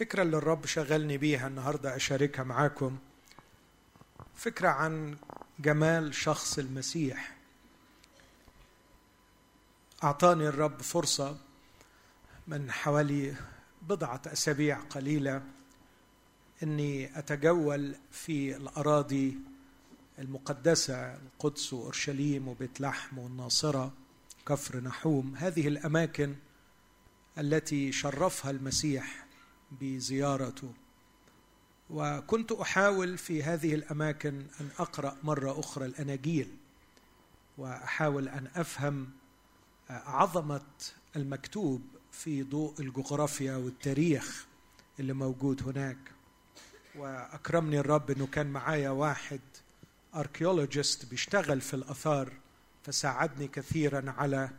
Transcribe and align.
الفكرة 0.00 0.22
اللي 0.22 0.36
الرب 0.36 0.66
شغلني 0.66 1.18
بيها 1.18 1.46
النهاردة 1.46 1.96
أشاركها 1.96 2.42
معاكم. 2.42 2.98
فكرة 4.34 4.68
عن 4.68 5.16
جمال 5.58 6.14
شخص 6.14 6.58
المسيح. 6.58 7.36
أعطاني 10.04 10.48
الرب 10.48 10.82
فرصة 10.82 11.38
من 12.46 12.72
حوالي 12.72 13.34
بضعة 13.82 14.22
أسابيع 14.26 14.78
قليلة 14.78 15.42
أني 16.62 17.18
أتجول 17.18 17.94
في 18.10 18.56
الأراضي 18.56 19.38
المقدسة 20.18 21.14
القدس 21.14 21.72
وأورشليم 21.72 22.48
وبيت 22.48 22.80
لحم 22.80 23.18
والناصرة 23.18 23.92
كفر 24.46 24.80
نحوم 24.80 25.36
هذه 25.36 25.68
الأماكن 25.68 26.34
التي 27.38 27.92
شرفها 27.92 28.50
المسيح 28.50 29.29
بزيارته. 29.80 30.72
وكنت 31.90 32.52
أحاول 32.52 33.18
في 33.18 33.42
هذه 33.42 33.74
الأماكن 33.74 34.46
أن 34.60 34.68
أقرأ 34.78 35.16
مرة 35.24 35.60
أخرى 35.60 35.86
الأناجيل 35.86 36.48
وأحاول 37.58 38.28
أن 38.28 38.48
أفهم 38.54 39.10
عظمة 39.90 40.62
المكتوب 41.16 41.82
في 42.12 42.42
ضوء 42.42 42.74
الجغرافيا 42.80 43.56
والتاريخ 43.56 44.46
اللي 45.00 45.12
موجود 45.12 45.62
هناك. 45.62 45.98
وأكرمني 46.94 47.78
الرب 47.80 48.10
إنه 48.10 48.26
كان 48.26 48.46
معايا 48.46 48.90
واحد 48.90 49.40
اركيولوجيست 50.14 51.06
بيشتغل 51.06 51.60
في 51.60 51.74
الآثار 51.74 52.32
فساعدني 52.82 53.48
كثيرا 53.48 54.14
على 54.18 54.50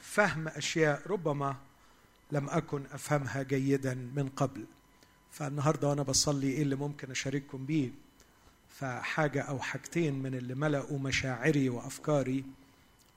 فهم 0.00 0.48
أشياء 0.48 1.02
ربما 1.06 1.56
لم 2.32 2.48
أكن 2.48 2.86
أفهمها 2.92 3.42
جيدا 3.42 3.94
من 3.94 4.28
قبل. 4.28 4.66
فالنهاردة 5.30 5.88
وأنا 5.88 6.02
بصلي 6.02 6.46
إيه 6.50 6.62
اللي 6.62 6.76
ممكن 6.76 7.10
أشارككم 7.10 7.66
بيه؟ 7.66 7.90
فحاجة 8.68 9.42
أو 9.42 9.58
حاجتين 9.58 10.22
من 10.22 10.34
اللي 10.34 10.54
ملأوا 10.54 10.98
مشاعري 10.98 11.68
وأفكاري 11.68 12.44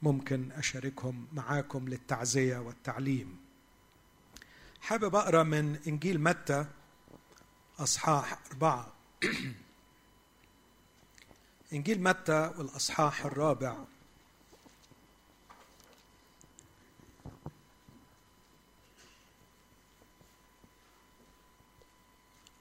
ممكن 0.02 0.52
أشاركهم 0.52 1.28
معاكم 1.34 1.90
للتعزية 1.90 2.58
والتعليم. 2.58 3.38
حابب 4.82 5.16
أقرأ 5.16 5.44
من 5.44 5.80
إنجيل 5.88 6.22
متى 6.22 6.66
أصحاح 7.80 8.40
أربعة. 8.52 8.94
إنجيل 11.74 12.04
متى 12.04 12.52
والأصحاح 12.58 13.26
الرابع. 13.26 13.78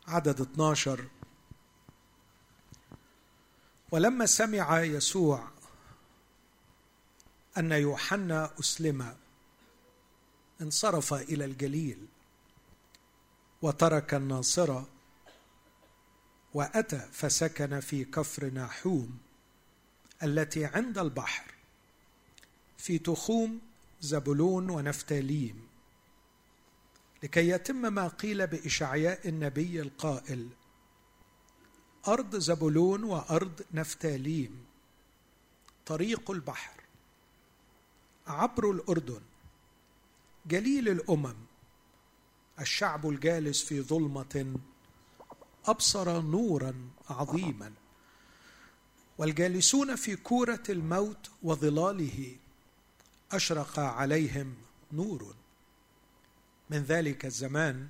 عدد 0.07 0.41
12 0.41 1.09
ولما 3.91 4.27
سمع 4.27 4.81
يسوع 4.81 5.49
أن 7.59 7.73
يوحنا 7.73 8.51
أسلم 8.61 9.17
انصرف 10.61 11.15
إلى 11.15 11.45
الجليل 11.45 12.07
وترك 13.63 14.15
الناصره 14.15 14.89
وأتى 16.55 17.09
فسكن 17.13 17.81
في 17.81 18.05
كفر 18.05 18.51
ناحوم 18.51 19.19
التي 20.23 20.65
عند 20.65 20.99
البحر 20.99 21.55
في 22.79 22.99
تخوم 22.99 23.61
زبلون 24.01 24.71
ونفتاليم. 24.71 25.72
لكي 27.23 27.49
يتم 27.49 27.95
ما 27.95 28.09
قيل 28.09 28.47
بإشعياء 28.47 29.29
النبي 29.29 29.81
القائل 29.81 30.49
أرض 32.09 32.37
زبلون 32.37 33.05
وأرض 33.05 33.63
نفتاليم 33.75 34.65
طريق 35.87 36.31
البحر 36.31 36.81
عبر 38.27 38.71
الأردن 38.71 39.21
جليل 40.47 40.89
الأمم 40.89 41.37
الشعب 42.61 43.09
الجالس 43.09 43.63
في 43.63 43.81
ظلمة 43.81 44.57
أبصر 45.67 46.21
نورا 46.21 46.91
عظيما 47.11 47.73
والجالسون 49.19 49.97
في 49.97 50.17
كورة 50.17 50.63
الموت 50.69 51.31
وظلاله 51.43 52.37
أشرق 53.33 53.79
عليهم 53.79 54.55
نور. 54.93 55.35
من 56.71 56.79
ذلك 56.79 57.27
الزمان 57.27 57.89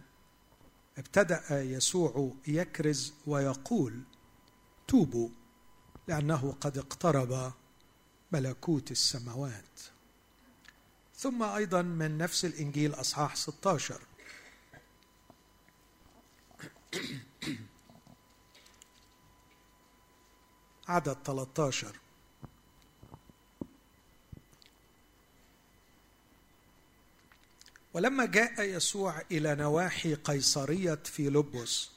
ابتدأ 0.99 1.62
يسوع 1.62 2.33
يكرز 2.47 3.15
ويقول 3.27 4.03
توبوا 4.88 5.28
لأنه 6.09 6.56
قد 6.60 6.78
اقترب 6.78 7.53
ملكوت 8.33 8.91
السماوات. 8.91 9.81
ثم 11.16 11.43
أيضا 11.43 11.83
من 11.83 12.19
نفس 12.19 12.44
الإنجيل 12.44 12.94
أصحاح 12.94 13.37
16 13.37 14.00
عدد 20.89 21.16
13 21.25 22.02
ولما 27.94 28.25
جاء 28.25 28.62
يسوع 28.62 29.22
إلى 29.30 29.54
نواحي 29.54 30.14
قيصرية 30.14 30.98
فيلبس 31.04 31.88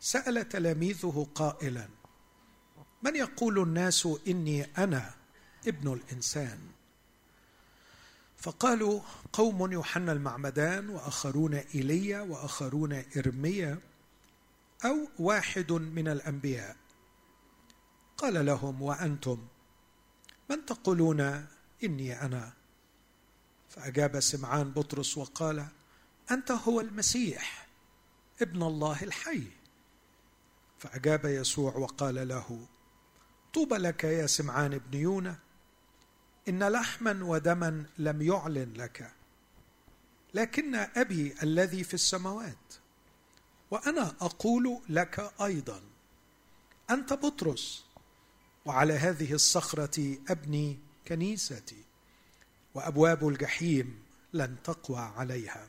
سأل 0.00 0.48
تلاميذه 0.48 1.26
قائلا 1.34 1.88
من 3.02 3.16
يقول 3.16 3.62
الناس 3.62 4.08
إني 4.28 4.64
أنا 4.64 5.14
ابن 5.66 5.92
الإنسان؟ 5.92 6.58
فقالوا 8.36 9.00
قوم 9.32 9.72
يوحنا 9.72 10.12
المعمدان 10.12 10.88
وآخرون 10.88 11.54
إيليا 11.54 12.20
وآخرون 12.20 13.04
إرميا 13.16 13.78
أو 14.84 15.08
واحد 15.18 15.72
من 15.72 16.08
الأنبياء. 16.08 16.76
قال 18.16 18.46
لهم 18.46 18.82
وأنتم؟ 18.82 19.46
من 20.50 20.66
تقولون 20.66 21.46
إني 21.84 22.22
أنا؟ 22.22 22.52
فأجاب 23.74 24.20
سمعان 24.20 24.70
بطرس 24.70 25.18
وقال 25.18 25.66
أنت 26.30 26.50
هو 26.50 26.80
المسيح 26.80 27.66
ابن 28.42 28.62
الله 28.62 29.02
الحي. 29.02 29.42
فأجاب 30.78 31.24
يسوع 31.24 31.76
وقال 31.76 32.28
له 32.28 32.66
طوبى 33.54 33.74
لك 33.74 34.04
يا 34.04 34.26
سمعان 34.26 34.72
ابن 34.72 34.98
يونا 34.98 35.38
إن 36.48 36.64
لحما 36.68 37.24
ودما 37.24 37.84
لم 37.98 38.22
يعلن 38.22 38.72
لك 38.76 39.12
لكن 40.34 40.74
أبي 40.74 41.34
الذي 41.42 41.84
في 41.84 41.94
السماوات. 41.94 42.74
وأنا 43.70 44.14
أقول 44.20 44.80
لك 44.88 45.32
أيضا 45.42 45.82
أنت 46.90 47.12
بطرس 47.12 47.84
وعلى 48.64 48.92
هذه 48.92 49.32
الصخرة 49.32 50.18
أبني 50.28 50.78
كنيستي. 51.08 51.83
وأبواب 52.74 53.28
الجحيم 53.28 54.02
لن 54.32 54.56
تقوى 54.64 54.98
عليها. 54.98 55.68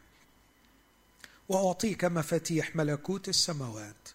وأعطيك 1.50 2.06
مفاتيح 2.06 2.76
ملكوت 2.76 3.30
السماوات 3.30 4.10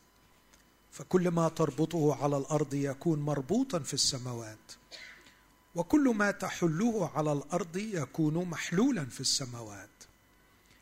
فكل 0.93 1.29
ما 1.29 1.49
تربطه 1.49 2.23
على 2.23 2.37
الأرض 2.37 2.75
يكون 2.75 3.21
مربوطا 3.21 3.79
في 3.79 3.95
السماوات 3.95 4.73
وكل 5.75 6.15
ما 6.17 6.31
تحله 6.31 7.11
على 7.15 7.33
الأرض 7.33 7.77
يكون 7.77 8.35
محلولا 8.35 9.05
في 9.05 9.21
السماوات. 9.21 9.89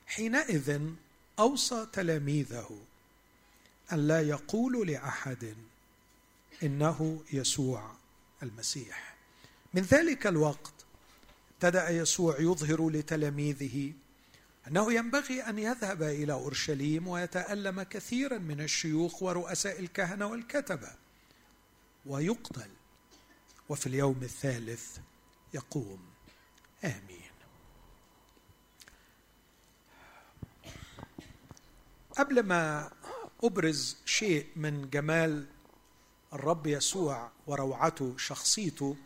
حينئذ 0.06 0.80
أوصى 1.38 1.86
تلاميذه 1.92 2.78
أن 3.92 4.08
لا 4.08 4.28
يقولوا 4.28 4.84
لأحد 4.84 5.54
إنه 6.62 7.22
يسوع 7.32 7.92
المسيح. 8.42 9.16
من 9.74 9.82
ذلك 9.82 10.26
الوقت 10.26 10.77
ابتدأ 11.58 11.90
يسوع 11.90 12.40
يظهر 12.40 12.90
لتلاميذه 12.90 13.92
أنه 14.68 14.92
ينبغي 14.92 15.42
أن 15.42 15.58
يذهب 15.58 16.02
إلى 16.02 16.32
أورشليم 16.32 17.08
ويتألم 17.08 17.82
كثيرا 17.82 18.38
من 18.38 18.60
الشيوخ 18.60 19.22
ورؤساء 19.22 19.80
الكهنة 19.80 20.26
والكتبة. 20.26 20.90
ويقتل. 22.06 22.70
وفي 23.68 23.86
اليوم 23.86 24.22
الثالث 24.22 24.98
يقوم. 25.54 26.00
آمين. 26.84 27.32
قبل 32.16 32.42
ما 32.42 32.90
أبرز 33.44 33.96
شيء 34.04 34.46
من 34.56 34.90
جمال 34.90 35.46
الرب 36.32 36.66
يسوع 36.66 37.30
وروعته 37.46 38.16
شخصيته 38.16 38.96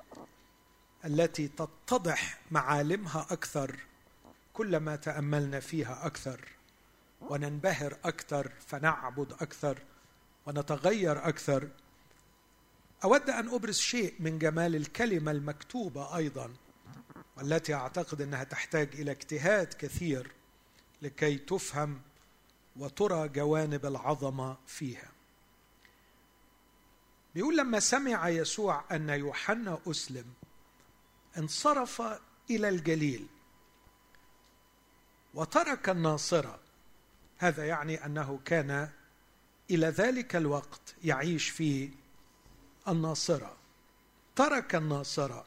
التي 1.05 1.49
تتضح 1.49 2.39
معالمها 2.51 3.27
أكثر 3.31 3.77
كلما 4.55 4.97
تأملنا 4.97 5.61
فيها 5.61 6.07
أكثر 6.07 6.49
وننبهر 7.21 7.99
أكثر 8.05 8.53
فنعبد 8.67 9.33
أكثر 9.33 9.79
ونتغير 10.47 11.29
أكثر. 11.29 11.69
أود 13.05 13.31
أن 13.31 13.49
أبرز 13.49 13.79
شيء 13.79 14.15
من 14.21 14.39
جمال 14.39 14.77
الكلمة 14.77 15.31
المكتوبة 15.31 16.17
أيضا 16.17 16.55
والتي 17.37 17.75
أعتقد 17.75 18.21
أنها 18.21 18.45
تحتاج 18.45 18.89
إلى 18.95 19.11
اجتهاد 19.11 19.75
كثير 19.75 20.33
لكي 21.03 21.39
تفهم 21.39 22.01
وترى 22.77 23.29
جوانب 23.29 23.87
العظمة 23.87 24.57
فيها. 24.67 25.09
بيقول 27.35 27.57
لما 27.57 27.81
سمع 27.81 28.29
يسوع 28.29 28.85
أن 28.93 29.09
يوحنا 29.09 29.79
أسلم 29.87 30.25
انصرف 31.39 32.03
إلى 32.51 32.69
الجليل. 32.69 33.27
وترك 35.35 35.89
الناصرة 35.89 36.59
هذا 37.39 37.67
يعني 37.67 38.07
أنه 38.07 38.41
كان 38.45 38.91
إلى 39.71 39.87
ذلك 39.87 40.37
الوقت 40.37 40.95
يعيش 41.05 41.49
في 41.49 41.91
الناصرة. 42.89 43.57
ترك 44.37 44.75
الناصرة 44.75 45.45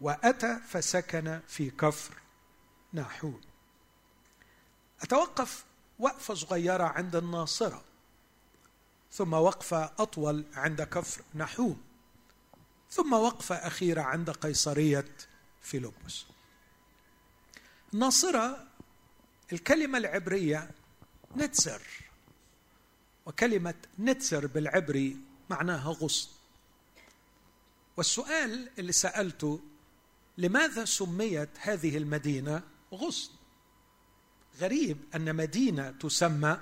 وأتى 0.00 0.60
فسكن 0.68 1.40
في 1.48 1.70
كفر 1.70 2.14
ناحون. 2.92 3.40
أتوقف 5.02 5.64
وقفة 5.98 6.34
صغيرة 6.34 6.84
عند 6.84 7.16
الناصرة 7.16 7.84
ثم 9.12 9.32
وقفة 9.32 9.84
أطول 9.98 10.44
عند 10.54 10.82
كفر 10.82 11.22
نحوم 11.34 11.82
ثم 12.90 13.12
وقفه 13.12 13.54
اخيره 13.54 14.02
عند 14.02 14.30
قيصرية 14.30 15.14
فيلبس. 15.62 16.24
الناصره 17.94 18.66
الكلمة 19.52 19.98
العبرية 19.98 20.70
نتسر. 21.36 21.82
وكلمة 23.26 23.74
نتسر 23.98 24.46
بالعبري 24.46 25.16
معناها 25.50 25.90
غصن. 25.90 26.28
والسؤال 27.96 28.70
اللي 28.78 28.92
سألته 28.92 29.60
لماذا 30.38 30.84
سميت 30.84 31.48
هذه 31.60 31.96
المدينة 31.96 32.62
غصن؟ 32.94 33.32
غريب 34.60 34.98
أن 35.14 35.36
مدينة 35.36 35.90
تسمى 35.90 36.60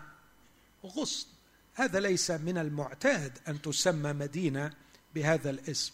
غصن. 0.85 1.27
هذا 1.75 2.01
ليس 2.01 2.31
من 2.31 2.59
المعتاد 2.59 3.39
أن 3.49 3.63
تسمى 3.63 4.13
مدينة 4.13 4.75
بهذا 5.15 5.51
الاسم. 5.51 5.93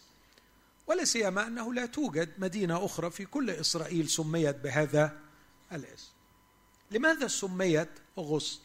ولا 0.86 1.04
سيما 1.04 1.46
أنه 1.46 1.74
لا 1.74 1.86
توجد 1.86 2.32
مدينة 2.38 2.84
أخرى 2.84 3.10
في 3.10 3.24
كل 3.24 3.50
إسرائيل 3.50 4.08
سميت 4.08 4.56
بهذا 4.56 5.20
الاسم. 5.72 6.12
لماذا 6.90 7.28
سميت 7.28 7.88
غصن؟ 8.18 8.60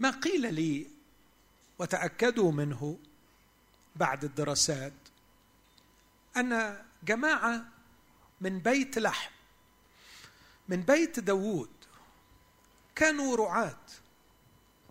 ما 0.00 0.10
قيل 0.10 0.54
لي 0.54 0.86
وتأكدوا 1.78 2.52
منه 2.52 2.98
بعد 3.96 4.24
الدراسات 4.24 4.92
أن 6.36 6.82
جماعة 7.04 7.64
من 8.40 8.58
بيت 8.58 8.98
لحم 8.98 9.30
من 10.68 10.82
بيت 10.82 11.20
داوود 11.20 11.70
كانوا 12.94 13.36
رعاة 13.36 13.78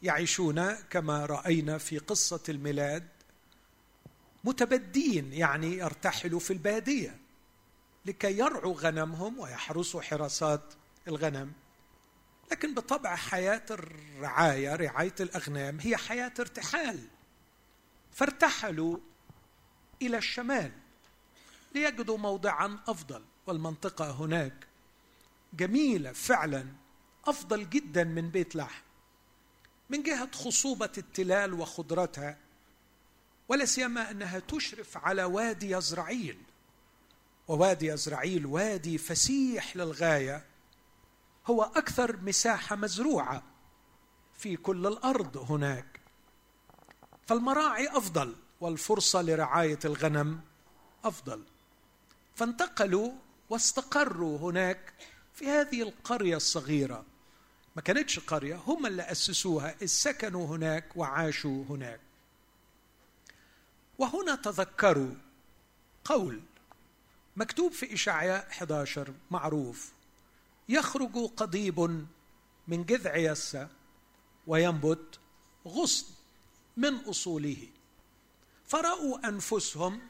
يعيشون 0.03 0.74
كما 0.74 1.25
رأينا 1.25 1.77
في 1.77 1.97
قصة 1.97 2.44
الميلاد 2.50 3.07
متبدين 4.44 5.33
يعني 5.33 5.77
يرتحلوا 5.77 6.39
في 6.39 6.53
البادية 6.53 7.18
لكي 8.06 8.38
يرعوا 8.38 8.75
غنمهم 8.77 9.39
ويحرسوا 9.39 10.01
حراسات 10.01 10.74
الغنم. 11.07 11.53
لكن 12.51 12.74
بطبع 12.74 13.15
حياة 13.15 13.65
الرعاية 13.71 14.75
رعاية 14.75 15.15
الأغنام 15.19 15.80
هي 15.80 15.97
حياة 15.97 16.33
ارتحال. 16.39 17.07
فارتحلوا 18.12 18.97
إلى 20.01 20.18
الشمال 20.18 20.71
ليجدوا 21.75 22.18
موضعا 22.18 22.80
أفضل 22.88 23.24
والمنطقة 23.47 24.12
هناك 24.12 24.68
جميلة 25.53 26.12
فعلا 26.12 26.65
أفضل 27.25 27.69
جدا 27.69 28.03
من 28.03 28.30
بيت 28.30 28.56
لحم 28.56 28.81
من 29.89 30.03
جهة 30.03 30.31
خصوبة 30.31 30.91
التلال 30.97 31.53
وخضرتها. 31.53 32.38
ولا 33.50 33.66
سيما 33.66 34.12
أنها 34.12 34.40
تشرف 34.40 34.98
على 34.98 35.24
وادي 35.24 35.72
يزرعيل. 35.72 36.38
ووادي 37.48 37.88
يزرعيل 37.88 38.46
وادي 38.46 38.98
فسيح 38.98 39.75
للغاية. 39.75 40.46
هو 41.48 41.63
أكثر 41.63 42.18
مساحة 42.18 42.75
مزروعة 42.75 43.44
في 44.38 44.56
كل 44.56 44.88
الأرض 44.88 45.38
هناك. 45.38 46.00
فالمراعي 47.28 47.88
أفضل 47.88 48.36
والفرصة 48.62 49.22
لرعاية 49.22 49.80
الغنم 49.86 50.42
أفضل. 51.04 51.44
فانتقلوا 52.36 53.12
واستقروا 53.50 54.38
هناك 54.38 54.94
في 55.34 55.48
هذه 55.48 55.81
القرية 55.81 56.36
الصغيرة. 56.38 57.06
ما 57.75 57.81
كانتش 57.81 58.19
قرية 58.19 58.56
هم 58.56 58.86
اللي 58.86 59.01
أسسوها 59.12 59.86
سكنوا 59.86 60.48
هناك 60.48 60.98
وعاشوا 60.98 61.63
هناك. 61.69 62.08
وهنا 64.00 64.36
تذكروا 64.36 65.16
قول 66.06 66.42
مكتوب 67.36 67.72
في 67.72 67.94
إشعياء 67.94 68.48
11 68.50 69.13
معروف. 69.31 69.92
يخرج 70.69 71.18
قضيب 71.38 71.80
من 72.68 72.86
جذع 72.86 73.16
يسى 73.16 73.68
وينبت 74.48 75.19
غصن 75.68 76.06
من 76.78 76.96
أصوله. 76.96 77.68
فرأوا 78.68 79.28
أنفسهم 79.28 80.01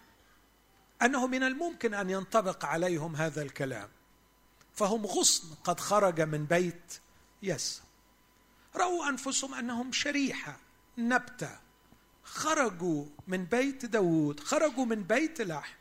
أنه 1.02 1.28
من 1.28 1.44
الممكن 1.44 1.94
أن 1.94 2.10
ينطبق 2.10 2.66
عليهم 2.66 3.16
هذا 3.16 3.42
الكلام. 3.42 3.90
فهم 4.74 5.06
غصن 5.06 5.56
قد 5.64 5.80
خرج 5.80 6.22
من 6.22 6.46
بيت 6.46 7.00
يسى 7.44 7.82
رأوا 8.76 9.10
أنفسهم 9.10 9.54
أنهم 9.54 9.92
شريحة 9.92 10.60
نبتة 10.98 11.69
خرجوا 12.32 13.06
من 13.28 13.46
بيت 13.46 13.86
داود 13.86 14.40
خرجوا 14.40 14.86
من 14.86 15.04
بيت 15.04 15.42
لحم 15.42 15.74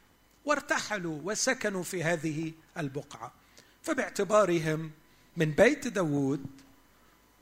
وارتحلوا 0.44 1.20
وسكنوا 1.24 1.82
في 1.82 2.04
هذه 2.04 2.52
البقعة. 2.78 3.32
فباعتبارهم 3.82 4.90
من 5.36 5.50
بيت 5.50 5.88
داود 5.88 6.46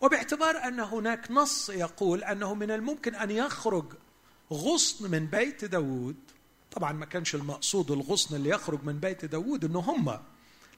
وباعتبار 0.00 0.56
أن 0.56 0.80
هناك 0.80 1.30
نص 1.30 1.70
يقول 1.70 2.24
أنه 2.24 2.54
من 2.54 2.70
الممكن 2.70 3.14
أن 3.14 3.30
يخرج 3.30 3.84
غصن 4.52 5.10
من 5.10 5.26
بيت 5.26 5.64
داود 5.64 6.16
طبعا 6.72 6.92
ما 6.92 7.06
كانش 7.06 7.34
المقصود 7.34 7.90
الغصن 7.90 8.36
اللي 8.36 8.50
يخرج 8.50 8.84
من 8.84 8.98
بيت 9.00 9.24
داود 9.24 9.64
إنه 9.64 9.78
هم 9.78 10.18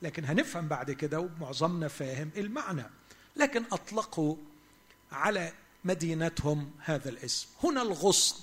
لكن 0.02 0.25
هنفهم 0.25 0.68
بعد 0.68 0.90
كده 0.90 1.20
ومعظمنا 1.20 1.88
فاهم 1.88 2.30
المعنى. 2.37 2.85
لكن 3.37 3.64
أطلقوا 3.73 4.37
على 5.12 5.52
مدينتهم 5.85 6.70
هذا 6.85 7.08
الاسم. 7.08 7.49
هنا 7.64 7.82
الغصن 7.82 8.42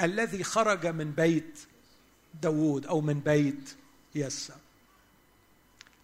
الذي 0.00 0.44
خرج 0.44 0.86
من 0.86 1.12
بيت 1.12 1.58
داوود 2.42 2.86
أو 2.86 3.00
من 3.00 3.20
بيت 3.20 3.76
يسى 4.14 4.54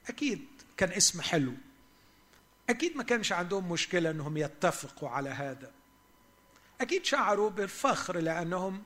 أكيد 0.08 0.46
كان 0.76 0.92
اسم 0.92 1.20
حلو. 1.20 1.52
أكيد 2.70 2.96
ما 2.96 3.02
كانش 3.02 3.32
عندهم 3.32 3.72
مشكلة 3.72 4.10
أنهم 4.10 4.36
يتفقوا 4.36 5.08
على 5.08 5.30
هذا. 5.30 5.70
أكيد 6.80 7.04
شعروا 7.04 7.50
بالفخر 7.50 8.18
لأنهم 8.18 8.82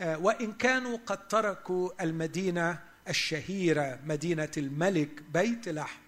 آه، 0.00 0.18
وإن 0.18 0.52
كانوا 0.52 0.98
قد 1.06 1.28
تركوا 1.28 2.02
المدينة 2.04 2.82
الشهيرة 3.08 4.00
مدينة 4.04 4.50
الملك 4.56 5.22
بيت 5.22 5.68
لحم. 5.68 6.00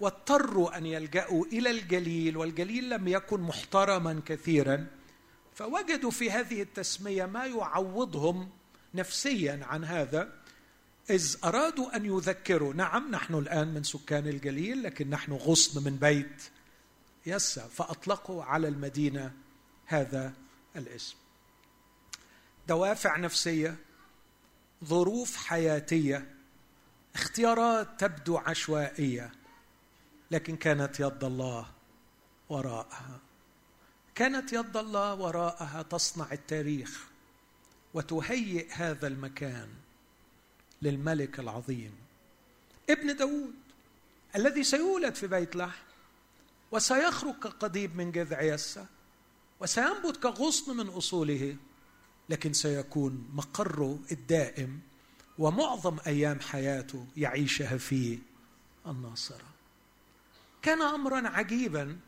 واضطروا 0.00 0.78
أن 0.78 0.86
يلجأوا 0.86 1.46
إلى 1.46 1.70
الجليل 1.70 2.36
والجليل 2.36 2.90
لم 2.90 3.08
يكن 3.08 3.40
محترما 3.40 4.22
كثيرا. 4.26 4.86
فوجدوا 5.54 6.10
في 6.10 6.30
هذه 6.30 6.62
التسمية 6.62 7.26
ما 7.26 7.46
يعوضهم 7.46 8.50
نفسيا 8.94 9.60
عن 9.62 9.84
هذا 9.84 10.32
إذ 11.10 11.36
أرادوا 11.44 11.96
أن 11.96 12.04
يذكروا. 12.04 12.74
نعم 12.74 13.10
نحن 13.10 13.34
الآن 13.34 13.74
من 13.74 13.82
سكان 13.82 14.28
الجليل 14.28 14.82
لكن 14.82 15.10
نحن 15.10 15.32
غصن 15.32 15.84
من 15.84 15.96
بيت. 15.96 16.42
يسى 17.26 17.68
فأطلقوا 17.72 18.44
على 18.44 18.68
المدينة 18.68 19.32
هذا 19.86 20.32
الاسم. 20.76 21.16
دوافع 22.68 23.16
نفسية 23.16 23.76
ظروف 24.84 25.36
حياتية. 25.36 26.33
اختيارات 27.14 28.00
تبدو 28.00 28.36
عشوائية 28.36 29.32
لكن 30.30 30.56
كانت 30.56 31.00
يد 31.00 31.24
الله 31.24 31.66
وراءها. 32.48 33.20
كانت 34.14 34.52
يد 34.52 34.76
الله 34.76 35.14
وراءها 35.14 35.82
تصنع 35.82 36.32
التاريخ 36.32 37.04
وتهيئ 37.94 38.72
هذا 38.72 39.06
المكان 39.06 39.68
للملك 40.82 41.40
العظيم. 41.40 41.92
ابن 42.90 43.16
داود 43.16 43.54
الذي 44.36 44.64
سيولد 44.64 45.14
في 45.14 45.26
بيت 45.26 45.56
لحم 45.56 45.84
وسيخرج 46.72 47.34
كقضيب 47.34 47.96
من 47.96 48.12
جذع 48.12 48.42
يسة 48.42 48.86
وسينبت 49.60 50.16
كغصن 50.16 50.76
من 50.76 50.88
أصوله 50.88 51.56
لكن 52.28 52.52
سيكون 52.52 53.30
مقره 53.32 53.98
الدائم 54.12 54.80
ومعظم 55.38 55.98
أيام 56.06 56.40
حياته 56.40 57.06
يعيشها 57.16 57.76
في 57.78 58.18
الناصرة. 58.86 59.46
كان 60.62 60.82
امرا 60.82 61.28
عجيبا 61.28 61.98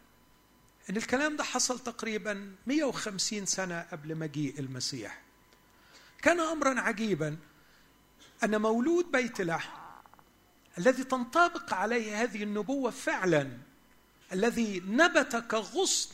إن 0.91 0.97
الكلام 0.97 1.37
ده 1.37 1.45
حصل 1.45 1.79
تقريبا 1.79 2.55
150 2.67 3.47
سنة 3.47 3.81
قبل 3.81 4.15
مجيء 4.15 4.61
المسيح. 4.61 5.23
كان 6.23 6.41
امرا 6.41 6.81
عجيبا 6.81 7.37
أن 8.45 8.61
مولود 8.61 9.13
بيت 9.13 9.41
لحم 9.41 9.87
الذي 10.79 11.05
تنطبق 11.05 11.75
عليه 11.75 12.23
هذه 12.23 12.43
النبوة 12.43 12.91
فعلا 12.91 13.59
الذي 14.33 14.81
نبت 14.81 15.37
كغصن 15.37 16.11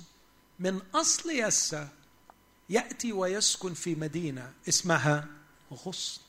من 0.59 0.81
أصل 0.95 1.31
يسى 1.31 1.88
يأتي 2.69 3.12
ويسكن 3.12 3.75
في 3.75 3.95
مدينة 3.95 4.52
اسمها 4.69 5.28
غصن. 5.73 6.22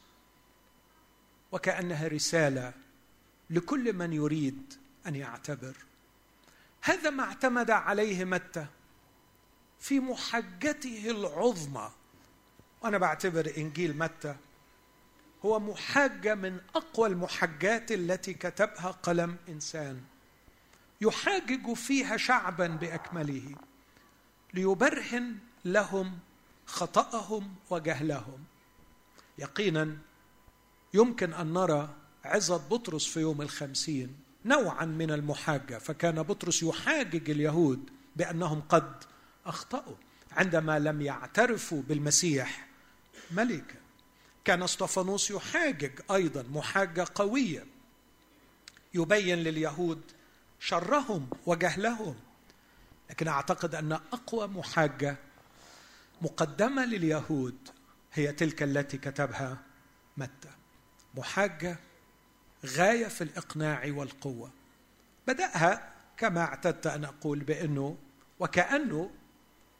وكأنها 1.53 2.07
رسالة 2.07 2.73
لكل 3.49 3.93
من 3.93 4.13
يريد 4.13 4.73
أن 5.07 5.15
يعتبر. 5.15 5.75
هذا 6.81 7.09
ما 7.09 7.23
اعتمد 7.23 7.71
عليه 7.71 8.25
متى؟ 8.25 8.65
في 9.79 9.99
محجته 9.99 11.11
العظمى. 11.11 11.91
وأنا 12.81 12.97
بعتبر 12.97 13.53
إنجيل 13.57 13.97
متى؟ 13.97 14.35
هو 15.45 15.59
محاجه 15.59 16.35
من 16.35 16.59
أقوى 16.75 17.09
المحجات 17.09 17.91
التي 17.91 18.33
كتبها 18.33 18.91
قلم 18.91 19.37
إنسان. 19.49 20.01
يحاجج 21.01 21.73
فيها 21.73 22.17
شعبا 22.17 22.67
بأكمله 22.67 23.55
ليبرهن 24.53 25.37
لهم 25.65 26.19
خطأهم 26.65 27.55
وجهلهم. 27.69 28.43
يقينا 29.37 29.97
يمكن 30.93 31.33
أن 31.33 31.53
نرى 31.53 31.95
عظة 32.25 32.57
بطرس 32.57 33.05
في 33.05 33.19
يوم 33.19 33.41
الخمسين 33.41 34.15
نوعا 34.45 34.85
من 34.85 35.11
المحاجة 35.11 35.77
فكان 35.77 36.23
بطرس 36.23 36.63
يحاجج 36.63 37.29
اليهود 37.29 37.89
بأنهم 38.15 38.61
قد 38.61 39.03
أخطأوا 39.45 39.95
عندما 40.31 40.79
لم 40.79 41.01
يعترفوا 41.01 41.81
بالمسيح 41.81 42.67
ملكا 43.31 43.75
كان 44.45 44.63
اسطفانوس 44.63 45.31
يحاجج 45.31 45.91
أيضا 46.11 46.43
محاجة 46.49 47.07
قوية 47.15 47.65
يبين 48.93 49.37
لليهود 49.37 50.01
شرهم 50.59 51.29
وجهلهم 51.45 52.15
لكن 53.09 53.27
أعتقد 53.27 53.75
أن 53.75 53.91
أقوى 53.91 54.47
محاجة 54.47 55.17
مقدمة 56.21 56.85
لليهود 56.85 57.57
هي 58.13 58.31
تلك 58.31 58.63
التي 58.63 58.97
كتبها 58.97 59.57
متى. 60.17 60.49
محاجة 61.13 61.77
غاية 62.65 63.07
في 63.07 63.23
الإقناع 63.23 63.83
والقوة. 63.87 64.51
بدأها 65.27 65.93
كما 66.17 66.41
اعتدت 66.41 66.87
أن 66.87 67.05
أقول 67.05 67.39
بأنه 67.39 67.97
وكأنه 68.39 69.11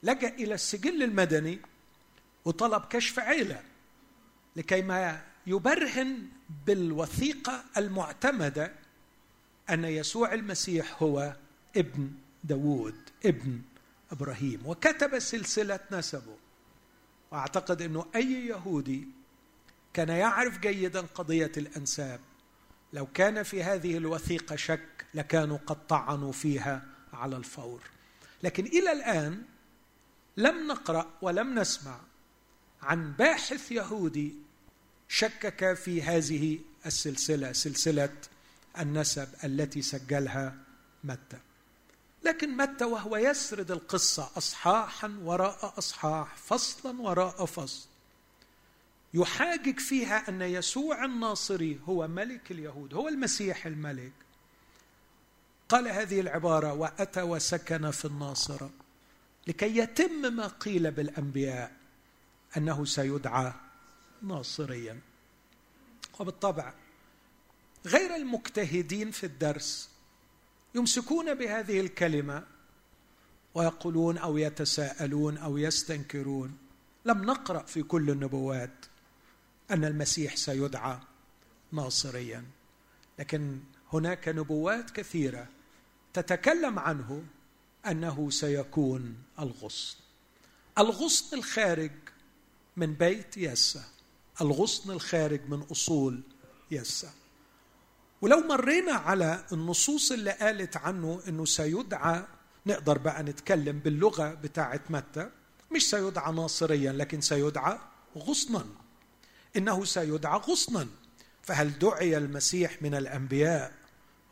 لجأ 0.03 0.27
إلى 0.27 0.53
السجل 0.53 1.03
المدني 1.03 1.59
وطلب 2.45 2.85
كشف 2.85 3.19
عيلة 3.19 3.61
لكي 4.55 4.81
ما 4.81 5.21
يبرهن 5.47 6.27
بالوثيقة 6.65 7.63
المعتمدة 7.77 8.71
أن 9.69 9.85
يسوع 9.85 10.33
المسيح 10.33 11.03
هو 11.03 11.35
ابن 11.77 12.11
داوود 12.43 12.95
ابن 13.25 13.61
إبراهيم. 14.11 14.61
وكتب 14.65 15.19
سلسلة 15.19 15.79
نسبه. 15.91 16.37
وأعتقد 17.31 17.81
أنه 17.81 18.05
أي 18.15 18.45
يهودي 18.47 19.07
كان 19.93 20.09
يعرف 20.09 20.59
جيدا 20.59 21.01
قضية 21.01 21.51
الأنساب. 21.57 22.19
لو 22.93 23.05
كان 23.05 23.43
في 23.43 23.63
هذه 23.63 23.97
الوثيقة 23.97 24.55
شك 24.55 25.05
لكانوا 25.13 25.57
قد 25.67 25.87
طعنوا 25.87 26.31
فيها 26.31 26.85
على 27.13 27.37
الفور. 27.37 27.81
لكن 28.43 28.65
إلى 28.65 28.91
الآن 28.91 29.43
لم 30.37 30.67
نقرأ 30.67 31.13
ولم 31.21 31.59
نسمع 31.59 31.99
عن 32.81 33.11
باحث 33.11 33.71
يهودي 33.71 34.35
شكك 35.07 35.73
في 35.73 36.01
هذه 36.01 36.59
السلسلة 36.85 37.51
سلسلة 37.51 38.13
النسب 38.79 39.27
التي 39.43 39.81
سجلها 39.81 40.55
متى. 41.03 41.39
لكن 42.23 42.57
متى 42.57 42.85
وهو 42.85 43.17
يسرد 43.17 43.71
القصة 43.71 44.29
اصحاحا 44.37 45.19
وراء 45.23 45.73
أصحاح 45.77 46.37
فصلا 46.37 47.01
وراء 47.01 47.45
فصل. 47.45 47.92
يحاجج 49.13 49.79
فيها 49.79 50.29
أن 50.29 50.41
يسوع 50.41 51.05
الناصري 51.05 51.79
هو 51.85 52.07
ملك 52.07 52.51
اليهود 52.51 52.93
هو 52.93 53.07
المسيح 53.07 53.65
الملك. 53.65 54.11
قال 55.69 55.87
هذه 55.87 56.19
العبارة 56.19 56.73
وأتى 56.73 57.21
وسكن 57.21 57.91
في 57.91 58.05
الناصره 58.05 58.71
لكي 59.47 59.77
يتم 59.77 60.33
ما 60.33 60.47
قيل 60.47 60.91
بالأنبياء 60.91 61.71
أنه 62.57 62.85
سيدعى 62.85 63.53
ناصريا. 64.21 64.99
وبالطبع 66.19 66.73
غير 67.85 68.15
المجتهدين 68.15 69.11
في 69.11 69.25
الدرس 69.25 69.89
يمسكون 70.75 71.33
بهذه 71.33 71.79
الكلمة 71.79 72.43
ويقولون 73.55 74.17
أو 74.17 74.37
يتساءلون 74.37 75.37
أو 75.37 75.57
يستنكرون. 75.57 76.57
لم 77.05 77.25
نقرأ 77.25 77.63
في 77.63 77.83
كل 77.83 78.09
النبوات. 78.09 78.85
أن 79.73 79.85
المسيح 79.85 80.35
سيدعى 80.35 80.97
ناصريا. 81.71 82.43
لكن 83.19 83.59
هناك 83.93 84.27
نبوات 84.29 84.91
كثيرة 84.91 85.47
تتكلم 86.13 86.79
عنه 86.79 87.23
أنه 87.87 88.29
سيكون 88.29 89.15
الغصن. 89.39 89.97
الغصن 90.79 91.37
الخارج 91.37 91.91
من 92.77 92.93
بيت 92.93 93.37
يسى 93.37 93.83
الغصن 94.41 94.91
الخارج 94.91 95.41
من 95.49 95.61
أصول 95.71 96.21
يسى 96.71 97.09
ولو 98.21 98.39
مرينا 98.47 98.93
على 98.93 99.45
النصوص 99.51 100.11
اللي 100.11 100.31
قالت 100.31 100.77
عنه 100.77 101.21
إنه 101.27 101.45
سيدعى 101.45 102.25
نقدر 102.65 102.97
بقى 102.97 103.23
نتكلم 103.23 103.79
باللغة 103.79 104.33
بتاعه 104.33 104.81
متى. 104.89 105.29
مش 105.71 105.89
سيدعى 105.89 106.33
ناصريا 106.33 106.91
لكن 106.91 107.21
سيدعى 107.21 107.79
غصنا. 108.17 108.65
إنه 109.57 109.85
سيدعى 109.85 110.37
غصنا. 110.37 110.87
فهل 111.41 111.79
دعي 111.79 112.17
المسيح 112.17 112.81
من 112.81 112.95
الأنبياء 112.95 113.73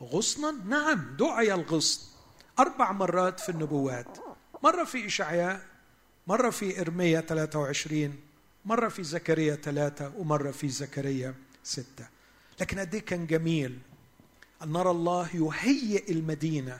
غصنا؟ 0.01 0.51
نعم 0.51 1.15
دعي 1.19 1.53
الغصن. 1.53 2.01
أربع 2.59 2.91
مرات 2.91 3.39
في 3.39 3.49
النبوات. 3.49 4.17
مرة 4.63 4.83
في 4.83 5.05
إشعياء 5.05 5.65
مرة 6.27 6.49
في 6.49 6.81
ارميا 6.81 7.21
23 7.21 8.19
مرة 8.65 8.89
في 8.89 9.03
زكريا 9.03 9.55
ثلاثة 9.55 10.11
ومرة 10.17 10.51
في 10.51 10.69
زكريا 10.69 11.35
ستة. 11.63 12.07
لكن 12.59 12.79
قد 12.79 12.95
إيه 12.95 13.01
كان 13.01 13.27
جميل 13.27 13.79
أن 14.63 14.71
نرى 14.71 14.91
الله 14.91 15.29
يهيئ 15.33 16.11
المدينة 16.11 16.79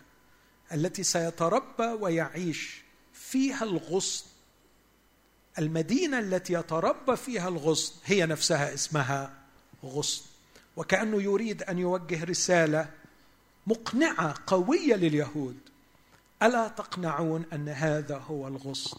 التي 0.74 1.04
سيتربى 1.04 1.84
ويعيش 2.00 2.84
فيها 3.14 3.64
الغصن 3.64 4.26
المدينة 5.60 6.20
التي 6.20 6.54
يتربى 6.54 7.16
فيها 7.16 7.48
الغصن 7.48 7.96
هي 8.06 8.26
نفسها 8.26 8.74
اسمها 8.74 9.34
غصن. 9.86 10.24
وكأنه 10.76 11.22
يريد 11.22 11.64
أن 11.64 11.80
يوجه 11.80 12.24
رسالة 12.24 12.90
مقنعة 13.68 14.36
قوية 14.48 14.96
لليهود. 14.96 15.58
ألا 16.44 16.68
تقنعون 16.68 17.46
أن 17.54 17.70
هذا 17.70 18.18
هو 18.18 18.48
الغصن؟ 18.48 18.98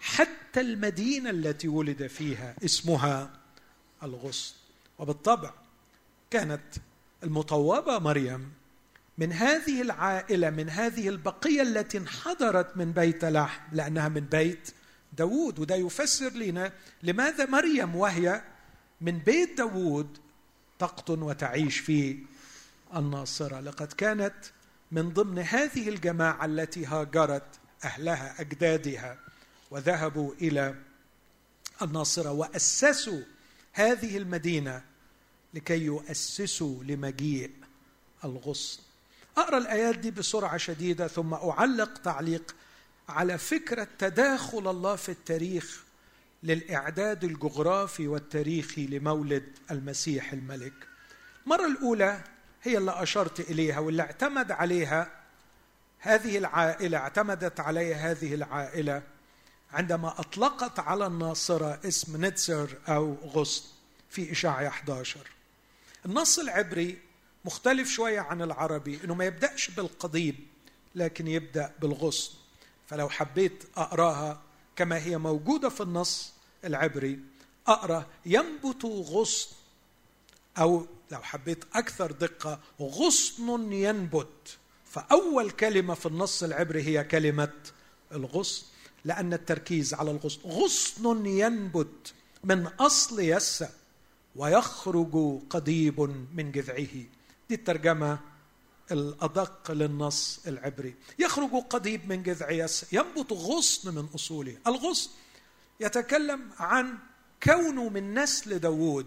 حتى 0.00 0.60
المدينة 0.60 1.30
التي 1.30 1.68
ولد 1.68 2.06
فيها 2.06 2.54
اسمها 2.64 3.30
الغصن. 4.02 4.54
وبالطبع 4.98 5.50
كانت 6.30 6.62
المطوبة 7.22 7.98
مريم 7.98 8.52
من 9.18 9.32
هذه 9.32 9.82
العائلة 9.82 10.50
من 10.50 10.68
هذه 10.70 11.08
البقية 11.08 11.62
التي 11.62 11.98
انحدرت 11.98 12.76
من 12.76 12.92
بيت 12.92 13.24
لحم 13.24 13.60
لأنها 13.72 14.08
من 14.08 14.20
بيت 14.20 14.70
داوود 15.12 15.58
وده 15.58 15.74
يفسر 15.74 16.32
لنا 16.32 16.72
لماذا 17.02 17.46
مريم 17.46 17.96
وهي 17.96 18.42
من 19.00 19.18
بيت 19.18 19.58
داوود 19.58 20.18
تقطن 20.78 21.22
وتعيش 21.22 21.78
في 21.78 22.18
الناصرة. 22.96 23.60
لقد 23.60 23.92
كانت 23.92 24.34
من 24.92 25.08
ضمن 25.08 25.38
هذه 25.38 25.88
الجماعة 25.88 26.44
التي 26.44 26.86
هاجرت 26.86 27.46
أهلها 27.84 28.40
أجدادها 28.40 29.18
وذهبوا 29.70 30.34
إلى 30.34 30.74
الناصرة 31.82 32.32
وأسسوا 32.32 33.20
هذه 33.72 34.16
المدينة 34.16 34.82
لكي 35.54 35.78
يؤسسوا 35.78 36.84
لمجيء 36.84 37.50
الغصن. 38.24 38.80
أقرأ 39.36 39.58
الآيات 39.58 39.98
دي 39.98 40.10
بسرعة 40.10 40.56
شديدة 40.56 41.08
ثم 41.08 41.34
أعلق 41.34 41.98
تعليق 41.98 42.54
على 43.08 43.38
فكرة 43.38 43.88
تداخل 43.98 44.70
الله 44.70 44.96
في 44.96 45.08
التاريخ 45.08 45.84
للإعداد 46.42 47.24
الجغرافي 47.24 48.08
والتاريخي 48.08 48.86
لمولد 48.86 49.44
المسيح 49.70 50.32
الملك. 50.32 50.72
المره 51.44 51.66
الأولى 51.66 52.24
هي 52.62 52.78
اللي 52.78 53.02
أشرت 53.02 53.40
إليها 53.40 53.78
واللي 53.78 54.02
اعتمد 54.02 54.50
عليها 54.50 55.10
هذه 55.98 56.38
العائلة 56.38 56.98
اعتمدت 56.98 57.60
عليها 57.60 58.10
هذه 58.10 58.34
العائلة 58.34 59.02
عندما 59.72 60.20
أطلقت 60.20 60.78
على 60.78 61.06
الناصرة 61.06 61.80
اسم 61.84 62.24
نتسر 62.24 62.78
أو 62.88 63.16
غصن 63.24 63.64
في 64.10 64.32
إشاعة 64.32 64.68
11 64.68 65.20
النص 66.06 66.38
العبري 66.38 66.98
مختلف 67.44 67.88
شوية 67.90 68.20
عن 68.20 68.42
العربي 68.42 69.00
إنه 69.04 69.14
ما 69.14 69.24
يبدأش 69.24 69.70
بالقضيب 69.70 70.36
لكن 70.94 71.26
يبدأ 71.26 71.72
بالغصن. 71.80 72.41
فلو 72.92 73.08
حبيت 73.08 73.64
أقراها 73.76 74.42
كما 74.76 74.98
هي 74.98 75.18
موجودة 75.18 75.68
في 75.68 75.82
النص 75.82 76.32
العبري 76.64 77.18
أقرأ 77.66 78.06
ينبت 78.26 78.84
غصن 78.84 79.56
أو 80.58 80.86
لو 81.10 81.18
حبيت 81.18 81.64
أكثر 81.74 82.12
دقة 82.12 82.60
غصن 82.80 83.72
ينبت. 83.72 84.58
فأول 84.84 85.50
كلمة 85.50 85.94
في 85.94 86.06
النص 86.06 86.42
العبري 86.42 86.82
هي 86.82 87.04
كلمة 87.04 87.52
الغصن 88.12 88.66
لأن 89.04 89.32
التركيز 89.32 89.94
على 89.94 90.10
الغصن. 90.10 90.40
غصن 90.44 91.26
ينبت 91.26 92.12
من 92.44 92.66
أصل 92.66 93.20
يسّ 93.20 93.64
ويخرج 94.36 95.40
قضيب 95.50 96.00
من 96.34 96.52
جذعه. 96.52 96.94
دي 97.48 97.54
الترجمة 97.54 98.18
الأدق 98.90 99.70
للنص 99.70 100.40
العبري. 100.46 100.94
يخرج 101.18 101.50
قضيب 101.50 102.08
من 102.08 102.22
جذع 102.22 102.50
يس 102.50 102.86
ينبت 102.92 103.32
غصن 103.32 103.94
من 103.94 104.08
أصوله. 104.14 104.56
الغصن 104.66 105.10
يتكلم 105.80 106.50
عن 106.58 106.98
كونه 107.42 107.88
من 107.88 108.18
نسل 108.18 108.58
داوود. 108.58 109.06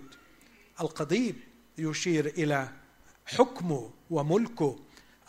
القضيب 0.82 1.36
يشير 1.78 2.26
إلى 2.26 2.70
حكمه 3.26 3.92
وملكه. 4.10 4.80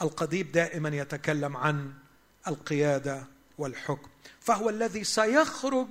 القضيب 0.03 0.53
دائما 0.53 0.89
يتكلم 0.89 1.57
عن 1.57 1.93
القيادة 2.49 3.27
والحكم. 3.59 4.09
فهو 4.41 4.69
الذي 4.69 5.05
سيخرج 5.05 5.89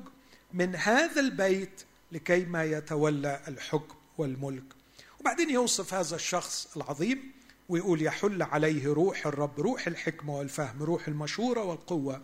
من 0.54 0.76
هذا 0.76 1.22
البيت 1.22 1.82
لكي 2.12 2.46
ما 2.46 2.64
يتولى 2.64 3.42
الحكم 3.48 3.96
والملك. 4.18 4.64
وبعدين 5.20 5.50
يوصف 5.50 5.94
هذا 5.94 6.16
الشخص 6.16 6.78
العظيم 6.78 7.35
ويقول 7.70 8.02
يحل 8.02 8.42
عليه 8.42 8.94
روح 8.94 9.28
الرب 9.28 9.60
روح 9.60 9.88
الحكمة 9.88 10.38
والفهم 10.38 10.84
روح 10.84 11.08
المشورة 11.08 11.64
والقوة 11.64 12.22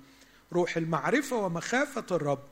روح 0.53 0.77
المعرفة 0.77 1.35
ومخافة 1.35 2.05
الرب. 2.11 2.43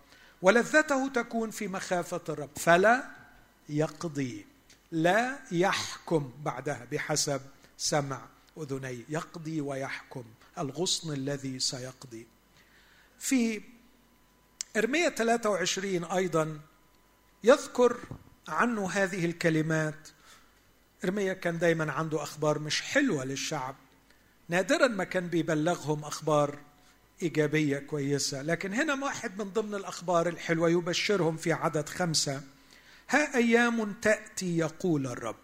ولذته 0.42 1.08
تكون 1.08 1.52
في 1.52 1.68
مخافة 1.68 2.22
الرب. 2.30 2.50
فلا 2.56 3.10
يقضي 3.70 4.46
لا 4.92 5.40
يحكم 5.52 6.32
بعدها 6.44 6.88
بحسب 6.92 7.42
سمع 7.78 8.22
أذني. 8.58 9.06
يقضي 9.10 9.62
ويحكم 9.62 10.24
الغصن 10.58 11.14
الذي 11.14 11.60
سيقضي. 11.60 12.28
في 13.20 13.62
إرمية 14.78 15.10
23 15.10 16.04
أيضا 16.04 16.60
يذكر 17.44 17.98
عنه 18.48 18.90
هذه 18.90 19.26
الكلمات 19.26 20.10
ارميا 21.04 21.34
كان 21.34 21.58
دايما 21.58 21.92
عنده 21.92 22.24
أخبار 22.24 22.60
مش 22.60 22.82
حلوة 22.82 23.26
للشعب. 23.26 23.76
نادرا 24.50 24.88
ما 24.88 25.04
كان 25.04 25.28
بيبلغهم 25.28 26.04
أخبار 26.04 26.60
إيجابية 27.22 27.80
كويسة. 27.80 28.42
لكن 28.42 28.74
هنا 28.74 29.06
واحد 29.06 29.42
من 29.42 29.50
ضمن 29.50 29.76
الأخبار 29.76 30.28
الحلوة 30.28 30.70
يبشرهم 30.70 31.38
في 31.38 31.54
عدد 31.54 31.90
خمسة. 31.90 32.42
ها 33.10 33.36
أيام 33.36 33.94
تأتي 33.94 34.58
يقول 34.58 35.08
الرب 35.08 35.36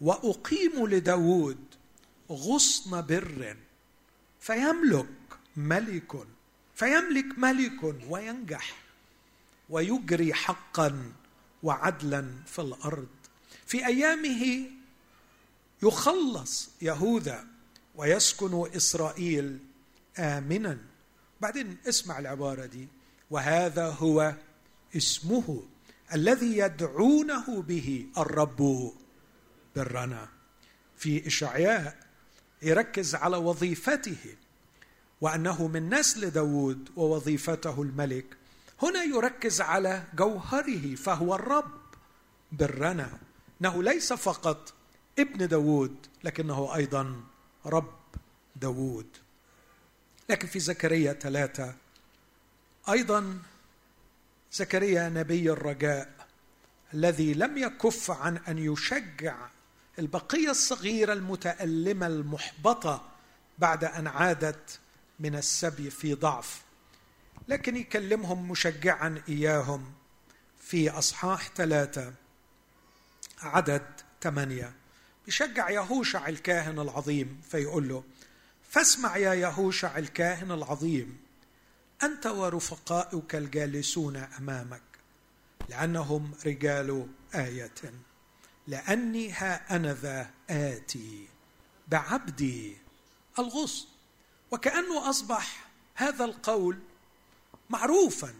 وأقيم 0.00 0.86
لداود 0.86 1.64
غصن 2.30 3.00
بر 3.06 3.56
فيملك 4.40 5.06
ملك 5.56 6.12
فيملك 6.74 7.38
ملك 7.38 7.94
وينجح 8.08 8.76
ويجري 9.70 10.34
حقا 10.34 11.12
وعدلا 11.62 12.30
في 12.46 12.58
الأرض. 12.58 13.08
في 13.72 13.86
أيامه 13.86 14.66
يخلص 15.82 16.70
يهوذا 16.82 17.46
ويسكن 17.94 18.70
إسرائيل 18.76 19.58
امنا. 20.18 20.78
بعدين 21.40 21.76
اسمع 21.88 22.18
العبارة 22.18 22.66
دي. 22.66 22.88
وهذا 23.30 23.86
هو 23.86 24.34
اسمه 24.96 25.62
الذي 26.14 26.58
يدعونه 26.58 27.62
به 27.62 28.06
الرب 28.18 28.92
برنا. 29.76 30.28
في 30.96 31.26
إشعياء 31.26 31.96
يركز 32.62 33.14
على 33.14 33.36
وظيفته 33.36 34.36
وأنه 35.20 35.66
من 35.66 35.94
نسل 35.94 36.30
داود 36.30 36.88
ووظيفته 36.96 37.82
الملك. 37.82 38.26
هنا 38.82 39.02
يركز 39.02 39.60
على 39.60 40.04
جوهره 40.14 40.94
فهو 40.94 41.34
الرب 41.34 41.80
برنا. 42.52 43.18
إنه 43.62 43.82
ليس 43.82 44.12
فقط 44.12 44.72
ابن 45.18 45.48
داود 45.48 45.96
لكنه 46.24 46.74
أيضا 46.74 47.24
رب 47.66 47.94
داود 48.56 49.06
لكن 50.28 50.48
في 50.48 50.60
زكريا 50.60 51.12
ثلاثة 51.12 51.74
أيضا 52.88 53.38
زكريا 54.52 55.08
نبي 55.08 55.50
الرجاء 55.50 56.26
الذي 56.94 57.34
لم 57.34 57.58
يكف 57.58 58.10
عن 58.10 58.36
أن 58.36 58.58
يشجع 58.58 59.36
البقية 59.98 60.50
الصغيرة 60.50 61.12
المتألمة 61.12 62.06
المحبطة 62.06 63.08
بعد 63.58 63.84
أن 63.84 64.06
عادت 64.06 64.80
من 65.20 65.34
السبي 65.34 65.90
في 65.90 66.14
ضعف. 66.14 66.62
لكن 67.48 67.76
يكلمهم 67.76 68.50
مشجعا 68.50 69.22
إياهم 69.28 69.92
في 70.60 70.90
أصحاح 70.90 71.48
ثلاثة. 71.54 72.12
عدد 73.42 73.86
ثمانية. 74.22 74.74
بيشجع 75.26 75.70
يهوشع 75.70 76.28
الكاهن 76.28 76.78
العظيم 76.78 77.40
فيقول 77.50 77.88
له 77.88 78.04
فاسمع 78.70 79.16
يا 79.16 79.34
يهوشع 79.34 79.98
الكاهن 79.98 80.52
العظيم 80.52 81.20
أنت 82.02 82.26
ورفقاؤك 82.26 83.34
الجالسون 83.34 84.16
أمامك 84.16 84.82
لأنهم 85.68 86.34
رجال 86.46 87.06
آية 87.34 87.92
لأني 88.66 89.32
ها 89.32 89.76
أنا 89.76 89.94
ذا 89.94 90.30
آتي 90.50 91.28
بعبدي 91.88 92.76
الغصن. 93.38 93.86
وكأنه 94.50 95.10
أصبح 95.10 95.66
هذا 95.94 96.24
القول 96.24 96.78
معروفا 97.70 98.34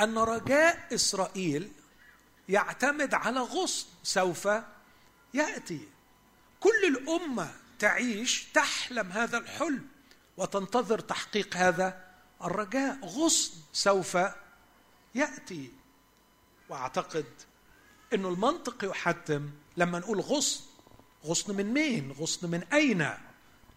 أن 0.00 0.18
رجاء 0.18 0.94
إسرائيل 0.94 1.70
يعتمد 2.48 3.14
على 3.14 3.40
غصن 3.40 3.86
سوف 4.02 4.48
يأتي. 5.34 5.88
كل 6.60 6.84
الأمة 6.88 7.54
تعيش 7.78 8.44
تحلم 8.54 9.12
هذا 9.12 9.38
الحلم 9.38 9.88
وتنتظر 10.36 10.98
تحقيق 10.98 11.56
هذا 11.56 12.04
الرجاء. 12.44 12.98
غصن 13.04 13.52
سوف 13.72 14.18
يأتي. 15.14 15.72
وأعتقد 16.68 17.26
إنه 18.14 18.28
المنطق 18.28 18.84
يحتم 18.84 19.50
لما 19.76 19.98
نقول 19.98 20.20
غصن. 20.20 20.60
غصن 21.24 21.56
من 21.56 21.72
مين؟ 21.74 22.12
غصن 22.12 22.50
من 22.50 22.62
أين؟ 22.72 23.10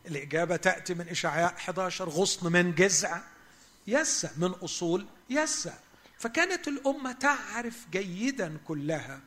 الإجابة 0.07 0.55
تأتي 0.55 0.93
من 0.93 1.07
إشعياء 1.07 1.53
11 1.53 2.09
غصن 2.09 2.51
من 2.51 2.75
جذع 2.75 3.21
يسا 3.87 4.31
من 4.37 4.51
أصول 4.51 5.05
يسا 5.29 5.79
فكانت 6.19 6.67
الأمة 6.67 7.11
تعرف 7.11 7.85
جيدا 7.91 8.57
كلها 8.67 9.19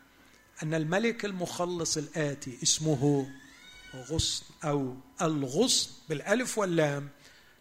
أن 0.62 0.74
الملك 0.74 1.24
المخلص 1.24 1.96
الآتي 1.96 2.58
اسمه 2.62 3.30
غصن 3.94 4.44
أو 4.64 4.96
الغصن 5.22 5.90
بالألف 6.08 6.58
واللام 6.58 7.08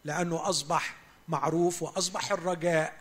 لأنه 0.06 0.50
أصبح 0.50 0.96
معروف 1.28 1.84
وأصبح 1.84 2.32
الرجاء. 2.32 3.00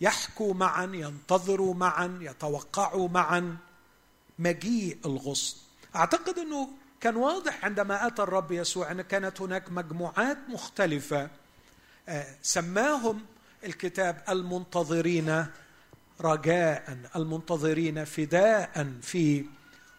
يحكوا 0.00 0.54
معا 0.54 0.84
ينتظروا 0.94 1.74
معا 1.74 2.18
يتوقعوا 2.22 3.08
معا 3.08 3.56
مجيء 4.38 4.98
الغصن. 5.06 5.56
أعتقد 5.96 6.38
أنه 6.38 6.68
كان 7.00 7.16
واضح 7.16 7.64
عندما 7.64 8.06
أتى 8.06 8.22
الرب 8.22 8.52
يسوع 8.52 8.90
أن 8.90 9.02
كانت 9.02 9.40
هناك 9.40 9.72
مجموعات 9.72 10.38
مختلفة 10.48 11.30
آه، 12.08 12.36
سماهم 12.42 13.20
الكتاب 13.64 14.22
المنتظرين 14.28 15.46
رجاء 16.20 16.98
المنتظرين 17.16 18.04
فداء 18.04 18.96
في 19.02 19.44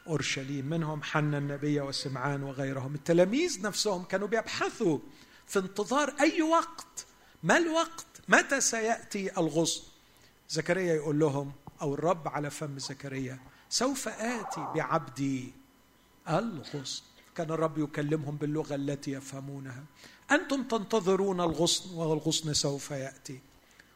أورشليم. 0.08 0.66
منهم 0.66 1.04
حنا 1.04 1.38
النبي 1.38 1.82
وسمعان 1.82 2.44
وغيرهم. 2.44 2.96
التلاميذ 2.96 3.62
نفسهم 3.62 4.04
كانوا 4.04 4.28
بيبحثوا 4.28 5.00
في 5.48 5.60
انتظار 5.60 6.14
أي 6.20 6.42
وقت. 6.42 7.06
ما 7.44 7.58
الوقت؟ 7.58 8.06
متى 8.28 8.62
سيأتي 8.62 9.38
الغصن 9.38 9.84
زكريا 10.50 10.94
يقول 10.94 11.20
لهم 11.20 11.52
أو 11.82 11.94
الرب 11.94 12.28
على 12.28 12.50
فم 12.50 12.80
زكريا 12.80 13.40
سوف 13.70 14.08
آتي 14.08 14.68
بعبدي 14.76 15.54
الغصن 16.30 17.04
كان 17.36 17.52
الرب 17.52 17.78
يكلمهم 17.78 18.36
باللغة 18.36 18.76
التي 18.76 19.12
يفهمونها. 19.12 19.84
أنتم 20.32 20.64
تنتظرون 20.64 21.42
الغصن 21.42 21.96
والغصن 21.96 22.54
سوف 22.54 22.92
يأتي. 22.92 23.42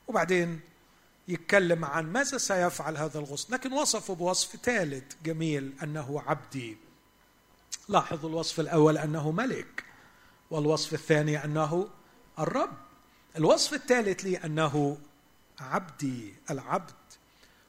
وبعدين 0.08 0.60
يتكلم 1.28 1.86
عن 1.86 2.12
ماذا 2.12 2.38
سيفعل 2.38 2.98
هذا 2.98 3.20
الغصن. 3.20 3.54
لكن 3.54 3.74
وصفه 3.74 4.16
بوصف 4.16 4.56
ثالث 4.56 5.14
جميل 5.24 5.74
أنه 5.84 6.24
عبدي. 6.28 6.78
لاحظوا 7.90 8.30
الوصف 8.30 8.60
الأول 8.60 8.98
أنه 8.98 9.32
ملك 9.32 9.84
والوصف 10.52 10.94
الثاني 10.94 11.46
أنه 11.46 11.90
الرب. 12.40 12.78
الوصف 13.38 13.74
الثالث 13.74 14.22
لي 14.24 14.38
أنه 14.38 14.98
عبدي 15.60 16.34
العبد. 16.52 16.94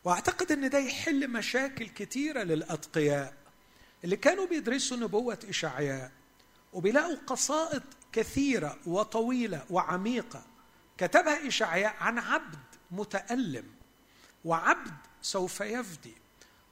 وأعتقد 0.05 0.53
أن 0.53 0.71
ده 0.71 0.79
يحل 0.79 1.31
مشاكل 1.31 1.89
كثيرة 1.89 2.43
للأتقياء 2.43 3.35
اللي 4.05 4.17
كانوا 4.17 4.47
بيدرسوا 4.47 4.97
نبوة 4.97 5.39
إشعياء 5.49 6.13
وبيلاقوا 6.73 7.17
قصائد 7.27 7.83
كثيرة 8.13 8.79
وطويلة 8.87 9.65
وعميقة 9.71 10.43
كتبها 10.99 11.49
اشعياء 11.49 11.97
عن 12.01 12.19
عبد 12.19 12.59
متألم 12.91 13.65
وعبد 14.45 14.95
سوف 15.23 15.61
يفدي. 15.61 16.15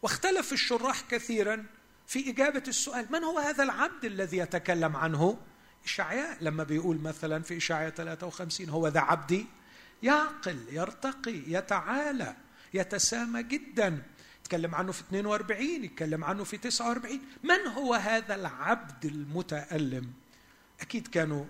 واختلف 0.02 0.52
الشراح 0.52 1.00
كثيرا 1.00 1.66
في 2.06 2.30
إجابة 2.30 2.62
السؤال 2.68 3.06
من 3.10 3.24
هو 3.24 3.38
هذا 3.38 3.62
العبد 3.62 4.04
الذي 4.04 4.36
يتكلم 4.36 4.96
عنه؟ 4.96 5.38
إشعياء 5.84 6.38
لما 6.40 6.64
بيقول 6.64 7.00
مثلا 7.00 7.42
في 7.42 7.56
إشعياء 7.56 7.90
53 7.90 8.68
هو 8.68 8.88
ذا 8.88 9.00
عبدي 9.00 9.46
يعقل 10.02 10.58
يرتقي 10.70 11.42
يتعالى 11.46 12.36
يتسامى 12.74 13.42
جدا. 13.42 14.02
يتكلم 14.40 14.74
عنه 14.74 14.92
في 14.92 15.00
42 15.00 15.84
يتكلم 15.84 16.24
عنه 16.24 16.44
في 16.44 16.56
49 16.56 17.20
من 17.42 17.66
هو 17.66 17.94
هذا 17.94 18.34
العبد 18.34 19.04
المتألم؟ 19.04 20.12
أكيد 20.80 21.08
كانوا 21.08 21.44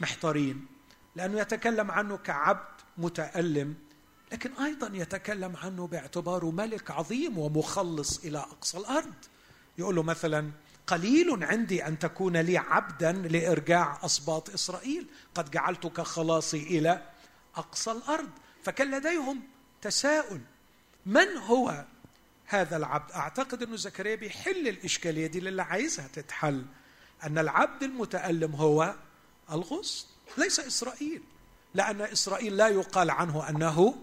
محتارين. 0.00 0.75
لأنه 1.16 1.40
يتكلم 1.40 1.90
عنه 1.90 2.16
كعبد 2.16 2.76
متألم 2.98 3.74
لكن 4.32 4.52
أيضا 4.52 4.90
يتكلم 4.94 5.56
عنه 5.56 5.86
باعتباره 5.86 6.50
ملك 6.50 6.90
عظيم 6.90 7.38
ومخلص 7.38 8.24
إلى 8.24 8.38
أقصى 8.38 8.78
الأرض. 8.78 9.14
يقول 9.78 9.96
له 9.96 10.02
مثلا 10.02 10.50
قليل 10.86 11.44
عندي 11.44 11.86
أن 11.86 11.98
تكون 11.98 12.36
لي 12.36 12.58
عبدا 12.58 13.12
لإرجاع 13.12 13.98
أسباط 14.04 14.50
إسرائيل. 14.50 15.06
قد 15.34 15.50
جعلتك 15.50 16.00
خلاصي 16.00 16.62
إلى 16.62 17.02
أقصى 17.56 17.92
الأرض. 17.92 18.30
فكان 18.62 18.90
لديهم 18.90 19.42
تساؤل 19.82 20.40
من 21.06 21.36
هو 21.36 21.84
هذا 22.46 22.76
العبد؟ 22.76 23.12
أعتقد 23.12 23.62
انه 23.62 23.76
زكريا 23.76 24.14
بيحل 24.14 24.68
الإشكالية 24.68 25.26
دي 25.26 25.38
اللي 25.38 25.62
عايزها 25.62 26.08
تتحل 26.08 26.64
أن 27.24 27.38
العبد 27.38 27.82
المتألم 27.82 28.54
هو 28.54 28.94
الغصن. 29.52 30.06
ليس 30.36 30.60
إسرائيل. 30.60 31.22
لأن 31.74 32.00
إسرائيل 32.00 32.56
لا 32.56 32.68
يقال 32.68 33.10
عنه 33.10 33.48
أنه 33.48 33.94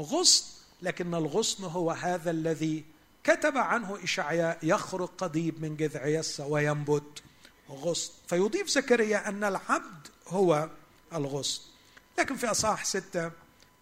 غصن 0.00 0.44
لكن 0.82 1.14
الغصن 1.14 1.64
هو 1.64 1.90
هذا 1.90 2.30
الذي 2.30 2.84
كتب 3.24 3.58
عنه 3.58 4.04
إشعياء 4.04 4.58
يخرج 4.62 5.08
قضيب 5.18 5.62
من 5.62 5.76
جذع 5.76 6.06
يسى 6.06 6.42
وينبت 6.42 7.22
غصن. 7.70 8.12
فيضيف 8.28 8.68
زكريا 8.68 9.28
أن 9.28 9.44
العبد 9.44 10.08
هو 10.28 10.70
الغصن. 11.12 11.62
لكن 12.18 12.36
في 12.36 12.50
أصحاح 12.50 12.84
ستة 12.84 13.30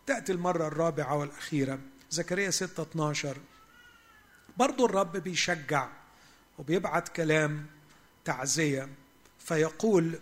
تأتي 0.07 0.33
المرة 0.33 0.67
الرابعة 0.67 1.17
والأخيرة. 1.17 1.79
زكريا 2.11 2.51
ستة 2.51 2.83
12 2.83 3.37
برضو 4.57 4.87
الرب 4.87 5.17
بيشجع 5.17 5.89
وبيبعت 6.59 7.09
كلام 7.09 7.67
تعزية 8.25 8.89
فيقول 9.39 10.19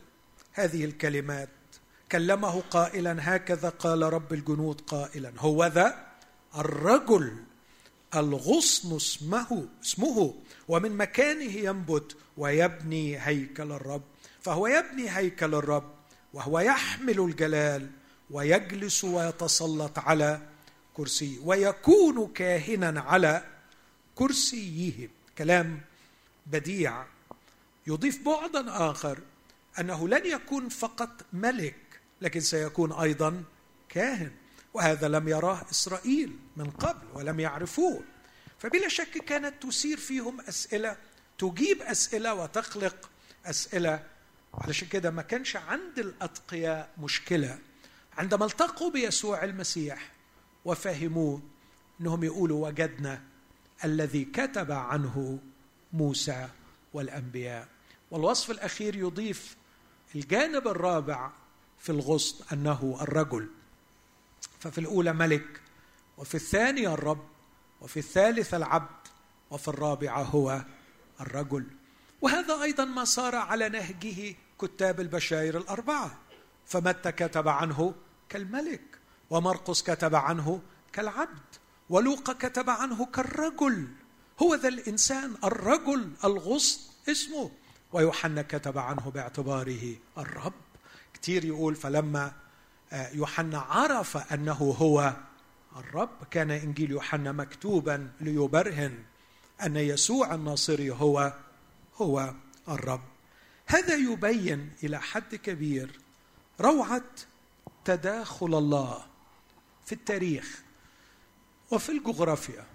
هذه 0.52 0.84
الكلمات. 0.84 1.48
كلمه 2.12 2.60
قائلا 2.60 3.16
هكذا 3.20 3.68
قال 3.68 4.02
رب 4.02 4.32
الجنود 4.32 4.80
قائلا. 4.80 5.32
هو 5.38 5.66
ذا؟ 5.66 6.06
الرجل. 6.58 7.36
الغصن 8.14 8.96
اسمه 8.96 9.68
اسمه. 9.84 10.34
ومن 10.68 10.96
مكانه 10.96 11.52
ينبت 11.52 12.16
ويبني 12.36 13.26
هيكل 13.26 13.72
الرب. 13.72 14.02
فهو 14.40 14.66
يبني 14.66 15.16
هيكل 15.16 15.54
الرب 15.54 15.94
وهو 16.32 16.60
يحمل 16.60 17.20
الجلال 17.20 17.90
ويجلس 18.30 19.04
ويتسلط 19.04 19.98
على 19.98 20.40
كرسيه 20.94 21.38
ويكون 21.44 22.32
كاهنا 22.32 23.00
على 23.00 23.44
كرسيه. 24.14 25.10
كلام 25.38 25.80
بديع. 26.46 27.04
يضيف 27.86 28.24
بعدا 28.24 28.90
آخر. 28.90 29.18
أنه 29.80 30.08
لن 30.08 30.26
يكون 30.26 30.68
فقط 30.68 31.24
ملك 31.32 32.00
لكن 32.20 32.40
سيكون 32.40 32.92
أيضا 32.92 33.44
كاهن. 33.88 34.30
وهذا 34.74 35.08
لم 35.08 35.28
يراه 35.28 35.62
إسرائيل 35.70 36.38
من 36.56 36.70
قبل 36.70 37.06
ولم 37.14 37.40
يعرفوه. 37.40 38.02
فبلا 38.58 38.88
شك 38.88 39.18
كانت 39.18 39.62
تثير 39.62 39.96
فيهم 39.96 40.40
أسئلة 40.40 40.96
تجيب 41.38 41.82
أسئلة 41.82 42.34
وتخلق 42.34 43.10
أسئلة. 43.46 44.06
علشان 44.54 44.88
كده 44.88 45.10
ما 45.10 45.22
كانش 45.22 45.56
عند 45.56 45.98
الأتقياء 45.98 46.90
مشكلة. 46.98 47.58
عندما 48.18 48.44
التقوا 48.44 48.90
بيسوع 48.90 49.44
المسيح 49.44 50.10
وفهموه 50.64 51.42
إنهم 52.00 52.24
يقولوا 52.24 52.68
وجدنا 52.68 53.22
الذي 53.84 54.24
كتب 54.24 54.72
عنه 54.72 55.38
موسى 55.92 56.48
والأنبياء. 56.92 57.68
والوصف 58.10 58.50
الأخير 58.50 58.96
يضيف 58.96 59.56
الجانب 60.14 60.68
الرابع 60.68 61.30
في 61.78 61.92
الغصن 61.92 62.44
أنه 62.52 62.98
الرجل. 63.00 63.48
ففي 64.60 64.78
الأولى 64.78 65.12
ملك 65.12 65.60
وفي 66.18 66.34
الثانية 66.34 66.94
الرب 66.94 67.26
وفي 67.80 67.96
الثالثة 67.96 68.56
العبد 68.56 69.08
وفي 69.50 69.68
الرابعة 69.68 70.22
هو 70.22 70.64
الرجل. 71.20 71.66
وهذا 72.20 72.62
أيضا 72.62 72.84
ما 72.84 73.04
صار 73.04 73.36
على 73.36 73.68
نهجه 73.68 74.34
كتاب 74.60 75.00
البشائر 75.00 75.58
الأربعة. 75.58 76.18
فمتى 76.66 77.12
كتب 77.12 77.48
عنه 77.48 77.94
كالملك 78.28 78.98
ومرقس 79.30 79.82
كتب 79.82 80.14
عنه 80.14 80.62
كالعبد 80.92 81.42
ولوقا 81.90 82.32
كتب 82.32 82.70
عنه 82.70 83.06
كالرجل. 83.06 83.88
هو 84.42 84.54
ذا 84.54 84.68
الإنسان 84.68 85.34
الرجل 85.44 86.10
الغصن 86.24 86.80
اسمه. 87.08 87.50
ويوحنا 87.92 88.42
كتب 88.42 88.78
عنه 88.78 89.10
باعتباره 89.10 89.96
الرب. 90.18 90.52
كتير 91.14 91.44
يقول 91.44 91.74
فلما 91.74 92.32
يوحنا 92.92 93.58
عرف 93.58 94.16
أنه 94.32 94.76
هو 94.78 95.16
الرب 95.76 96.24
كان 96.30 96.50
إنجيل 96.50 96.90
يوحنا 96.90 97.32
مكتوبا 97.32 98.10
ليبرهن 98.20 98.98
أن 99.62 99.76
يسوع 99.76 100.34
الناصري 100.34 100.90
هو 100.90 101.32
هو 101.96 102.34
الرب. 102.68 103.02
هذا 103.66 103.94
يبين 103.94 104.70
إلى 104.82 105.00
حد 105.00 105.34
كبير 105.34 106.00
روعة 106.60 107.04
تداخل 107.84 108.58
الله 108.58 109.04
في 109.86 109.92
التاريخ 109.92 110.62
وفي 111.70 111.92
الجغرافيا. 111.92 112.66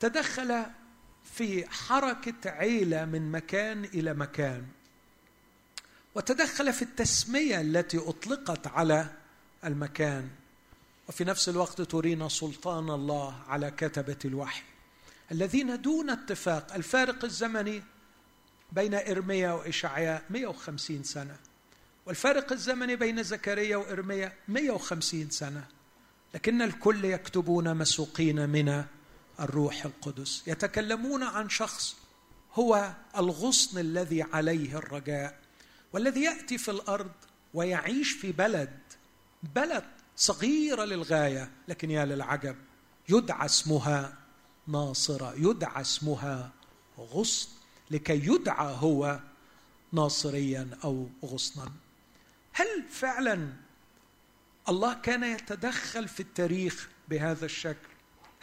تدخل 0.00 0.64
في 1.36 1.70
حركة 1.70 2.50
عيلة 2.50 3.04
من 3.04 3.32
مكان 3.32 3.84
إلى 3.84 4.14
مكان. 4.14 4.66
وتدخل 6.14 6.72
في 6.72 6.82
التسمية 6.82 7.60
التي 7.60 7.98
أطلقت 7.98 8.66
على 8.66 9.06
المكان. 9.64 10.28
وفي 11.08 11.24
نفس 11.24 11.48
الوقت 11.48 11.80
ترينا 11.80 12.28
سلطان 12.28 12.90
الله 12.90 13.42
على 13.48 13.70
كتبة 13.70 14.16
الوحي. 14.24 14.62
الذين 15.32 15.82
دون 15.82 16.10
اتفاق 16.10 16.74
الفارق 16.74 17.24
الزمني 17.24 17.82
بين 18.72 18.94
إرميا 18.94 19.52
وإشعياء 19.52 20.22
150 20.30 21.02
سنة. 21.02 21.36
والفارق 22.06 22.52
الزمني 22.52 22.96
بين 22.96 23.22
زكريا 23.22 23.76
وإرميا 23.76 24.32
150 24.48 25.30
سنة. 25.30 25.64
لكن 26.34 26.62
الكل 26.62 27.04
يكتبون 27.04 27.76
مسوقين 27.76 28.48
من 28.48 28.84
الروح 29.40 29.84
القدس. 29.84 30.42
يتكلمون 30.46 31.22
عن 31.22 31.48
شخص 31.48 31.96
هو 32.54 32.92
الغصن 33.16 33.78
الذي 33.78 34.22
عليه 34.22 34.78
الرجاء 34.78 35.38
والذي 35.92 36.22
يأتي 36.22 36.58
في 36.58 36.70
الأرض 36.70 37.12
ويعيش 37.54 38.12
في 38.12 38.32
بلد 38.32 38.78
بلد 39.54 39.84
صغيرة 40.16 40.84
للغاية 40.84 41.50
لكن 41.68 41.90
يا 41.90 42.04
للعجب 42.04 42.56
يدعى 43.08 43.46
اسمها 43.46 44.18
ناصرة 44.66 45.34
يدعى 45.36 45.80
اسمها 45.80 46.52
غصن 46.98 47.48
لكي 47.90 48.26
يدعى 48.26 48.76
هو 48.80 49.20
ناصريا 49.92 50.68
أو 50.84 51.08
غصنا. 51.24 51.72
هل 52.52 52.84
فعلا 52.90 53.52
الله 54.68 54.94
كان 54.94 55.24
يتدخل 55.24 56.08
في 56.08 56.20
التاريخ 56.20 56.88
بهذا 57.08 57.44
الشكل؟ 57.44 57.93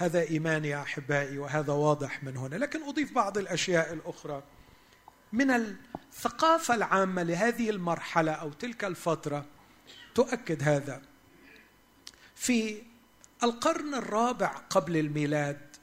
هذا 0.02 0.22
إيماني 0.22 0.70
يا 0.70 0.82
أحبائي 0.82 1.38
وهذا 1.38 1.74
واضح 1.74 2.24
من 2.24 2.38
هنا. 2.38 2.56
لكن 2.56 2.84
أضيف 2.84 3.12
بعض 3.12 3.38
الأشياء 3.38 3.94
الأخرى. 3.94 4.44
من 5.34 5.52
الثقافة 5.52 6.76
العامة 6.76 7.24
لهذه 7.24 7.70
المرحلة 7.70 8.32
أو 8.32 8.54
تلك 8.54 8.86
الفترة 8.86 9.46
تؤكد 10.16 10.64
هذا. 10.64 11.02
في 12.36 12.84
القرن 13.44 13.96
الرابع 13.96 14.48
قبل 14.48 14.98
الميلاد 14.98 15.76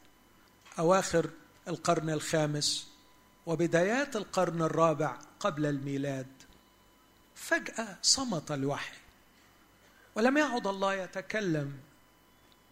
أواخر 0.78 1.30
القرن 1.68 2.10
الخامس 2.10 2.88
وبدايات 3.46 4.16
القرن 4.16 4.62
الرابع 4.62 5.18
قبل 5.40 5.66
الميلاد 5.66 6.26
فجأة 7.34 7.98
صمت 8.02 8.52
الوحي. 8.52 8.96
ولم 10.14 10.36
يعد 10.36 10.66
الله 10.66 10.94
يتكلم 10.94 11.87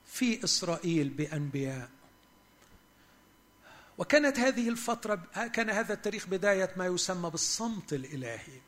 في 0.07 0.45
إسرائيل 0.45 1.09
بأنبياء. 1.09 1.91
وكانت 3.99 4.39
هذه 4.39 4.69
الفترة 4.69 5.15
كان 5.53 5.71
هذا 5.71 5.95
التاريخ 5.95 6.27
بداية 6.27 6.71
ما 6.77 6.87
يسمى 6.87 7.31
بالصمت 7.31 7.93
الإلهي. 7.93 8.61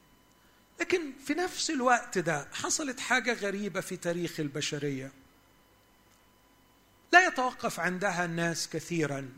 لكن 0.80 1.12
في 1.24 1.34
نفس 1.34 1.70
الوقت 1.70 2.18
ده 2.18 2.48
حصلت 2.52 3.00
حاجة 3.00 3.32
غريبة 3.32 3.80
في 3.80 3.96
تاريخ 3.96 4.40
البشرية. 4.40 5.12
لا 7.12 7.26
يتوقف 7.26 7.80
عندها 7.80 8.24
الناس 8.24 8.68
كثيرا 8.68 9.32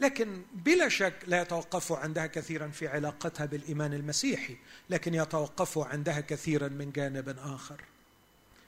لكن 0.00 0.42
بلا 0.52 0.88
شك 0.88 1.14
لا 1.26 1.42
يتوقفوا 1.42 1.96
عندها 1.96 2.26
كثيرا 2.26 2.68
في 2.68 2.88
علاقتها 2.88 3.46
بالإيمان 3.46 3.94
المسيحي 3.94 4.56
لكن 4.90 5.14
يتوقفوا 5.14 5.84
عندها 5.84 6.20
كثيرا 6.20 6.68
من 6.68 6.92
جانب 6.92 7.38
آخر. 7.38 7.84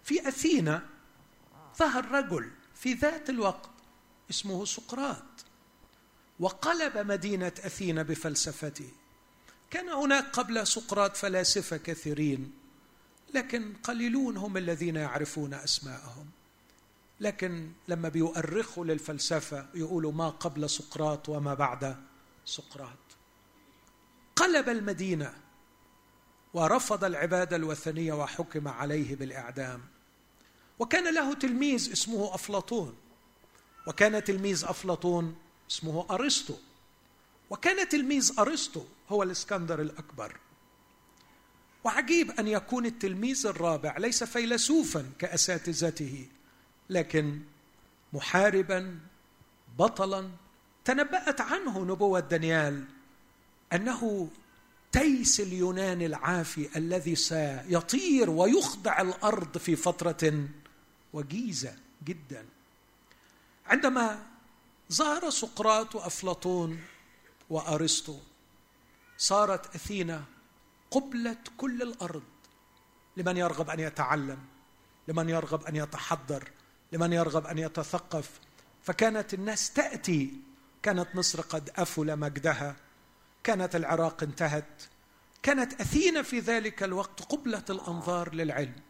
في 0.04 0.28
أثينا 0.28 0.86
ظهر 1.78 2.10
رجل 2.10 2.50
في 2.74 2.94
ذات 2.94 3.30
الوقت 3.30 3.70
اسمه 4.30 4.64
سقراط. 4.64 5.24
وقلب 6.40 6.98
مدينه 6.98 7.52
اثينا 7.58 8.02
بفلسفته. 8.02 8.90
كان 9.70 9.88
هناك 9.88 10.24
قبل 10.24 10.66
سقراط 10.66 11.16
فلاسفه 11.16 11.76
كثيرين 11.76 12.52
لكن 13.34 13.72
قليلون 13.82 14.36
هم 14.36 14.56
الذين 14.56 14.96
يعرفون 14.96 15.54
أسماءهم. 15.54 16.26
لكن 17.20 17.72
لما 17.88 18.08
بيؤرخوا 18.08 18.84
للفلسفة 18.84 19.66
يقولوا 19.74 20.12
ما 20.12 20.28
قبل 20.28 20.70
سقراط 20.70 21.28
وما 21.28 21.54
بعد 21.54 21.96
سقراط. 22.44 22.98
قلب 24.36 24.68
المدينة 24.68 25.34
ورفض 26.54 27.04
العبادة 27.04 27.56
الوثنية 27.56 28.12
وحكم 28.12 28.68
عليه 28.68 29.16
بالإعدام. 29.16 29.97
وكان 30.78 31.14
له 31.14 31.34
تلميذ 31.34 31.92
اسمه 31.92 32.34
أفلاطون 32.34 32.94
وكان 33.86 34.24
تلميذ 34.24 34.64
أفلاطون 34.64 35.36
اسمه 35.70 36.06
أرسطو 36.10 36.54
وكان 37.50 37.88
تلميذ 37.88 38.32
أرسطو 38.38 38.84
هو 39.08 39.22
الإسكندر 39.22 39.80
الأكبر. 39.80 40.36
وعجيب 41.84 42.30
أن 42.30 42.48
يكون 42.48 42.86
التلميذ 42.86 43.46
الرابع 43.46 43.98
ليس 43.98 44.24
فيلسوفا 44.24 45.10
كأساتذته 45.18 46.26
لكن 46.90 47.40
محاربا 48.12 48.98
بطلا. 49.78 50.30
تنبأت 50.84 51.40
عنه 51.40 51.84
نبوة 51.84 52.20
دانيال 52.20 52.84
أنه 53.72 54.28
تيس 54.92 55.40
اليونان 55.40 56.02
العافي 56.02 56.68
الذي 56.76 57.14
سيطير 57.14 58.30
ويخضع 58.30 59.00
الأرض 59.00 59.58
في 59.58 59.76
فترة 59.76 60.48
وجيزة 61.12 61.76
جدا. 62.04 62.46
عندما 63.66 64.26
ظهر 64.92 65.30
سقراط 65.30 65.94
وأفلاطون 65.94 66.84
وأرسطو 67.50 68.18
صارت 69.18 69.74
أثينا 69.74 70.24
قبلة 70.90 71.36
كل 71.56 71.82
الأرض. 71.82 72.22
لمن 73.16 73.36
يرغب 73.36 73.70
أن 73.70 73.80
يتعلم؟ 73.80 74.38
لمن 75.08 75.28
يرغب 75.28 75.64
أن 75.64 75.76
يتحضر؟ 75.76 76.50
لمن 76.92 77.12
يرغب 77.12 77.46
أن 77.46 77.58
يتثقف؟ 77.58 78.40
فكانت 78.82 79.34
الناس 79.34 79.72
تأتي. 79.72 80.40
كانت 80.82 81.08
مصر 81.14 81.40
قد 81.40 81.70
أفل 81.76 82.16
مجدها. 82.16 82.76
كانت 83.44 83.76
العراق 83.76 84.22
انتهت. 84.22 84.82
كانت 85.42 85.80
أثينا 85.80 86.22
في 86.22 86.40
ذلك 86.40 86.82
الوقت 86.82 87.22
قبلة 87.22 87.64
الأنظار 87.70 88.34
للعلم. 88.34 88.87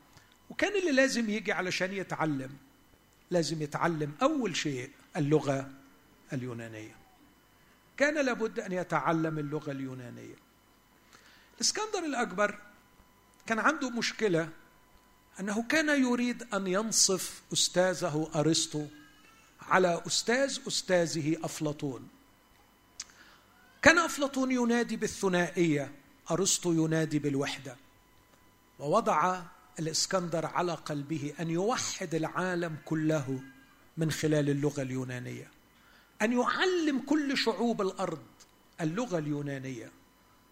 وكان 0.50 0.76
اللي 0.76 0.92
لازم 0.92 1.30
يجي 1.30 1.52
علشان 1.52 1.92
يتعلم 1.92 2.56
لازم 3.30 3.62
يتعلم 3.62 4.12
أول 4.22 4.56
شيء 4.56 4.90
اللغة 5.16 5.70
اليونانية. 6.32 6.96
كان 7.96 8.24
لابد 8.24 8.60
أن 8.60 8.72
يتعلم 8.72 9.38
اللغة 9.38 9.70
اليونانية. 9.70 10.34
الإسكندر 11.54 11.98
الأكبر 11.98 12.58
كان 13.46 13.58
عنده 13.58 13.90
مشكلة 13.90 14.48
أنه 15.40 15.62
كان 15.62 16.02
يريد 16.02 16.54
أن 16.54 16.66
ينصف 16.66 17.42
أستاذه 17.52 18.30
أرسطو 18.34 18.86
على 19.60 20.02
أستاذ 20.06 20.58
أستاذه 20.68 21.36
أفلاطون. 21.44 22.08
كان 23.82 23.98
أفلاطون 23.98 24.50
ينادي 24.52 24.96
بالثنائية 24.96 25.92
أرسطو 26.30 26.72
ينادي 26.72 27.18
بالوحدة. 27.18 27.76
ووضع 28.78 29.42
الإسكندر 29.78 30.46
على 30.46 30.74
قلبه 30.74 31.32
أن 31.40 31.50
يوحد 31.50 32.14
العالم 32.14 32.76
كله 32.84 33.40
من 33.96 34.10
خلال 34.10 34.50
اللغة 34.50 34.82
اليونانية 34.82 35.50
أن 36.22 36.32
يعلم 36.32 36.98
كل 37.06 37.38
شعوب 37.38 37.82
الأرض 37.82 38.22
اللغة 38.80 39.18
اليونانية 39.18 39.90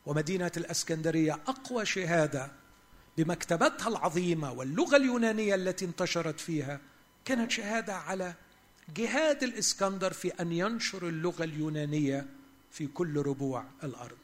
ومدينة 0.06 0.52
الإسكندرية 0.56 1.32
أقوى 1.32 1.86
شهادة 1.86 2.50
بمكتبتها 3.16 3.88
العظيمة 3.88 4.52
واللغة 4.52 4.96
اليونانية 4.96 5.54
التي 5.54 5.84
انتشرت 5.84 6.40
فيها 6.40 6.80
كانت 7.24 7.50
شهادة 7.50 7.94
على 7.94 8.34
جهاد 8.96 9.42
الإسكندر 9.42 10.12
في 10.12 10.28
أن 10.28 10.52
ينشر 10.52 11.08
اللغة 11.08 11.44
اليونانية 11.44 12.26
في 12.70 12.86
كل 12.86 13.22
ربوع 13.22 13.64
الأرض. 13.84 14.16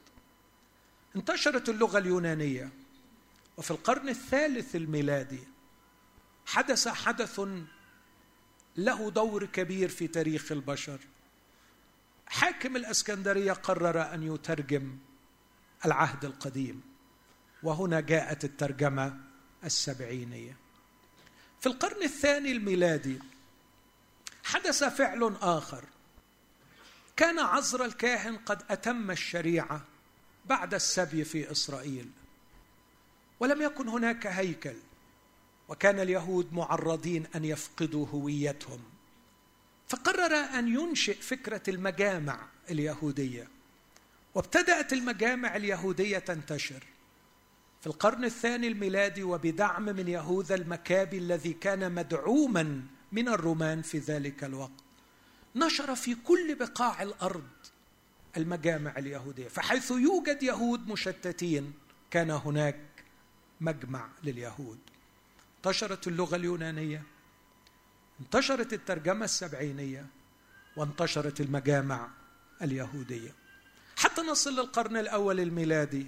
انتشرت 1.17 1.69
اللغة 1.69 1.99
اليونانية 1.99 2.71
وفي 3.57 3.71
القرن 3.71 4.09
الثالث 4.09 4.77
الميلادي 4.77 5.49
حدث 6.47 6.89
حدث 6.89 7.41
له 8.77 9.11
دور 9.11 9.45
كبير 9.47 9.89
في 9.89 10.07
تاريخ 10.09 10.53
البشر. 10.53 11.01
حاكم 12.27 12.77
الإسكندرية 12.77 13.53
قرر 13.53 14.15
أن 14.15 14.35
يترجم 14.35 14.99
العهد 15.85 16.25
القديم 16.25 16.83
وهنا 17.63 18.01
جاءت 18.01 18.45
الترجمة 18.45 19.21
السبعينية. 19.65 20.57
في 21.61 21.67
القرن 21.67 22.03
الثاني 22.03 22.53
الميلادي 22.53 23.19
حدث 24.45 24.85
فعل 24.85 25.37
آخر. 25.41 25.85
كان 27.17 27.39
عزر 27.39 27.85
الكاهن 27.85 28.37
قد 28.37 28.63
أتم 28.71 29.11
الشريعة 29.11 29.85
بعد 30.47 30.75
السبي 30.75 31.25
في 31.25 31.51
إسرائيل. 31.51 32.11
ولم 33.43 33.63
يكن 33.63 33.89
هناك 33.89 34.27
هيكل. 34.27 34.77
وكان 35.69 36.01
اليهود 36.01 36.53
معرضين 36.53 37.27
أن 37.35 37.45
يفقدوا 37.45 38.07
هويتهم. 38.07 38.81
فقرر 39.89 40.35
أن 40.35 40.69
ينشئ 40.69 41.15
فكرة 41.15 41.63
المجامع 41.69 42.47
اليهودية. 42.71 43.49
وابتدأت 44.35 44.93
المجامع 44.93 45.57
اليهودية 45.57 46.19
تنتشر. 46.19 46.85
في 47.81 47.87
القرن 47.87 48.25
الثاني 48.25 48.69
الميلادي 48.69 49.23
وبدعم 49.23 49.85
من 49.85 50.09
يهوذا 50.09 50.55
المكابي 50.55 51.19
الذي 51.19 51.53
كان 51.53 51.93
مدعوما 51.93 52.83
من 53.13 53.29
الرومان 53.29 53.83
في 53.83 53.99
ذلك 53.99 54.45
الوقت 54.45 54.85
نشر 55.57 55.95
في 55.95 56.15
كل 56.15 56.55
بقاع 56.55 57.03
الأرض 57.03 57.49
المجامع 58.37 58.99
اليهودية. 58.99 59.49
فحيث 59.49 59.91
يوجد 59.91 60.43
يهود 60.43 60.89
مشتتين 60.89 61.73
كان 62.11 62.31
هناك 62.31 62.92
مجمع 63.63 64.09
لليهود. 64.25 64.79
انتشرت 65.57 66.07
اللغة 66.07 66.37
اليونانية 66.37 67.03
انتشرت 68.21 68.73
الترجمة 68.73 69.25
السبعينية 69.25 70.07
وانتشرت 70.77 71.41
المجامع 71.41 72.09
اليهودية. 72.63 73.35
حتى 73.97 74.23
نصل 74.23 74.51
للقرن 74.53 74.97
الأول 74.97 75.41
الميلادي 75.41 76.07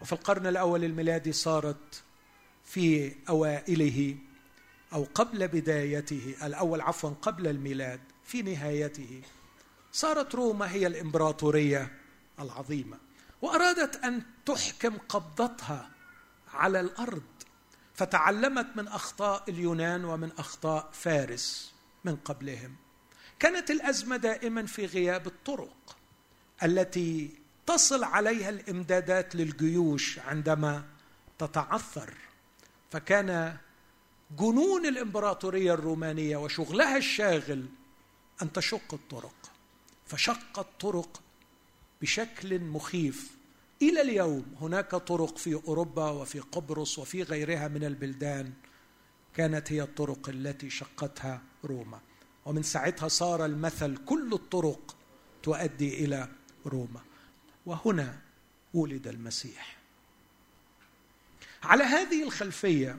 وفي 0.00 0.12
القرن 0.12 0.46
الأول 0.46 0.84
الميلادي 0.84 1.32
صارت 1.32 2.02
في 2.64 3.14
أوائله 3.28 4.16
أو 4.92 5.06
قبل 5.14 5.48
بدايته 5.48 6.36
الأول 6.42 6.80
عفوا 6.80 7.10
قبل 7.10 7.46
الميلاد 7.46 8.00
في 8.24 8.42
نهايته 8.42 9.22
صارت 9.92 10.34
روما 10.34 10.70
هي 10.70 10.86
الإمبراطورية 10.86 11.92
العظيمة. 12.40 12.98
وأرادت 13.42 13.96
أن 13.96 14.22
تحكم 14.46 14.98
قبضتها 15.08 15.90
على 16.54 16.80
الأرض. 16.80 17.22
فتعلمت 17.94 18.66
من 18.76 18.88
أخطاء 18.88 19.50
اليونان 19.50 20.04
ومن 20.04 20.32
أخطاء 20.38 20.90
فارس 20.92 21.72
من 22.04 22.16
قبلهم. 22.16 22.76
كانت 23.38 23.70
الأزمة 23.70 24.16
دائما 24.16 24.66
في 24.66 24.86
غياب 24.86 25.26
الطرق 25.26 25.96
التي 26.62 27.30
تصل 27.66 28.04
عليها 28.04 28.48
الإمدادات 28.48 29.36
للجيوش 29.36 30.18
عندما 30.18 30.84
تتعثر. 31.38 32.14
فكان 32.90 33.56
جنون 34.38 34.86
الإمبراطورية 34.86 35.74
الرومانية 35.74 36.36
وشغلها 36.36 36.96
الشاغل 36.96 37.66
أن 38.42 38.52
تشق 38.52 38.94
الطرق. 38.94 39.34
فشقت 40.06 40.66
طرق 40.80 41.22
بشكل 42.02 42.60
مخيف. 42.60 43.30
إلى 43.82 44.00
اليوم 44.00 44.56
هناك 44.60 44.90
طرق 44.90 45.38
في 45.38 45.54
أوروبا 45.54 46.10
وفي 46.10 46.40
قبرص 46.40 46.98
وفي 46.98 47.22
غيرها 47.22 47.68
من 47.68 47.84
البلدان 47.84 48.52
كانت 49.34 49.72
هي 49.72 49.82
الطرق 49.82 50.28
التي 50.28 50.70
شقتها 50.70 51.42
روما. 51.64 52.00
ومن 52.44 52.62
ساعتها 52.62 53.08
صار 53.08 53.44
المثل 53.44 53.96
كل 53.96 54.32
الطرق 54.32 54.96
تؤدي 55.42 56.04
إلى 56.04 56.28
روما. 56.66 57.00
وهنا 57.66 58.18
ولد 58.74 59.06
المسيح. 59.06 59.78
على 61.62 61.84
هذه 61.84 62.22
الخلفية 62.22 62.98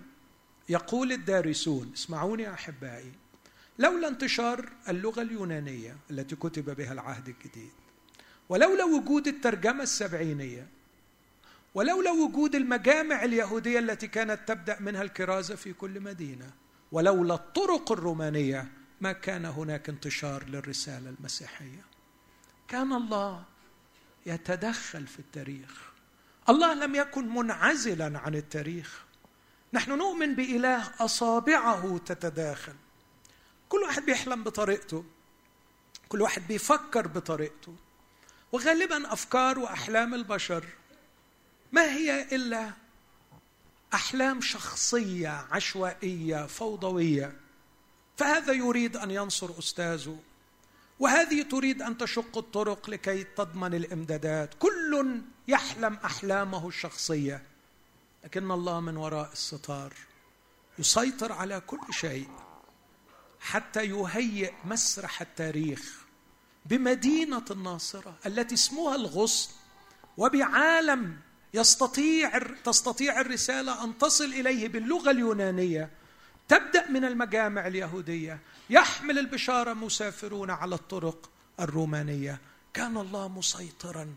يقول 0.69 1.11
الدارسون 1.11 1.91
اسمعوني 1.93 2.53
أحبائي 2.53 3.11
لولا 3.79 4.07
انتشار 4.07 4.69
اللغة 4.89 5.21
اليونانية 5.21 5.97
التي 6.11 6.35
كتب 6.35 6.75
بها 6.75 6.93
العهد 6.93 7.27
الجديد 7.27 7.82
ولولا 8.49 8.83
وجود 8.83 9.27
الترجمة 9.27 9.83
السبعينية 9.83 10.67
ولولا 11.75 12.11
وجود 12.11 12.55
المجامع 12.55 13.23
اليهودية 13.23 13.79
التي 13.79 14.07
كانت 14.07 14.39
تبدأ 14.47 14.79
منها 14.79 15.01
الكرازة 15.01 15.55
في 15.55 15.73
كل 15.73 15.99
مدينة 15.99 16.51
ولولا 16.91 17.33
الطرق 17.33 17.91
الرومانية 17.91 18.67
ما 19.01 19.11
كان 19.11 19.45
هناك 19.45 19.89
انتشار 19.89 20.43
للرسالة 20.43 21.09
المسيحية. 21.19 21.85
كان 22.67 22.93
الله 22.93 23.43
يتدخل 24.25 25.07
في 25.07 25.19
التاريخ. 25.19 25.91
الله 26.49 26.73
لم 26.73 26.95
يكن 26.95 27.33
منعزلا 27.33 28.19
عن 28.19 28.35
التاريخ. 28.35 29.03
نحن 29.73 29.91
نؤمن 29.97 30.35
بإله 30.35 30.91
أصابعه 30.99 31.97
تتداخل. 31.97 32.73
كل 33.69 33.77
واحد 33.77 34.05
بيحلم 34.05 34.43
بطريقته. 34.43 35.05
كل 36.09 36.21
واحد 36.21 36.47
بيفكر 36.47 37.07
بطريقته. 37.07 37.75
وغالبا 38.53 39.13
أفكار 39.13 39.59
وأحلام 39.59 40.13
البشر. 40.13 40.65
ما 41.71 41.81
هي 41.81 42.35
إلا 42.35 42.71
أحلام 43.93 44.41
شخصية 44.41 45.29
عشوائية 45.51 46.45
فوضوية. 46.45 47.39
فهذا 48.17 48.53
يريد 48.53 48.97
أن 48.97 49.11
ينصر 49.11 49.59
أستاذه 49.59 50.19
وهذه 50.99 51.41
تريد 51.41 51.81
أن 51.81 51.97
تشق 51.97 52.37
الطرق 52.37 52.89
لكي 52.89 53.23
تضمن 53.23 53.73
الإمدادات. 53.73 54.53
كل 54.59 55.21
يحلم 55.47 55.93
أحلامه 56.05 56.67
الشخصية 56.67 57.43
لكن 58.23 58.51
الله 58.51 58.79
من 58.79 58.97
وراء 58.97 59.31
الستار؟ 59.31 59.93
يسيطر 60.79 61.31
على 61.31 61.59
كل 61.59 61.93
شيء 61.93 62.29
حتى 63.39 63.85
يهيئ 63.85 64.53
مسرح 64.65 65.21
التاريخ. 65.21 66.02
بمدينة 66.65 67.45
الناصرة 67.51 68.15
التي 68.25 68.55
اسمها 68.55 68.95
الغصن 68.95 69.51
وبعالم 70.17 71.17
يستطيع 71.53 72.37
تستطيع 72.63 73.21
الرسالة 73.21 73.83
أن 73.83 73.97
تصل 73.97 74.25
إليه 74.25 74.67
باللغة 74.67 75.11
اليونانية 75.11 75.89
تبدأ 76.47 76.89
من 76.89 77.05
المجامع 77.05 77.67
اليهودية 77.67 78.39
يحمل 78.69 79.19
البشارة 79.19 79.73
مسافرون 79.73 80.49
على 80.49 80.75
الطرق 80.75 81.29
الرومانية. 81.59 82.39
كان 82.73 82.97
الله 82.97 83.27
مسيطرا 83.27 84.15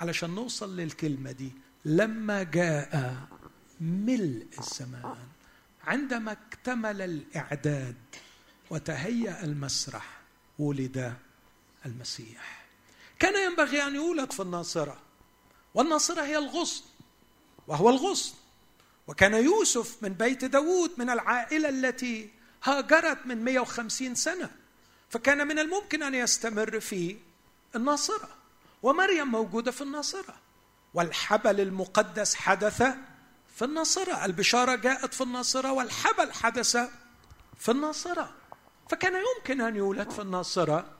علشان 0.00 0.30
نوصل 0.30 0.76
للكلمة 0.76 1.32
دي. 1.32 1.52
لما 1.84 2.42
جاء 2.42 3.16
ملء 3.80 4.46
الزمان 4.58 5.16
عندما 5.84 6.32
اكتمل 6.32 7.02
الإعداد 7.02 7.96
وتهيأ 8.70 9.44
المسرح 9.44 10.20
ولد 10.58 11.14
المسيح. 11.86 12.66
كان 13.18 13.50
ينبغي 13.50 13.82
أن 13.82 13.94
يولد 13.94 14.32
في 14.32 14.40
الناصرة 14.40 14.98
والناصرة 15.74 16.22
هي 16.22 16.38
الغصن 16.38 16.84
وهو 17.66 17.90
الغصن. 17.90 18.34
وكان 19.06 19.34
يوسف 19.34 20.02
من 20.02 20.08
بيت 20.08 20.44
داوود 20.44 20.90
من 20.98 21.10
العائلة 21.10 21.68
التي 21.68 22.30
هاجرت 22.64 23.26
من 23.26 23.44
150 23.44 24.14
سنة. 24.14 24.50
فكان 25.08 25.46
من 25.46 25.58
الممكن 25.58 26.02
أن 26.02 26.14
يستمر 26.14 26.80
في 26.80 27.16
الناصرة. 27.76 28.28
ومريم 28.82 29.28
موجودة 29.28 29.70
في 29.70 29.80
الناصرة. 29.80 30.34
والحبل 30.94 31.60
المقدس 31.60 32.34
حدث 32.34 32.82
في 33.56 33.64
الناصرة. 33.64 34.24
البشارة 34.24 34.74
جاءت 34.74 35.14
في 35.14 35.20
الناصرة 35.20 35.72
والحبل 35.72 36.32
حدث 36.32 36.76
في 37.58 37.70
الناصرة. 37.70 38.34
فكان 38.90 39.22
يمكن 39.36 39.60
أن 39.60 39.76
يولد 39.76 40.10
في 40.10 40.22
الناصرة 40.22 40.99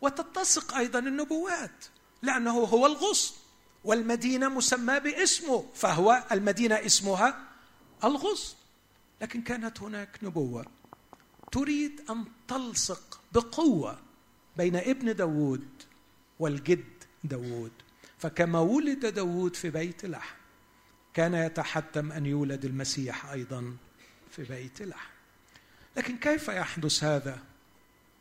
وتتسق 0.00 0.74
أيضا 0.74 0.98
النبوات 0.98 1.84
لأنه 2.22 2.58
هو 2.58 2.86
الغصن 2.86 3.34
والمدينة 3.84 4.48
مسماه 4.48 4.98
باسمه 4.98 5.66
فهو 5.74 6.24
المدينة 6.32 6.74
اسمها 6.74 7.44
الغصن. 8.04 8.56
لكن 9.20 9.42
كانت 9.42 9.82
هناك 9.82 10.18
نبوة 10.22 10.66
تريد 11.52 12.00
أن 12.10 12.24
تلصق 12.48 13.20
بقوة 13.32 13.98
بين 14.56 14.76
ابن 14.76 15.16
داوود 15.16 15.68
والجد 16.38 17.04
داوود 17.24 17.72
فكما 18.18 18.60
ولد 18.60 19.06
داوود 19.06 19.56
في 19.56 19.70
بيت 19.70 20.04
لحم 20.04 20.36
كان 21.14 21.34
يتحتم 21.34 22.12
أن 22.12 22.26
يولد 22.26 22.64
المسيح 22.64 23.26
أيضا 23.26 23.76
في 24.30 24.42
بيت 24.42 24.82
لحم. 24.82 25.10
لكن 25.96 26.16
كيف 26.16 26.48
يحدث 26.48 27.04
هذا؟ 27.04 27.38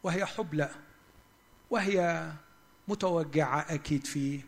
وهي 0.04 0.26
حبلى. 0.26 0.72
وهي 1.70 2.32
متوجعة 2.88 3.66
أكيد 3.70 4.08
في 4.08 4.42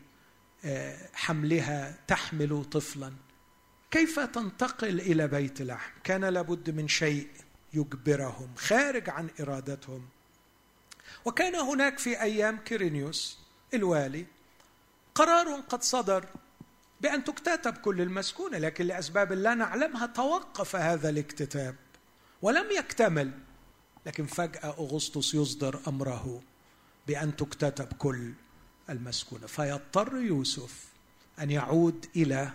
آه، 0.64 1.08
حملها 1.12 1.98
تحمل 2.06 2.64
طفلا. 2.64 3.12
كيف 3.90 4.20
تنتقل 4.20 5.00
إلى 5.00 5.28
بيت 5.28 5.62
لحم؟ 5.62 5.90
كان 6.04 6.24
لابد 6.24 6.70
من 6.70 6.88
شيء 6.88 7.28
يجبرهم 7.74 8.54
خارج 8.56 9.10
عن 9.10 9.28
إرادتهم. 9.40 10.08
وكان 11.24 11.54
هناك 11.54 11.98
في 11.98 12.22
أيام 12.22 12.56
كيرينيوس 12.56 13.38
الوالي 13.74 14.26
قرار 15.14 15.60
قد 15.68 15.82
صدر 15.82 16.26
بأن 17.00 17.24
تكتتب 17.24 17.76
كل 17.76 18.00
المسكونة 18.00 18.58
لكن 18.58 18.86
لأسباب 18.86 19.32
لا 19.32 19.54
نعلمها 19.54 20.06
توقف 20.06 20.76
هذا 20.76 21.08
الاكتتاب 21.08 21.76
ولم 22.42 22.70
يكتمل. 22.70 23.30
لكن 24.06 24.26
فجأة 24.26 24.68
أغسطس 24.68 25.34
يصدر 25.34 25.80
أمره. 25.88 26.42
بأن 27.06 27.36
تكتتب 27.36 27.92
كل 27.98 28.32
المسكونة. 28.90 29.46
فيضطر 29.46 30.16
يوسف 30.16 30.88
أن 31.38 31.50
يعود 31.50 32.06
إلى 32.16 32.52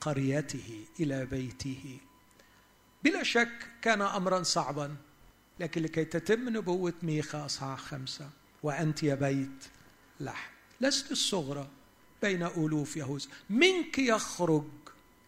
قريته 0.00 0.84
إلى 1.00 1.26
بيته. 1.26 1.98
بلا 3.04 3.22
شك 3.22 3.68
كان 3.82 4.02
امرا 4.02 4.42
صعبا 4.42 4.96
لكن 5.60 5.82
لكي 5.82 6.04
تتم 6.04 6.48
نبوة 6.48 6.94
ميخا 7.02 7.46
أصحاح 7.46 7.78
خمسة 7.78 8.30
وأنت 8.62 9.02
يا 9.02 9.14
بيت 9.14 9.64
لحم. 10.20 10.50
لست 10.80 11.12
الصغرى 11.12 11.68
بين 12.22 12.42
ألوف 12.42 12.96
يهوذا. 12.96 13.28
منك 13.50 13.98
يخرج 13.98 14.64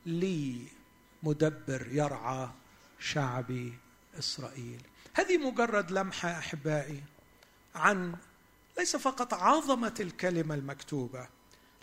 لي 0.06 0.66
مدبر 1.22 1.86
يرعى 1.92 2.48
شعبي 3.00 3.74
إسرائيل. 4.18 4.80
هذه 5.14 5.38
مجرد 5.38 5.90
لمحة 5.90 6.38
أحبائي 6.38 7.02
عن 7.74 8.16
ليس 8.78 8.96
فقط 8.96 9.34
عظمة 9.34 9.94
الكلمة 10.00 10.54
المكتوبة 10.54 11.28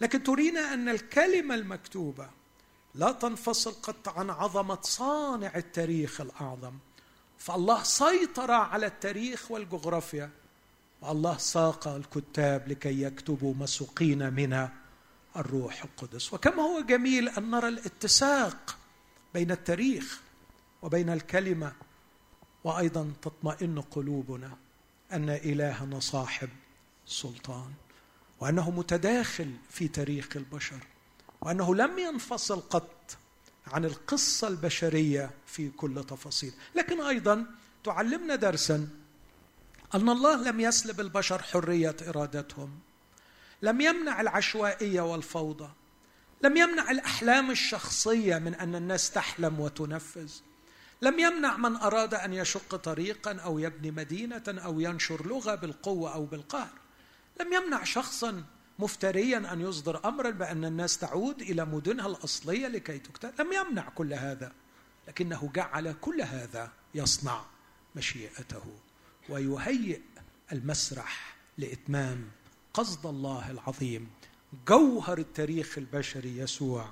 لكن 0.02 0.24
ترينا 0.24 0.74
أن 0.74 0.90
الكلمة 0.90 1.56
المكتوبة 1.56 2.30
لا 2.96 3.12
تنفصل 3.12 3.72
قط 3.72 4.10
عن 4.10 4.30
عظمة 4.30 4.78
صانع 4.82 5.52
التاريخ 5.56 6.22
الأعظم. 6.22 6.74
فالله 7.38 7.84
سيطر 7.84 8.52
على 8.52 8.86
التاريخ 8.86 9.52
والجغرافيا 9.52 10.30
والله 11.02 11.38
ساق 11.38 11.88
الكتاب 11.88 12.68
لكي 12.68 13.02
يكتبوا 13.02 13.54
مسوقين 13.54 14.34
من 14.34 14.68
الروح 15.36 15.84
القدس. 15.84 16.34
وكما 16.34 16.64
هو 16.64 16.82
جميل 16.82 17.30
أن 17.30 17.52
نرى 17.52 17.68
الاتساق 17.68 18.78
بين 19.34 19.52
التاريخ 19.52 20.22
وبين 20.82 21.10
الكلمة 21.10 21.74
وأيضا 22.64 23.14
تطمئن 23.22 23.82
قلوبنا 23.82 24.58
أن 25.14 25.30
إلهنا 25.30 26.00
صاحب 26.00 26.50
سلطان 27.06 27.72
وأنه 28.40 28.72
متداخل 28.72 29.52
في 29.70 29.88
تاريخ 29.88 30.28
البشر 30.36 30.88
وأنه 31.42 31.76
لم 31.76 32.00
ينفصل 32.00 32.60
قط 32.60 33.18
عن 33.68 33.86
القصة 33.86 34.48
البشرية 34.48 35.32
في 35.46 35.70
كل 35.70 36.04
تفاصيل. 36.04 36.54
لكن 36.76 37.02
أيضا 37.02 37.46
تعلمنا 37.84 38.36
درسا 38.36 38.88
أن 39.96 40.10
الله 40.10 40.44
لم 40.44 40.60
يسلب 40.60 41.00
البشر 41.00 41.42
حرية 41.42 41.96
إرادتهم 42.08 42.80
لم 43.62 43.82
يمنع 43.82 44.22
العشوائية 44.22 45.02
والفوضى 45.02 45.70
لم 46.42 46.58
يمنع 46.58 46.92
الأحلام 46.92 47.52
الشخصية 47.52 48.38
من 48.38 48.56
أن 48.56 48.76
الناس 48.76 49.12
تحلم 49.12 49.60
وتنفذ 49.60 50.32
لم 51.02 51.20
يمنع 51.20 51.58
من 51.58 51.76
أراد 51.76 52.14
أن 52.14 52.34
يشق 52.34 52.76
طريقا 52.76 53.34
أو 53.34 53.60
يبني 53.60 53.92
مدينة 53.92 54.44
أو 54.48 54.80
ينشر 54.80 55.28
لغة 55.28 55.56
بالقوة 55.56 56.14
أو 56.14 56.26
بالقهر. 56.26 56.83
لم 57.42 57.54
يمنع 57.54 57.84
شخصا 57.84 58.44
مفتريا 58.80 59.54
أن 59.54 59.62
يصدر 59.62 60.08
امرا 60.08 60.30
بأن 60.30 60.66
الناس 60.66 60.98
تعود 60.98 61.42
إلى 61.42 61.66
مدنها 61.66 62.08
الأصلية 62.08 62.68
لكي 62.68 63.00
تكتب. 63.00 63.42
لم 63.42 63.54
يمنع 63.54 63.90
كل 63.90 64.14
هذا 64.14 64.52
لكنه 65.08 65.52
جعل 65.56 65.96
كل 66.02 66.22
هذا 66.22 66.72
يصنع 66.96 67.46
مشيئته 67.96 68.64
ويهيئ 69.30 70.00
المسرح 70.52 71.36
لإتمام 71.58 72.32
قصد 72.74 73.06
الله 73.06 73.52
العظيم 73.52 74.10
جوهر 74.68 75.18
التاريخ 75.18 75.78
البشري 75.78 76.38
يسوع 76.38 76.90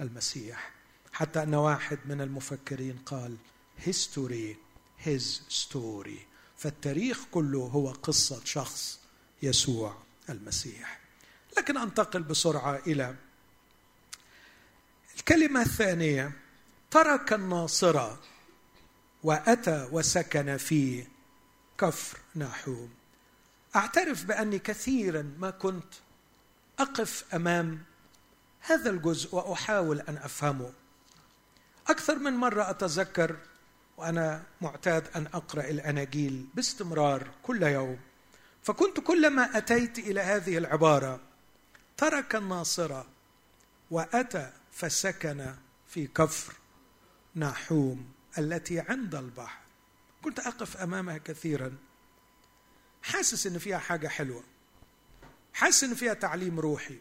المسيح. 0.00 0.72
حتى 1.12 1.42
أن 1.42 1.54
واحد 1.54 1.98
من 2.04 2.20
المفكرين 2.20 2.98
قال 3.06 3.36
history 3.86 4.56
his 5.06 5.40
story. 5.48 6.20
فالتاريخ 6.56 7.24
كله 7.30 7.58
هو 7.58 7.90
قصة 7.90 8.44
شخص. 8.44 8.99
يسوع 9.42 9.96
المسيح. 10.28 11.00
لكن 11.58 11.76
أنتقل 11.76 12.22
بسرعة 12.22 12.76
إلى 12.86 13.14
الكلمة 15.16 15.62
الثانية. 15.62 16.32
ترك 16.90 17.32
الناصره 17.32 18.20
وأتى 19.22 19.88
وسكن 19.92 20.56
في 20.56 21.06
كفر 21.78 22.18
ناحوم. 22.34 22.90
أعترف 23.76 24.24
بأني 24.24 24.58
كثيرا 24.58 25.34
ما 25.38 25.50
كنت 25.50 25.94
أقف 26.78 27.34
أمام 27.34 27.82
هذا 28.60 28.90
الجزء 28.90 29.34
وأحاول 29.34 30.00
أن 30.00 30.16
أفهمه. 30.16 30.72
أكثر 31.88 32.18
من 32.18 32.32
مرة 32.32 32.70
أتذكر 32.70 33.36
وأنا 33.96 34.42
معتاد 34.60 35.08
أن 35.16 35.26
أقرأ 35.26 35.64
الأناجيل 35.64 36.46
باستمرار 36.54 37.30
كل 37.42 37.62
يوم. 37.62 37.98
فكنت 38.62 39.00
كلما 39.00 39.58
أتيت 39.58 39.98
إلى 39.98 40.20
هذه 40.20 40.58
العبارة 40.58 41.20
ترك 41.96 42.34
الناصره 42.34 43.06
وأتى 43.90 44.52
فسكن 44.72 45.54
في 45.88 46.06
كفر 46.06 46.54
ناحوم 47.34 48.12
التي 48.38 48.80
عند 48.80 49.14
البحر. 49.14 49.60
كنت 50.22 50.40
أقف 50.40 50.76
أمامها 50.76 51.18
كثيرا. 51.18 51.76
حاسس 53.02 53.46
إن 53.46 53.58
فيها 53.58 53.78
حاجة 53.78 54.08
حلوة. 54.08 54.44
حاسس 55.52 55.84
إن 55.84 55.94
فيها 55.94 56.14
تعليم 56.14 56.60
روحي. 56.60 56.98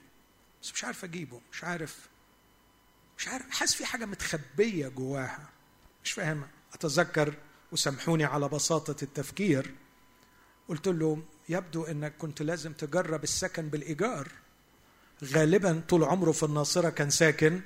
بس 0.62 0.74
مش 0.74 0.84
عارف 0.84 1.04
أجيبه. 1.04 1.42
مش 1.52 1.64
عارف. 1.64 2.08
مش 3.18 3.28
عارف. 3.28 3.50
حاسس 3.50 3.74
في 3.74 3.86
حاجة 3.86 4.06
متخبية 4.06 4.88
جواها. 4.88 5.50
مش 6.04 6.12
فاهمها. 6.12 6.50
أتذكر 6.74 7.34
وسامحوني 7.72 8.26
على 8.26 8.50
بساطة 8.50 9.04
التفكير. 9.04 9.76
قلت 10.70 10.88
له 10.88 11.24
يبدو 11.50 11.84
إنك 11.84 12.14
كنت 12.18 12.42
لازم 12.42 12.74
تجرب 12.74 13.24
السكن 13.24 13.70
بالإيجار. 13.70 14.28
غالبا 15.24 15.82
طول 15.90 16.04
عمره 16.04 16.32
في 16.32 16.44
الناصرة 16.44 16.90
كان 16.90 17.10
ساكن 17.10 17.62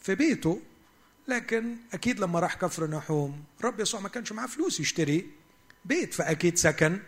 في 0.00 0.14
بيته 0.14 0.60
لكن 1.28 1.76
أكيد 1.92 2.20
لما 2.20 2.40
راح 2.40 2.54
كفر 2.54 2.90
نحوم 2.90 3.44
رب 3.64 3.80
يسوع 3.80 4.00
ما 4.00 4.08
كانش 4.08 4.32
معاه 4.32 4.46
فلوس 4.46 4.80
يشتري 4.80 5.30
بيت 5.84 6.14
فأكيد 6.14 6.58
سكن 6.58 6.98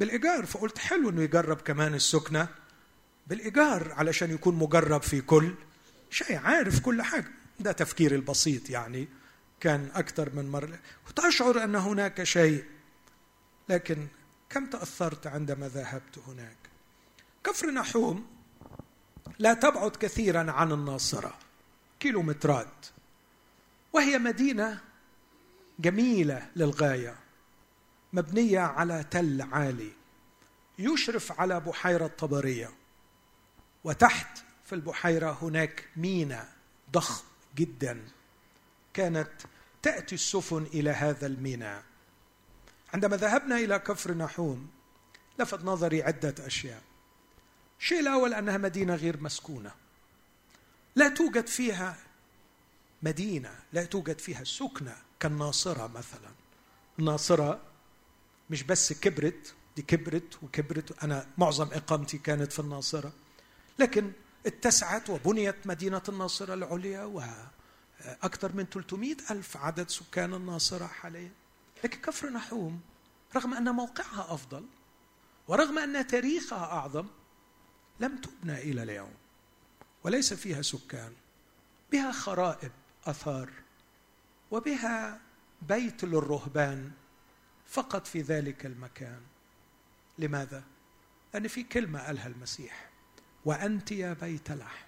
بالإيجار. 0.00 0.46
فقلت 0.46 0.78
حلو 0.78 1.10
إنه 1.10 1.22
يجرب 1.22 1.60
كمان 1.60 1.94
السكنة 1.94 2.48
بالإيجار 3.26 3.92
علشان 3.92 4.30
يكون 4.30 4.54
مجرب 4.54 5.02
في 5.02 5.20
كل 5.20 5.54
شيء. 6.10 6.36
عارف 6.36 6.80
كل 6.80 7.02
حاجة. 7.02 7.30
ده 7.60 7.72
تفكير 7.72 8.14
البسيط 8.14 8.70
يعني. 8.70 9.08
كان 9.60 9.88
أكثر 9.94 10.30
من 10.34 10.50
مرة. 10.50 10.78
وتشعر 11.08 11.64
أن 11.64 11.76
هناك 11.76 12.22
شيء 12.22 12.64
لكن 13.68 14.06
كم 14.54 14.66
تأثرت 14.66 15.26
عندما 15.26 15.68
ذهبت 15.68 16.18
هناك؟ 16.18 16.56
كفر 17.44 17.70
نحوم 17.70 18.26
لا 19.38 19.54
تبعد 19.54 19.96
كثيرا 19.96 20.52
عن 20.52 20.72
الناصرة 20.72 21.38
كيلومترات 22.00 22.86
وهي 23.92 24.18
مدينة 24.18 24.80
جميلة 25.78 26.50
للغاية 26.56 27.16
مبنية 28.12 28.60
على 28.60 29.04
تل 29.10 29.42
عالي 29.42 29.92
يشرف 30.78 31.40
على 31.40 31.60
بحيرة 31.60 32.06
طبرية 32.06 32.70
وتحت 33.84 34.44
في 34.64 34.74
البحيرة 34.74 35.38
هناك 35.42 35.88
ميناء 35.96 36.52
ضخم 36.92 37.24
جدا 37.56 38.04
كانت 38.92 39.30
تأتي 39.82 40.14
السفن 40.14 40.62
إلى 40.62 40.90
هذا 40.90 41.26
الميناء. 41.26 41.82
عندما 42.94 43.16
ذهبنا 43.16 43.56
إلى 43.56 43.78
كفر 43.78 44.12
نحوم 44.12 44.70
لفت 45.38 45.64
نظري 45.64 46.02
عدة 46.02 46.34
أشياء. 46.46 46.82
الشيء 47.80 48.00
الأول 48.00 48.34
أنها 48.34 48.58
مدينة 48.58 48.94
غير 48.94 49.20
مسكونة. 49.20 49.72
لا 50.96 51.08
توجد 51.08 51.46
فيها 51.46 51.96
مدينة 53.02 53.50
لا 53.72 53.84
توجد 53.84 54.18
فيها 54.18 54.44
سكنة 54.44 54.96
كالناصرة 55.20 55.86
مثلا. 55.86 56.30
الناصرة 56.98 57.60
مش 58.50 58.62
بس 58.62 58.92
كبرت 58.92 59.54
دي 59.76 59.82
كبرت 59.82 60.42
وكبرت 60.42 61.04
أنا 61.04 61.26
معظم 61.38 61.68
إقامتي 61.72 62.18
كانت 62.18 62.52
في 62.52 62.58
الناصرة. 62.58 63.12
لكن 63.78 64.12
اتسعت 64.46 65.10
وبنيت 65.10 65.66
مدينة 65.66 66.02
الناصرة 66.08 66.54
العليا 66.54 67.04
وأكثر 67.04 68.52
من 68.52 68.64
300 68.64 69.16
ألف 69.30 69.56
عدد 69.56 69.90
سكان 69.90 70.34
الناصرة 70.34 70.86
حاليا. 70.86 71.30
لكن 71.84 72.00
كفر 72.00 72.30
نحوم 72.30 72.80
رغم 73.36 73.54
أن 73.54 73.70
موقعها 73.74 74.34
أفضل 74.34 74.66
ورغم 75.48 75.78
أن 75.78 76.06
تاريخها 76.06 76.64
أعظم 76.64 77.06
لم 78.00 78.16
تبنى 78.16 78.58
إلى 78.58 78.82
اليوم 78.82 79.14
وليس 80.04 80.34
فيها 80.34 80.62
سكان 80.62 81.12
بها 81.92 82.12
خرائب 82.12 82.72
آثار 83.06 83.50
وبها 84.50 85.20
بيت 85.62 86.04
للرهبان 86.04 86.90
فقط 87.66 88.06
في 88.06 88.20
ذلك 88.20 88.66
المكان. 88.66 89.20
لماذا؟ 90.18 90.64
لأن 91.34 91.48
في 91.48 91.62
كلمة 91.62 92.06
قالها 92.06 92.26
المسيح 92.26 92.90
وأنت 93.44 93.92
يا 93.92 94.12
بيت 94.12 94.50
لحم 94.50 94.86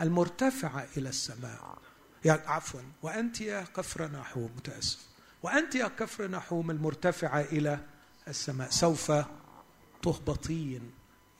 المرتفعة 0.00 0.88
إلى 0.96 1.08
السماء. 1.08 1.78
يعني 2.24 2.40
عفوا 2.46 2.80
وأنت 3.02 3.40
يا 3.40 3.62
كفر 3.62 4.06
نحوم 4.10 4.50
متأسف. 4.56 5.06
وأنت 5.46 5.74
يا 5.74 5.88
كفر 5.88 6.28
نحوم 6.28 6.70
المرتفعه 6.70 7.40
إلى 7.40 7.80
السماء 8.28 8.70
سوف 8.70 9.12
تهبطين 10.02 10.90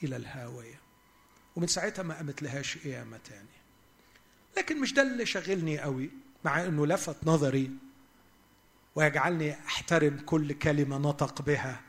إلى 0.02 0.16
الهاوية. 0.16 0.80
ومن 1.56 1.66
ساعتها 1.66 2.02
ما 2.02 2.14
قامت 2.14 2.42
لهاش 2.42 2.78
قيامة 2.78 3.18
تاني 3.24 3.56
لكن 4.56 4.80
مش 4.80 4.92
ده 4.92 5.02
اللي 5.02 5.26
شغلني 5.26 5.78
قوي 5.78 6.10
مع 6.44 6.64
إنه 6.64 6.86
لفت 6.86 7.16
نظري 7.24 7.70
ويجعلني 8.94 9.52
أحترم 9.66 10.18
كل 10.26 10.52
كلمة 10.52 10.98
نطق 10.98 11.42
بها 11.42 11.80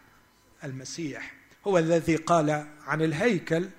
المسيح. 0.63 1.33
هو 1.67 1.77
الذي 1.77 2.15
قال 2.15 2.67
عن 2.85 3.01
الهيكل 3.01 3.69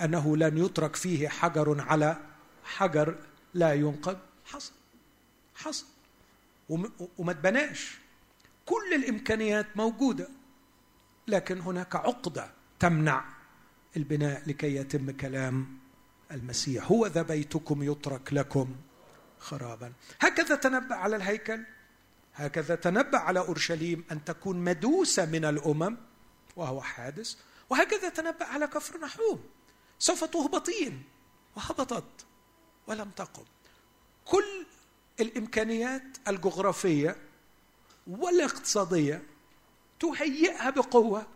أنه 0.00 0.36
لن 0.36 0.58
يترك 0.58 0.96
فيه 0.96 1.28
حجر 1.28 1.80
على 1.80 2.16
حجر 2.64 3.18
لا 3.54 3.74
ينقض 3.74 4.18
حصل. 4.44 4.72
حصل. 5.54 5.86
وما 7.18 7.32
تبناش. 7.32 7.98
كل 8.66 8.94
الإمكانيات 8.94 9.76
موجودة 9.76 10.28
لكن 11.28 11.60
هناك 11.60 11.96
عقدة 11.96 12.50
تمنع 12.78 13.24
البناء 13.96 14.42
لكي 14.46 14.76
يتم 14.76 15.10
كلام 15.10 15.78
المسيح. 16.30 16.90
هو 16.90 17.06
ذا 17.06 17.22
بيتكم 17.22 17.82
يترك 17.82 18.32
لكم 18.32 18.76
خرابا. 19.38 19.92
هكذا 20.20 20.54
تنبأ 20.54 20.94
على 20.94 21.16
الهيكل. 21.16 21.64
هكذا 22.34 22.74
تنبأ 22.74 23.18
على 23.18 23.40
أورشليم 23.40 24.04
أن 24.12 24.24
تكون 24.24 24.56
مدوسة 24.56 25.26
من 25.26 25.44
الأمم 25.44 25.96
وهو 26.56 26.80
حادث. 26.80 27.36
وهكذا 27.70 28.08
تنبأ 28.08 28.44
على 28.44 28.66
كفر 28.66 28.98
نحوم. 29.00 29.44
سوف 29.98 30.24
تهبطين 30.24 31.02
وهبطت 31.56 32.26
ولم 32.86 33.10
تقم. 33.10 33.44
كل 34.24 34.66
الإمكانيات 35.20 36.02
الجغرافية 36.28 37.16
والاقتصادية 38.06 39.22
تهيئها 40.00 40.70
بقوة 40.70 41.26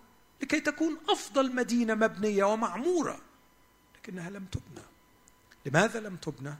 لكي 0.42 0.60
تكون 0.60 0.98
أفضل 1.08 1.54
مدينة 1.54 1.94
مبنية 1.94 2.44
ومعمورة 2.44 3.20
لكنها 3.96 4.30
لم 4.30 4.44
تبنى. 4.44 4.84
لماذا 5.66 6.00
لم 6.00 6.16
تبنى؟ 6.16 6.54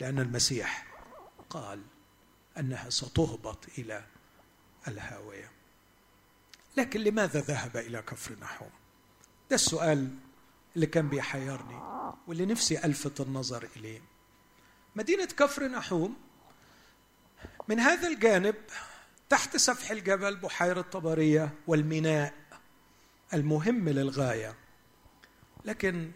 لأن 0.00 0.18
المسيح 0.18 0.86
قال 1.50 1.82
أنها 2.58 2.90
ستهبط 2.90 3.58
إلى 3.78 4.04
الهاوية. 4.88 5.50
لكن 6.76 7.00
لماذا 7.00 7.40
ذهب 7.40 7.76
إلى 7.76 8.02
كفر 8.02 8.36
نحوم 8.40 8.70
ده 9.50 9.54
السؤال 9.56 10.08
اللي 10.76 10.86
كان 10.86 11.08
بيحيرني 11.08 11.80
واللي 12.26 12.46
نفسي 12.46 12.78
ألفت 12.84 13.20
النظر 13.20 13.68
إليه. 13.76 14.00
مدينة 14.96 15.24
كفر 15.24 15.68
نحوم 15.68 16.16
من 17.68 17.80
هذا 17.80 18.08
الجانب 18.08 18.54
تحت 19.28 19.56
سفح 19.56 19.90
الجبل 19.90 20.36
بحيرة 20.36 20.80
طبرية 20.80 21.54
والميناء 21.66 22.34
المهم 23.34 23.88
للغاية. 23.88 24.54
لكن 25.64 26.10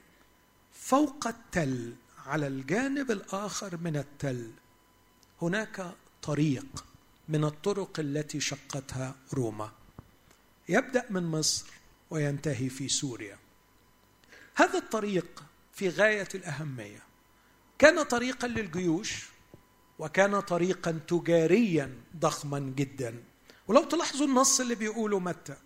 فوق 0.72 1.27
التل 1.27 1.95
على 2.27 2.47
الجانب 2.47 3.11
الآخر 3.11 3.77
من 3.77 3.97
التل 3.97 4.51
هناك 5.43 5.95
طريق 6.22 6.85
من 7.29 7.45
الطرق 7.45 8.01
التي 8.01 8.41
شقتها 8.41 9.14
روما. 9.33 9.72
يبدأ 10.68 11.07
من 11.11 11.22
مصر 11.22 11.66
وينتهي 12.11 12.68
في 12.68 12.89
سوريا. 12.89 13.39
هذا 14.55 14.79
الطريق 14.79 15.45
في 15.72 15.89
غاية 15.89 16.29
الأهمية. 16.35 17.03
كان 17.79 18.03
طريقا 18.03 18.49
للجيوش 18.49 19.34
وكان 19.99 20.40
طريقا 20.40 21.01
تجاريا 21.09 22.01
ضخما 22.16 22.59
جدا. 22.59 23.22
ولو 23.68 23.84
تلاحظوا 23.84 24.26
النص 24.26 24.61
اللي 24.61 24.74
بيقوله 24.74 25.18
متى. 25.18 25.57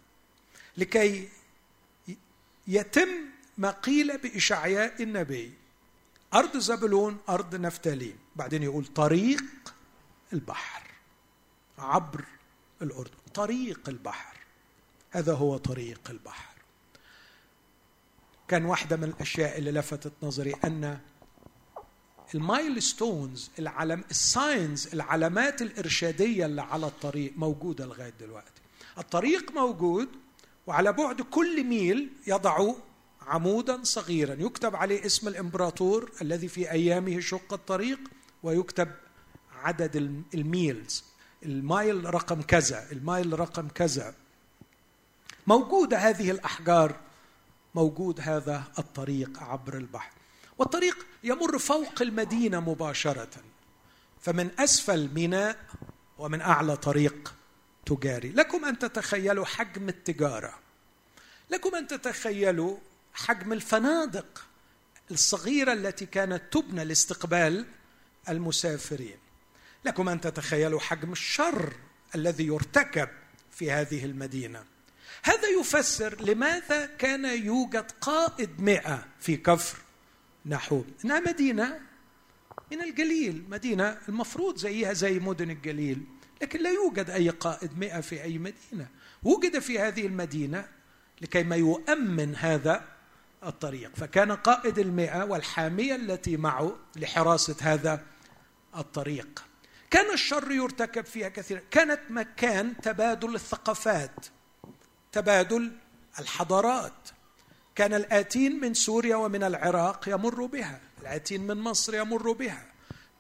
لكي 0.77 1.29
يتم 2.67 3.09
ما 3.59 3.71
قيل 3.71 4.19
بإشعياء 4.19 5.03
النبي. 5.03 5.53
أرض 6.35 6.57
زبلون 6.57 7.19
أرض 7.29 7.55
نفتالين. 7.55 8.19
بعدين 8.37 8.63
يقول 8.63 8.87
طريق 8.87 9.45
البحر. 10.33 10.83
عبر 11.79 12.25
الأردن. 12.83 13.15
طريق 13.35 13.89
البحر. 13.89 14.37
هذا 15.11 15.35
هو 15.35 15.57
طريق 15.57 16.11
البحر. 16.11 16.55
كان 18.49 18.65
واحدة 18.65 18.97
من 18.97 19.05
الأشياء 19.05 19.59
اللي 19.59 19.71
لفتت 19.73 20.13
نظري 20.23 20.55
أن 20.65 21.01
ال 22.35 22.83
milestones 22.83 23.51
العلم 23.59 24.05
ال 24.11 24.24
signs 24.24 24.87
العلامات 24.95 25.63
الإرشادية 25.63 26.47
اللي 26.47 26.63
على 26.63 26.87
الطريق 26.87 27.33
موجودة 27.37 27.87
لغاية 27.87 28.13
دلوقتي. 28.21 28.61
الطريق 28.99 29.53
موجود 29.53 30.09
وعلى 30.67 30.93
بعد 30.93 31.23
كل 31.23 31.65
ميل 31.65 32.11
يضع 32.27 32.73
عمودا 33.23 33.85
صغيرا. 33.85 34.35
يكتب 34.35 34.77
عليه 34.77 35.07
اسم 35.07 35.29
الإمبراطور 35.29 36.13
الذي 36.23 36.49
في 36.49 36.71
أيامه 36.71 37.21
شق 37.21 37.53
الطريق 37.53 37.99
ويكتب 38.43 38.89
عدد 39.63 39.97
ال 40.35 40.45
miles. 40.45 41.05
ال 41.43 41.57
mile 41.57 42.15
رقم 42.15 42.43
كذا 42.43 42.93
ال 42.93 43.03
mile 43.03 43.41
رقم 43.41 43.69
كذا. 43.69 44.15
موجودة 45.47 45.99
هذه 45.99 46.31
الأحجار 46.31 46.97
موجود 47.75 48.21
هذا 48.21 48.65
الطريق 48.79 49.43
عبر 49.43 49.77
البحر. 49.77 50.18
والطريق 50.59 51.07
يمر 51.25 51.59
فوق 51.59 52.03
المدينة 52.03 52.61
مباشرة. 52.61 53.31
فمن 54.21 54.51
أسفل 54.59 55.11
ميناء 55.15 55.57
ومن 56.19 56.41
أعلى 56.41 56.77
طريق 56.77 57.35
تجاري. 57.87 58.29
لكم 58.29 58.65
أن 58.65 58.79
تتخيلوا 58.79 59.45
حجم 59.45 59.89
التجارة. 59.89 60.59
لكم 61.51 61.75
أن 61.75 61.87
تتخيلوا 61.87 62.77
حجم 63.15 63.53
الفنادق 63.53 64.45
الصغيرة 65.11 65.73
التي 65.73 66.07
كانت 66.07 66.43
تبنى 66.53 66.85
لاستقبال 66.85 67.67
المسافرين. 68.29 69.19
لكم 69.85 70.09
أن 70.09 70.21
تتخيلوا 70.21 70.81
حجم 70.81 71.13
الشر 71.13 71.73
الذي 72.15 72.47
يرتكب 72.47 73.09
في 73.51 73.73
هذه 73.73 74.05
المدينة. 74.05 74.65
هذا 75.23 75.49
يفسر 75.61 76.23
لماذا 76.23 76.87
كان 76.87 77.25
يوجد 77.25 77.93
قائد 78.01 78.61
مئة 78.61 79.07
في 79.21 79.37
كفر. 79.37 79.79
نحوم 80.49 80.85
إنها 81.05 81.21
مدينة 81.21 81.81
من 82.73 82.83
الجليل 82.83 83.45
مدينة 83.49 83.99
المفروض 84.09 84.57
زيها 84.57 84.93
زي 84.93 85.19
مدن 85.19 85.51
الجليل 85.51 86.05
لكن 86.43 86.63
لا 86.63 86.71
يوجد 86.71 87.11
أي 87.11 87.29
قائد 87.29 87.79
مئة 87.79 88.01
في 88.01 88.23
أي 88.23 88.39
مدينة. 88.39 88.89
وجد 89.23 89.59
في 89.59 89.79
هذه 89.79 90.07
المدينة 90.07 90.69
لكي 91.21 91.43
ما 91.43 91.57
يؤمن 91.57 92.37
هذا 92.37 92.85
الطريق. 93.45 93.97
فكان 93.97 94.33
قائد 94.33 94.79
المئة 94.79 95.25
والحامية 95.25 95.95
التي 95.95 96.37
معه 96.37 96.77
لحراسة 96.97 97.57
هذا 97.61 98.05
الطريق. 98.77 99.45
كان 99.91 100.13
الشر 100.13 100.53
يرتكب 100.53 101.05
فيها 101.05 101.29
كثيرا. 101.29 101.61
كانت 101.71 102.01
مكان 102.11 102.81
تبادل 102.81 103.35
الثقافات 103.35 104.27
تبادل 105.13 105.73
الحضارات. 106.19 107.09
كان 107.79 107.95
الآتين 107.95 108.61
من 108.61 108.75
سوريا 108.75 109.17
ومن 109.17 109.43
العراق 109.43 110.09
يمر 110.09 110.47
بها. 110.47 110.81
الآتين 111.01 111.47
من 111.47 111.57
مصر 111.57 111.95
يمر 111.95 112.33
بها. 112.33 112.67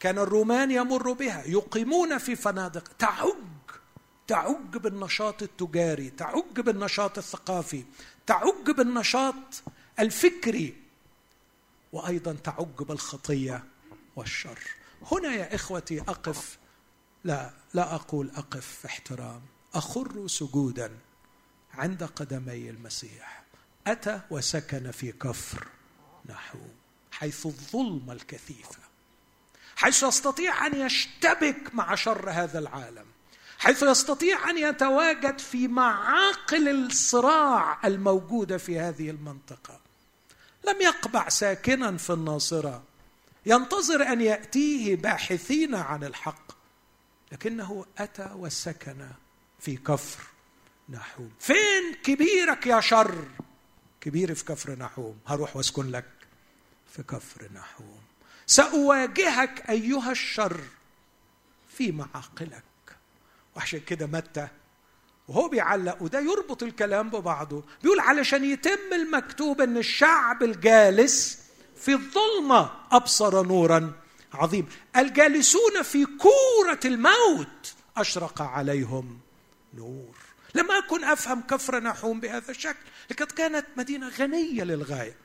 كان 0.01 0.19
الرومان 0.19 0.71
يمر 0.71 1.13
بها. 1.13 1.43
يقيمون 1.47 2.19
في 2.19 2.37
فنادق. 2.37 2.89
تعج. 2.99 3.35
تعج 4.27 4.77
بالنشاط 4.77 5.43
التجاري. 5.43 6.11
تعج 6.11 6.61
بالنشاط 6.61 7.19
الثقافي. 7.19 7.85
تعج 8.27 8.71
بالنشاط 8.77 9.63
الفكري. 9.99 10.77
وأيضا 11.93 12.37
تعج 12.45 12.77
بالخطية 12.81 13.65
والشر. 14.17 14.59
هنا 15.13 15.35
يا 15.35 15.55
إخوتي 15.55 16.01
أقف. 16.01 16.59
لا 17.25 17.51
لا 17.75 17.95
أقول 17.95 18.31
أقف 18.31 18.67
في 18.67 18.87
احترام. 18.87 19.43
أخر 19.75 20.27
سجودا 20.27 20.99
عند 21.75 22.05
قدمي 22.05 22.71
المسيح. 22.71 23.48
أتى 23.93 24.21
وسكن 24.31 24.91
في 24.91 25.13
كفر 25.13 25.67
نحو 26.27 26.59
حيث 27.13 27.47
الظلمه 27.47 28.13
الكثيفه 28.13 28.89
حيث 29.79 30.03
يستطيع 30.03 30.67
أن 30.67 30.75
يشتبك 30.75 31.75
مع 31.75 31.95
شر 31.95 32.31
هذا 32.31 32.59
العالم. 32.59 33.07
حيث 33.59 33.83
يستطيع 33.83 34.51
أن 34.51 34.59
يتواجد 34.59 35.39
في 35.39 35.69
معاقل 35.69 36.69
الصراع 36.69 37.87
الموجوده 37.87 38.59
في 38.59 38.81
هذه 38.81 39.11
المنطقة. 39.11 39.81
لم 40.69 40.81
يقبع 40.81 41.29
ساكنا 41.29 41.97
في 41.97 42.13
الناصرة. 42.13 42.83
ينتظر 43.47 44.03
أن 44.03 44.21
يأتيه 44.21 44.97
باحثين 44.97 45.75
عن 45.75 46.05
الحق. 46.05 46.53
لكنه 47.33 47.87
أتى 47.99 48.31
وسكن 48.37 49.07
في 49.61 49.77
كفر 49.77 50.23
نحوم 50.89 51.33
فين 51.41 51.95
كبيرك 52.03 52.67
يا 52.67 52.81
شر؟ 52.81 53.25
كبيري 54.09 54.35
في 54.35 54.45
كفر 54.45 54.73
نحوم. 54.79 55.19
هروح 55.27 55.57
واسكن 55.57 55.91
لك 55.91 56.05
في 56.97 57.03
كفر 57.03 57.49
نحوم. 57.55 58.01
سأواجهك 58.47 59.71
أيها 59.71 60.11
الشر 60.11 60.61
في 61.77 61.93
معاقلك. 61.93 62.63
وعشان 63.57 63.81
كده 63.81 64.07
متى؟ 64.07 64.49
وهو 65.29 65.49
بيعلق 65.49 66.03
وده 66.03 66.21
يربط 66.21 66.63
الكلام 66.63 67.11
ببعضه. 67.11 67.65
بيقول 67.83 68.01
علشان 68.01 68.45
يتم 68.45 68.93
المكتوب 68.93 69.61
إن 69.61 69.77
الشعب 69.77 70.43
الجالس 70.43 71.39
في 71.77 71.93
الظلمة 71.93 72.71
أبصر 72.91 73.47
نورا 73.47 73.93
عظيم. 74.35 74.69
الجالسون 74.97 75.83
في 75.83 76.05
كورة 76.05 76.81
الموت 76.85 77.75
أشرق 77.97 78.43
عليهم 78.43 79.21
نور. 79.75 80.28
لم 80.55 80.71
أكن 80.71 81.05
أفهم 81.05 81.43
كفر 81.43 81.81
نحوم 81.81 82.21
بهذا 82.21 82.51
الشكل 82.51 82.87
لقد 83.11 83.27
كانت 83.27 83.67
مدينة 83.77 84.09
غنية 84.09 84.65
للغاية 84.65 85.17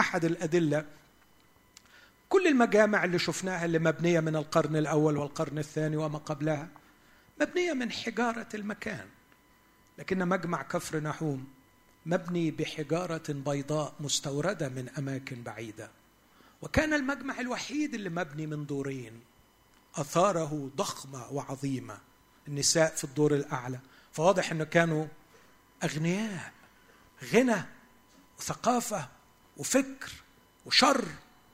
أحد 0.00 0.24
الأدلة. 0.24 0.84
كل 2.28 2.46
المجامع 2.46 3.04
اللي 3.04 3.18
شفناها 3.18 3.64
اللي 3.64 3.78
مبنية 3.78 4.20
من 4.20 4.36
القرن 4.36 4.76
الأول 4.76 5.16
والقرن 5.16 5.58
الثاني 5.58 5.96
وما 5.96 6.18
قبلها 6.18 6.68
مبنية 7.40 7.72
من 7.72 7.92
حجارة 7.92 8.48
المكان 8.54 9.06
لكن 9.98 10.28
مجمع 10.28 10.62
كفر 10.62 11.00
نحوم 11.00 11.46
مبني 12.06 12.50
بحجارة 12.50 13.22
بيضاء 13.28 13.94
مستوردة 14.00 14.68
من 14.68 14.88
أماكن 14.98 15.42
بعيدة. 15.42 15.90
وكان 16.62 16.94
المجمع 16.94 17.40
الوحيد 17.40 17.94
اللي 17.94 18.08
مبني 18.08 18.46
من 18.46 18.66
دورين 18.66 19.20
أثاره 19.96 20.70
ضخمة 20.76 21.32
وعظيمة. 21.32 21.98
النساء 22.48 22.94
في 22.94 23.04
الدور 23.04 23.34
الأعلى 23.34 23.78
فواضح 24.18 24.50
إنه 24.50 24.64
كانوا 24.64 25.06
أغنياء 25.84 26.52
غنى 27.32 27.62
وثقافة 28.38 29.08
وفكر 29.56 30.12
وشر 30.66 31.08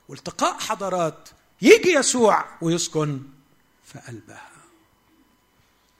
والتقاء 0.08 0.58
حضارات. 0.58 1.28
يجي 1.62 1.88
يسوع 1.90 2.58
ويسكن 2.60 3.22
في 3.84 3.98
قلبها. 3.98 4.50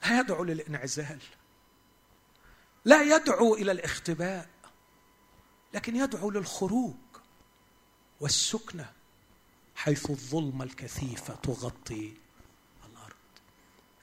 لا 0.03 0.19
يدعو 0.19 0.43
للانعزال 0.43 1.19
لا 2.85 3.15
يدعو 3.15 3.55
إلى 3.55 3.71
الاختباء 3.71 4.49
لكن 5.73 5.95
يدعو 5.95 6.31
للخروج 6.31 6.95
والسكنة 8.19 8.91
حيث 9.75 10.09
الظلمه 10.09 10.63
الكثيفه 10.63 11.35
تغطي 11.35 12.13
الأرض. 12.89 13.15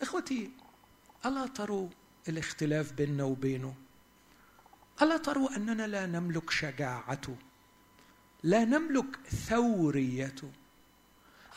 إخوتي 0.03 0.51
ألا 1.27 1.47
تروا 1.47 1.89
الاختلاف 2.29 2.93
بيننا 2.93 3.25
وبينه. 3.25 3.75
ألا 5.03 5.17
تروا 5.17 5.57
أننا 5.57 5.87
لا 5.87 6.07
نملك 6.07 6.51
شجاعته 6.51 7.37
لا 8.43 8.65
نملك 8.65 9.17
ثوريته 9.27 10.51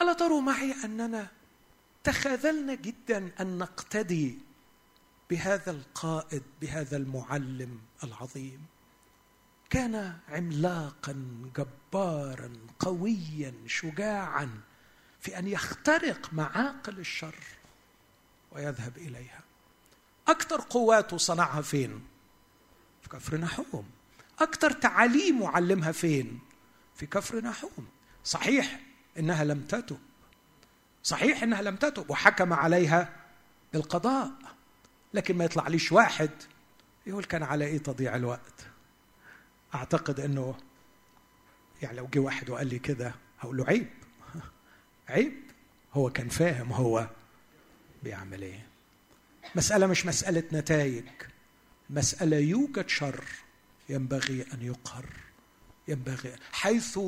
ألا 0.02 0.14
تروا 0.14 0.42
معي 0.42 0.76
أننا 0.84 1.28
تخاذلنا 2.04 2.76
جدا 2.76 3.32
أن 3.40 3.58
نقتدي 3.58 4.40
بهذا 5.30 5.72
القائد 5.72 6.44
بهذا 6.62 6.98
المعلم 6.98 7.80
العظيم. 8.04 8.66
كان 9.70 10.18
عملاقا 10.30 11.26
جبارا 11.56 12.54
قويا 12.80 13.54
شجاعا 13.68 14.62
في 15.20 15.40
أن 15.40 15.48
يخترق 15.48 16.34
معاقل 16.34 17.00
الشر 17.00 17.36
ويذهب 18.52 18.98
إليها. 18.98 19.45
أكثر 20.28 20.62
قواته 20.62 21.18
صنعها 21.18 21.62
فين؟ 21.62 22.04
في 23.02 23.10
كفر 23.10 23.38
نحوم. 23.38 23.90
أكثر 24.40 24.72
تعاليمه 24.72 25.50
علمها 25.50 25.92
فين؟ 25.92 26.40
في 26.96 27.06
كفر 27.06 27.42
نحوم. 27.42 27.88
صحيح 28.24 28.80
إنها 29.20 29.44
لم 29.44 29.62
تتب. 29.62 29.98
صحيح 31.04 31.44
إنها 31.44 31.62
لم 31.62 31.76
تتب 31.76 32.10
وحكم 32.10 32.54
عليها 32.54 33.16
بالقضاء. 33.74 34.32
لكن 35.14 35.38
ما 35.38 35.46
يطلعليش 35.46 35.92
واحد 35.92 36.30
يقول 37.08 37.24
كان 37.24 37.44
على 37.44 37.66
إيه 37.66 37.78
تضيع 37.78 38.16
الوقت؟ 38.16 38.68
أعتقد 39.76 40.20
إنه 40.20 40.56
يعني 41.82 41.98
لو 41.98 42.08
جه 42.14 42.20
واحد 42.20 42.50
وقال 42.50 42.68
لي 42.68 42.80
كده 42.80 43.16
هقول 43.40 43.58
له 43.58 43.66
عيب. 43.68 43.90
عيب. 45.10 45.34
هو 45.94 46.10
كان 46.10 46.30
فاهم 46.30 46.72
هو 46.74 47.10
بيعمل 48.04 48.42
إيه. 48.42 48.68
مسألة 49.56 49.88
مش 49.88 50.06
مسألة 50.06 50.44
نتائج. 50.54 51.06
مسألة 51.90 52.38
يوجد 52.38 52.90
شر 52.90 53.26
ينبغي 53.90 54.46
أن 54.54 54.62
يقهر. 54.62 55.06
ينبغي 55.88 56.36
حيث 56.52 57.00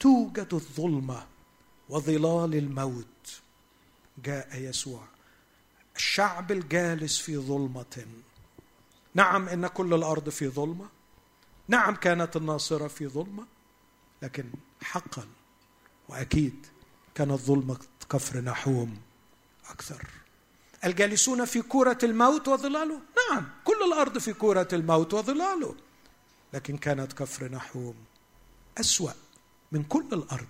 توجد 0.00 0.48
الظلمة 0.54 1.26
وظلال 1.88 2.54
الموت. 2.54 3.40
جاء 4.24 4.56
يسوع 4.56 5.04
الشعب 5.96 6.52
الجالس 6.52 7.18
في 7.18 7.36
ظلمة. 7.36 8.06
نعم 9.14 9.48
إن 9.48 9.66
كل 9.66 9.94
الأرض 9.94 10.28
في 10.28 10.48
ظلمة. 10.48 10.88
نعم 11.68 11.94
كانت 11.94 12.36
الناصرة 12.36 12.88
في 12.88 13.06
ظلمة 13.06 13.46
لكن 14.22 14.44
حقا 14.82 15.26
وأكيد 16.08 16.66
كانت 17.14 17.32
ظلمة 17.32 17.78
كفر 18.10 18.40
نحوم 18.40 19.00
أكثر. 19.70 20.06
الجالسون 20.84 21.44
في 21.44 21.62
كورة 21.62 21.98
الموت 22.02 22.48
وظلاله. 22.48 23.00
نعم 23.30 23.48
كل 23.64 23.92
الأرض 23.92 24.18
في 24.18 24.32
كورة 24.32 24.68
الموت 24.72 25.14
وظلاله. 25.14 25.74
لكن 26.52 26.76
كانت 26.76 27.12
كفر 27.12 27.48
نحوم 27.48 27.94
أسوأ 28.80 29.12
من 29.72 29.82
كل 29.82 30.06
الأرض 30.12 30.46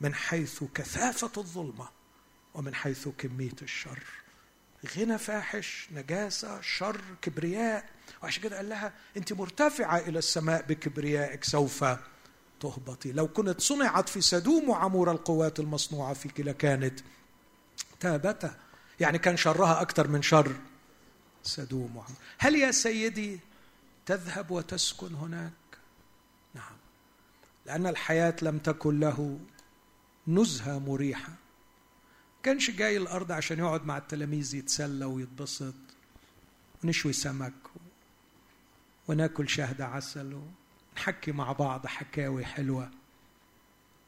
من 0.00 0.14
حيث 0.14 0.64
كثافة 0.74 1.30
الظلمة 1.36 1.88
ومن 2.54 2.74
حيث 2.74 3.08
كمية 3.08 3.56
الشر. 3.62 4.02
غنى 4.96 5.18
فاحش 5.18 5.88
نجاسة 5.92 6.60
شر 6.60 7.00
كبرياء. 7.22 7.88
وعشان 8.22 8.42
كده 8.42 8.56
قال 8.56 8.68
لها 8.68 8.92
أنت 9.16 9.32
مرتفعة 9.32 9.98
إلى 9.98 10.18
السماء 10.18 10.64
بكبريائك 10.68 11.44
سوف 11.44 11.84
تهبطي. 12.60 13.12
لو 13.12 13.28
كنت 13.28 13.60
صنعت 13.60 14.08
في 14.08 14.20
سدوم 14.20 14.68
وعمور 14.68 15.10
القوات 15.10 15.60
المصنوعة 15.60 16.14
فيك 16.14 16.40
لكانت 16.40 17.00
تابتا 18.00 18.56
يعني 19.00 19.18
كان 19.18 19.36
شرها 19.36 19.80
أكثر 19.80 20.08
من 20.08 20.22
شر 20.22 20.56
سدوم 21.42 22.04
هل 22.38 22.54
يا 22.54 22.70
سيدي 22.70 23.40
تذهب 24.06 24.50
وتسكن 24.50 25.14
هناك؟ 25.14 25.52
نعم. 26.54 26.76
لأن 27.66 27.86
الحياة 27.86 28.36
لم 28.42 28.58
تكن 28.58 29.00
له 29.00 29.40
نزهة 30.28 30.78
مريحة. 30.78 31.32
كانش 32.42 32.70
جاي 32.70 32.96
الأرض 32.96 33.32
عشان 33.32 33.58
يقعد 33.58 33.84
مع 33.86 33.98
التلاميذ 33.98 34.54
يتسلى 34.54 35.04
ويتبسط 35.04 35.74
ونشوي 36.84 37.12
سمك 37.12 37.52
وناكل 39.08 39.48
شهد 39.48 39.80
عسل 39.80 40.40
ونحكي 40.96 41.32
مع 41.32 41.52
بعض 41.52 41.86
حكاوي 41.86 42.44
حلوة. 42.44 42.90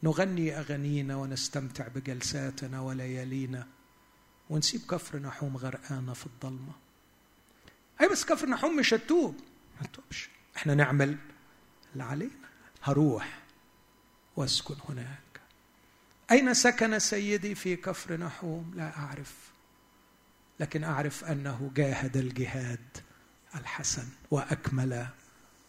نغني 0.02 0.58
أغانينا 0.58 1.16
ونستمتع 1.16 1.88
بجلساتنا 1.88 2.80
وليالينا. 2.80 3.66
ونسيب 4.50 4.80
كفر 4.90 5.18
نحوم 5.18 5.56
غرقانة 5.56 6.12
في 6.12 6.26
الضلمة. 6.26 6.72
أي 8.00 8.08
بس 8.08 8.24
كفر 8.24 8.48
نحوم 8.48 8.76
مش 8.76 8.94
هتوب 8.94 9.36
ما 9.80 9.86
تتوبش. 9.86 10.28
إحنا 10.56 10.74
نعمل 10.74 11.16
اللي 11.92 12.04
علينا. 12.04 12.48
هروح 12.82 13.38
وأسكن 14.36 14.76
هناك. 14.88 15.40
أين 16.30 16.54
سكن 16.54 16.98
سيدي 16.98 17.54
في 17.54 17.76
كفر 17.76 18.16
نحوم؟ 18.16 18.72
لا 18.76 18.96
أعرف. 18.98 19.34
لكن 20.60 20.84
أعرف 20.84 21.24
أنه 21.24 21.70
جاهد 21.74 22.16
الجهاد 22.16 22.98
الحسن 23.54 24.08
وأكمل 24.30 25.06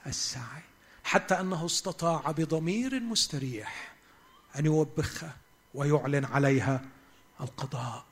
السعي. 0.07 0.63
حتى 1.03 1.39
أنه 1.39 1.65
استطاع 1.65 2.32
بضمير 2.32 2.99
مستريح 2.99 3.95
أن 4.59 4.65
يوبخها 4.65 5.38
ويعلن 5.73 6.25
عليها 6.25 6.82
القضاء. 7.41 8.11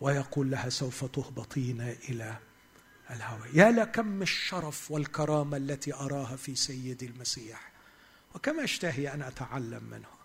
ويقول 0.00 0.50
لها 0.50 0.68
سوف 0.68 1.04
تهبطين 1.04 1.80
إلى 1.80 2.38
الهوى. 3.10 3.48
يا 3.54 3.70
لكم 3.70 4.22
الشرف 4.22 4.90
والكرامة 4.90 5.56
التي 5.56 5.94
أراها 5.94 6.36
في 6.36 6.54
سيدي 6.54 7.06
المسيح. 7.06 7.72
وكما 8.34 8.64
أشتهي 8.64 9.14
أن 9.14 9.22
أتعلم 9.22 9.84
منه. 9.90 10.16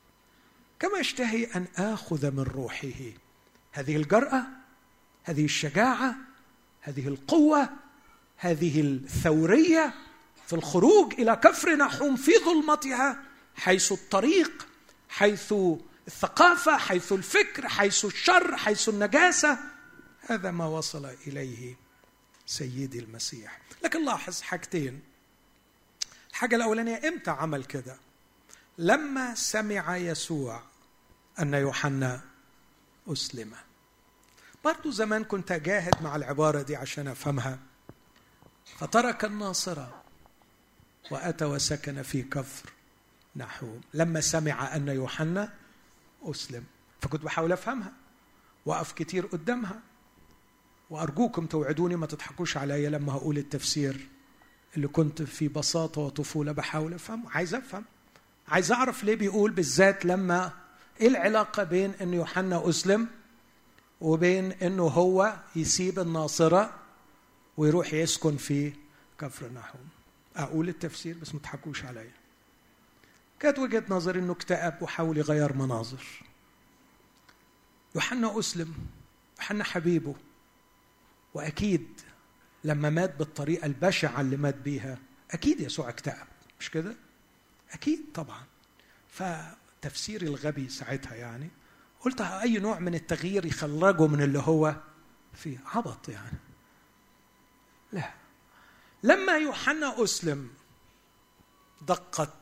كما 0.79 0.99
أشتهي 0.99 1.45
أن 1.45 1.67
آخذ 1.77 2.31
من 2.31 2.43
روحه 2.43 2.87
هذه 3.71 3.95
الجرأة 3.95 4.43
هذه 5.23 5.45
الشجاعة 5.45 6.15
هذه 6.81 7.07
القوة 7.07 7.69
هذه 8.37 8.81
الثورية 8.81 9.93
في 10.47 10.53
الخروج 10.53 11.13
إلى 11.13 11.35
كفر 11.35 11.75
نحوم 11.75 12.15
في 12.15 12.31
ظلمتها 12.45 13.23
حيث 13.55 13.91
الطريق 13.91 14.67
حيث 15.09 15.53
الثقافة 16.11 16.77
حيث 16.77 17.11
الفكر 17.11 17.67
حيث 17.67 18.05
الشر 18.05 18.57
حيث 18.57 18.89
النجاسة 18.89 19.57
هذا 20.21 20.51
ما 20.51 20.65
وصل 20.65 21.05
إليه 21.05 21.75
سيدي 22.45 22.99
المسيح. 22.99 23.59
لكن 23.83 24.05
لاحظ 24.05 24.41
حاجتين. 24.41 25.01
الحاجة 26.29 26.55
الأولانية 26.55 27.07
إمتى 27.07 27.31
عمل 27.31 27.63
كده؟ 27.63 27.97
لما 28.77 29.35
سمع 29.35 29.97
يسوع 29.97 30.63
أن 31.39 31.53
يوحنا 31.53 32.21
أسلم. 33.07 33.53
برضو 34.63 34.91
زمان 34.91 35.23
كنت 35.23 35.51
أجاهد 35.51 36.01
مع 36.01 36.15
العبارة 36.15 36.61
دي 36.61 36.75
عشان 36.75 37.07
أفهمها. 37.07 37.59
فترك 38.79 39.25
الناصرة 39.25 40.03
وأتى 41.11 41.45
وسكن 41.45 42.01
في 42.01 42.23
كفر 42.23 42.69
نحوم. 43.35 43.81
لما 43.93 44.21
سمع 44.21 44.75
أن 44.75 44.87
يوحنا 44.87 45.60
أسلم. 46.23 46.63
فكنت 47.01 47.23
بحاول 47.23 47.51
أفهمها. 47.51 47.93
وأقف 48.65 48.91
كتير 48.91 49.25
قدامها. 49.25 49.79
وأرجوكم 50.89 51.45
توعدوني 51.45 51.95
ما 51.95 52.05
تضحكوش 52.05 52.57
عليا 52.57 52.89
لما 52.89 53.13
هقول 53.13 53.37
التفسير 53.37 54.07
اللي 54.75 54.87
كنت 54.87 55.21
في 55.21 55.47
بساطة 55.47 56.01
وطفولة 56.01 56.51
بحاول 56.51 56.93
أفهمه. 56.93 57.31
عايز 57.31 57.53
أفهم. 57.55 57.85
عايز 58.47 58.71
أعرف 58.71 59.03
ليه 59.03 59.15
بيقول 59.15 59.51
بالذات 59.51 60.05
لما 60.05 60.51
إيه 61.01 61.07
العلاقة 61.07 61.63
بين 61.63 61.91
إن 62.01 62.13
يوحنا 62.13 62.69
أسلم 62.69 63.07
وبين 64.01 64.51
إنه 64.51 64.83
هو 64.83 65.35
يسيب 65.55 65.99
الناصرة 65.99 66.73
ويروح 67.57 67.93
يسكن 67.93 68.37
في 68.37 68.73
كفر 69.19 69.49
نحوم 69.53 69.81
أقول 70.35 70.69
التفسير 70.69 71.17
بس 71.21 71.33
ما 71.33 71.39
تضحكوش 71.39 71.85
عليا. 71.85 72.11
كانت 73.41 73.59
وجهة 73.59 73.83
نظري 73.89 74.19
إنه 74.19 74.31
اكتئب 74.33 74.81
وحاول 74.81 75.17
يغير 75.17 75.53
مناظر. 75.53 76.03
يوحنا 77.95 78.39
أسلم 78.39 78.73
يوحنا 79.39 79.63
حبيبه. 79.63 80.15
وأكيد 81.33 82.01
لما 82.63 82.89
مات 82.89 83.15
بالطريقة 83.15 83.65
البشعة 83.65 84.21
اللي 84.21 84.37
مات 84.37 84.55
بيها 84.55 84.97
أكيد 85.31 85.59
يسوع 85.59 85.89
اكتئب. 85.89 86.27
مش 86.59 86.69
كده؟ 86.69 86.95
أكيد 87.71 87.99
طبعا. 88.13 88.43
ف 89.07 89.23
تفسيري 89.81 90.27
الغبي 90.27 90.69
ساعتها 90.69 91.15
يعني 91.15 91.49
قلت 91.99 92.21
أي 92.21 92.59
نوع 92.59 92.79
من 92.79 92.95
التغيير 92.95 93.45
يخرجه 93.45 94.07
من 94.07 94.21
اللي 94.21 94.39
هو 94.39 94.75
فيه؟ 95.33 95.57
عبط 95.65 96.09
يعني. 96.09 96.37
لا. 97.91 98.11
لما 99.03 99.37
يوحنا 99.37 100.03
أسلم 100.03 100.49
دقت 101.81 102.40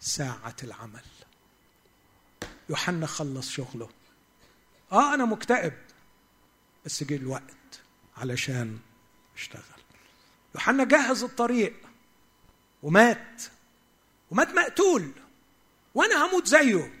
ساعة 0.00 0.56
العمل. 0.62 1.04
يوحنا 2.68 3.06
خلص 3.06 3.50
شغله. 3.50 3.88
آه 4.92 5.14
أنا 5.14 5.24
مكتئب. 5.24 5.78
بس 6.84 7.04
جه 7.04 7.16
الوقت 7.16 7.80
علشان 8.16 8.78
اشتغل. 9.36 9.62
يوحنا 10.54 10.84
جهز 10.84 11.22
الطريق 11.22 11.76
ومات. 12.82 13.42
ومات 14.30 14.48
مقتول. 14.48 15.12
وأنا 15.94 16.26
هموت 16.26 16.46
زيه. 16.46 16.92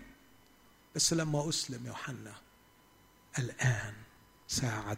بس 0.94 1.12
لما 1.12 1.48
أسلم 1.48 1.86
يوحنا 1.86 2.34
الآن 3.38 3.94
ساعة 4.48 4.96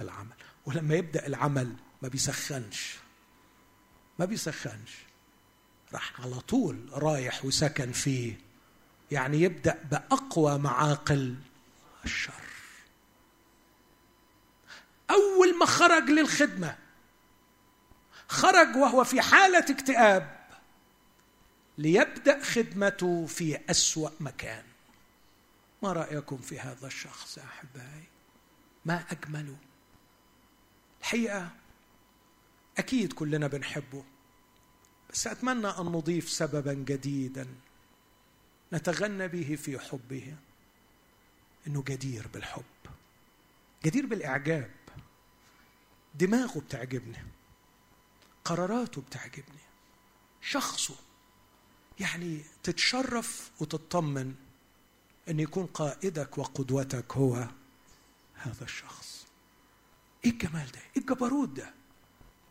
العمل. 0.00 0.36
ولما 0.66 0.94
يبدأ 0.94 1.26
العمل 1.26 1.76
ما 2.02 2.08
بيسخنش. 2.08 2.96
ما 4.18 4.24
بيسخنش. 4.24 5.05
راح 5.96 6.20
على 6.20 6.40
طول 6.40 6.88
رايح 6.92 7.44
وسكن 7.44 7.92
فيه. 7.92 8.38
يعني 9.10 9.40
يبدأ 9.40 9.82
بأقوى 9.90 10.58
معاقل 10.58 11.34
الشر. 12.04 12.32
أول 15.10 15.58
ما 15.58 15.66
خرج 15.66 16.02
للخدمة 16.02 16.76
خرج 18.28 18.76
وهو 18.76 19.04
في 19.04 19.20
حالة 19.20 19.58
اكتئاب 19.70 20.36
ليبدأ 21.78 22.42
خدمته 22.42 23.26
في 23.26 23.58
أسوأ 23.70 24.10
مكان. 24.20 24.64
ما 25.82 25.92
رأيكم 25.92 26.36
في 26.36 26.60
هذا 26.60 26.86
الشخص 26.86 27.38
يا 27.38 27.44
أحبائي؟ 27.44 28.04
ما 28.84 29.04
أجمله. 29.10 29.56
الحقيقة 31.00 31.50
أكيد 32.78 33.12
كلنا 33.12 33.46
بنحبه. 33.46 34.04
بس 35.12 35.26
أتمنى 35.26 35.66
أن 35.66 35.84
نضيف 35.84 36.30
سببا 36.30 36.72
جديدا 36.72 37.46
نتغنى 38.72 39.28
به 39.28 39.56
في 39.56 39.78
حبه 39.78 40.36
إنه 41.66 41.82
جدير 41.86 42.28
بالحب 42.28 42.64
جدير 43.84 44.06
بالإعجاب. 44.06 44.70
دماغه 46.14 46.58
بتعجبني 46.58 47.18
قراراته 48.44 49.00
بتعجبني 49.00 49.66
شخصه. 50.42 50.94
يعني 52.00 52.40
تتشرف 52.62 53.50
وتطمن 53.60 54.34
إن 55.28 55.40
يكون 55.40 55.66
قائدك 55.66 56.38
وقدوتك 56.38 57.16
هو 57.16 57.48
هذا 58.34 58.64
الشخص. 58.64 59.26
إيه 60.24 60.30
الجمال 60.30 60.72
ده؟ 60.72 60.80
إيه 60.96 61.02
الجبروت 61.02 61.48
ده؟ 61.48 61.74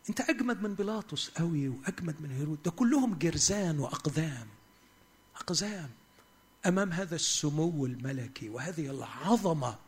انت 0.08 0.20
اجمد 0.20 0.62
من 0.62 0.74
بيلاطس 0.74 1.28
قوي 1.28 1.68
واجمد 1.68 2.20
من 2.20 2.30
هيرود. 2.30 2.62
ده 2.62 2.70
كلهم 2.70 3.18
جرزان 3.18 3.78
واقدام 3.78 4.48
اقزام 5.36 5.90
أمام 6.66 6.92
هذا 6.92 7.14
السمو 7.14 7.86
الملكي 7.86 8.48
وهذه 8.48 8.90
العظمة. 8.90 9.78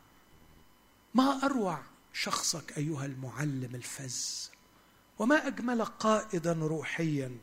ما 1.15 1.45
أروع 1.45 1.83
شخصك 2.13 2.79
أيها 2.79 3.07
المعلم 3.07 3.75
الفز 3.75 4.51
وما 5.19 5.47
اجملك 5.47 5.87
قائدا 5.87 6.53
روحيا. 6.53 7.37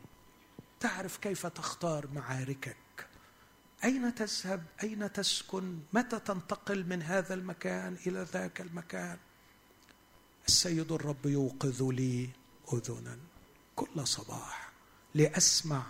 تعرف 0.80 1.16
كيف 1.16 1.46
تختار 1.46 2.06
معاركك. 2.14 2.76
أين 3.84 4.14
تذهب؟ 4.14 4.62
أين 4.82 5.12
تسكن؟ 5.12 5.78
متى 5.92 6.18
تنتقل 6.18 6.86
من 6.86 7.02
هذا 7.02 7.34
المكان 7.34 7.96
إلى 8.06 8.26
ذاك 8.32 8.60
المكان؟ 8.60 9.18
السيد 10.48 10.92
الرب 10.92 11.26
يوقظ 11.26 11.82
لي. 11.82 12.30
أذنا 12.72 13.18
كل 13.76 14.06
صباح 14.06 14.70
لأسمع 15.14 15.82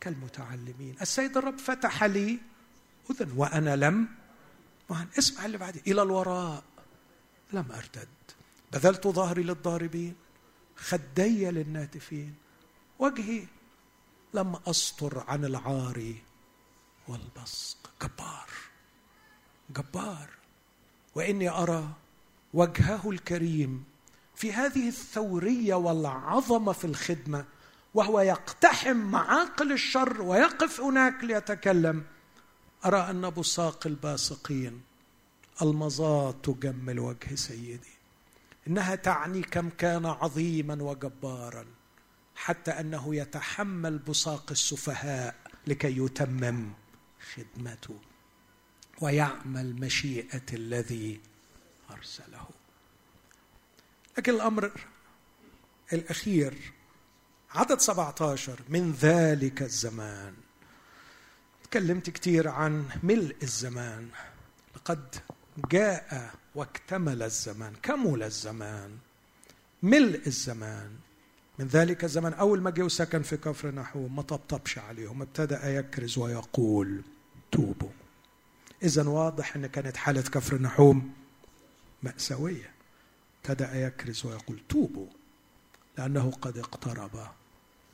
كالمتعلمين. 0.00 0.96
السيد 1.00 1.36
الرب 1.36 1.58
فتح 1.58 2.04
لي 2.04 2.38
أذن 3.10 3.32
وأنا 3.36 3.76
لم 3.76 4.08
اسمع 5.18 5.44
اللي 5.44 5.58
بعدين 5.58 5.82
إلى 5.86 6.02
الوراء. 6.02 6.64
لم 7.52 7.72
ارتد 7.72 8.08
بذلت 8.72 9.06
ظهري 9.06 9.42
للضاربين. 9.42 10.14
خدي 10.76 11.50
للناتفين. 11.50 12.34
وجهي 12.98 13.46
لم 14.34 14.56
استر 14.66 15.24
عن 15.28 15.44
العار 15.44 16.14
والبصق. 17.08 17.90
جبار. 18.02 18.50
جبار. 19.70 20.28
وإني 21.14 21.48
أرى 21.48 21.92
وجهه 22.54 23.10
الكريم 23.10 23.84
في 24.38 24.52
هذه 24.52 24.88
الثورية 24.88 25.74
والعظمة 25.74 26.72
في 26.72 26.84
الخدمة 26.84 27.44
وهو 27.94 28.20
يقتحم 28.20 28.96
معاقل 28.96 29.72
الشر 29.72 30.22
ويقف 30.22 30.80
هناك 30.80 31.24
ليتكلم 31.24 32.04
أرى 32.84 33.10
أن 33.10 33.30
بصاق 33.30 33.86
الباسقين 33.86 34.82
المظات 35.62 36.36
تجمل 36.42 36.98
وجه 36.98 37.34
سيدي 37.34 37.98
إنها 38.66 38.94
تعني 38.94 39.42
كم 39.42 39.70
كان 39.70 40.06
عظيما 40.06 40.82
وجبارا 40.82 41.66
حتى 42.36 42.70
أنه 42.70 43.14
يتحمل 43.14 43.98
بصاق 43.98 44.50
السفهاء 44.50 45.34
لكي 45.66 45.98
يتمم 45.98 46.72
خدمته 47.34 47.98
ويعمل 49.00 49.74
مشيئة 49.74 50.46
الذي 50.52 51.20
أرسله. 51.90 52.57
لكن 54.18 54.34
الأمر 54.34 54.70
الأخير 55.92 56.54
عدد 57.50 57.80
17 57.80 58.60
من 58.68 58.92
ذلك 58.92 59.62
الزمان. 59.62 60.34
تكلمت 61.64 62.10
كثير 62.10 62.48
عن 62.48 62.84
ملء 63.02 63.36
الزمان. 63.42 64.08
لقد 64.76 65.14
جاء 65.70 66.34
واكتمل 66.54 67.22
الزمان 67.22 67.72
كمل 67.82 68.22
الزمان. 68.22 68.98
ملء 69.82 70.26
الزمان. 70.26 70.90
من 71.58 71.66
ذلك 71.66 72.04
الزمان 72.04 72.32
أول 72.32 72.60
ما 72.60 72.70
جه 72.70 72.82
وسكن 72.82 73.22
في 73.22 73.36
كفر 73.36 73.70
نحوم 73.70 74.16
ما 74.16 74.22
طبطبش 74.22 74.78
عليهم 74.78 75.22
ابتدأ 75.22 75.78
يكرز 75.78 76.18
ويقول 76.18 77.02
توبوا. 77.52 77.90
إذا 78.82 79.08
واضح 79.08 79.56
أن 79.56 79.66
كانت 79.66 79.96
حالة 79.96 80.22
كفر 80.22 80.58
نحوم 80.58 81.12
مأساوية. 82.02 82.77
ابتدأ 83.38 83.86
يكرز 83.86 84.26
ويقول 84.26 84.60
توبوا 84.68 85.06
لأنه 85.98 86.30
قد 86.30 86.58
اقترب 86.58 87.10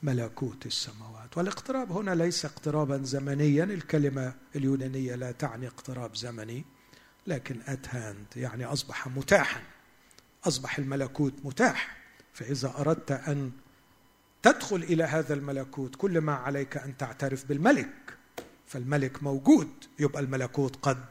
ملكوت 0.02 0.66
السماوات. 0.66 1.38
والاقتراب 1.38 1.92
هنا 1.92 2.14
ليس 2.14 2.44
اقترابا 2.44 3.02
زمنيا 3.02 3.64
الكلمة 3.64 4.34
اليونانية 4.56 5.14
لا 5.14 5.32
تعني 5.32 5.66
اقتراب 5.66 6.16
زمني 6.16 6.64
لكن 7.26 7.60
ات 7.66 7.94
هاند 7.94 8.26
يعني 8.36 8.64
أصبح 8.64 9.08
متاحا 9.08 9.60
أصبح 10.44 10.78
الملكوت 10.78 11.32
متاح. 11.44 11.96
فإذا 12.32 12.74
أردت 12.78 13.10
أن 13.12 13.52
تدخل 14.42 14.76
إلى 14.76 15.04
هذا 15.04 15.34
الملكوت 15.34 15.96
كل 15.96 16.20
ما 16.20 16.34
عليك 16.34 16.76
أن 16.76 16.96
تعترف 16.96 17.44
بالملك 17.44 18.16
فالملك 18.66 19.22
موجود 19.22 19.68
يبقى 19.98 20.22
الملكوت 20.22 20.76
قد 20.76 21.04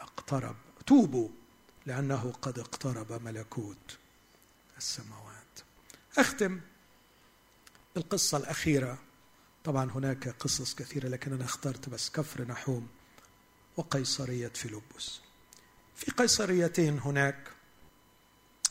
اقترب. 0.00 0.56
توبوا. 0.86 1.28
لأنه 1.86 2.32
قد 2.42 2.58
اقترب 2.58 3.22
ملكوت 3.22 3.98
السماوات. 4.78 5.60
أختم 6.18 6.60
بالقصة 7.94 8.38
الأخيرة. 8.38 8.98
طبعا 9.64 9.90
هناك 9.90 10.28
قصص 10.28 10.74
كثيرة 10.74 11.08
لكن 11.08 11.32
أنا 11.32 11.44
اخترت 11.44 11.88
بس 11.88 12.10
كفر 12.10 12.44
نحوم 12.44 12.88
وقيصرية 13.76 14.48
فيلبس. 14.48 15.20
في 15.96 16.10
قيصريتين 16.10 16.98
هناك. 16.98 17.48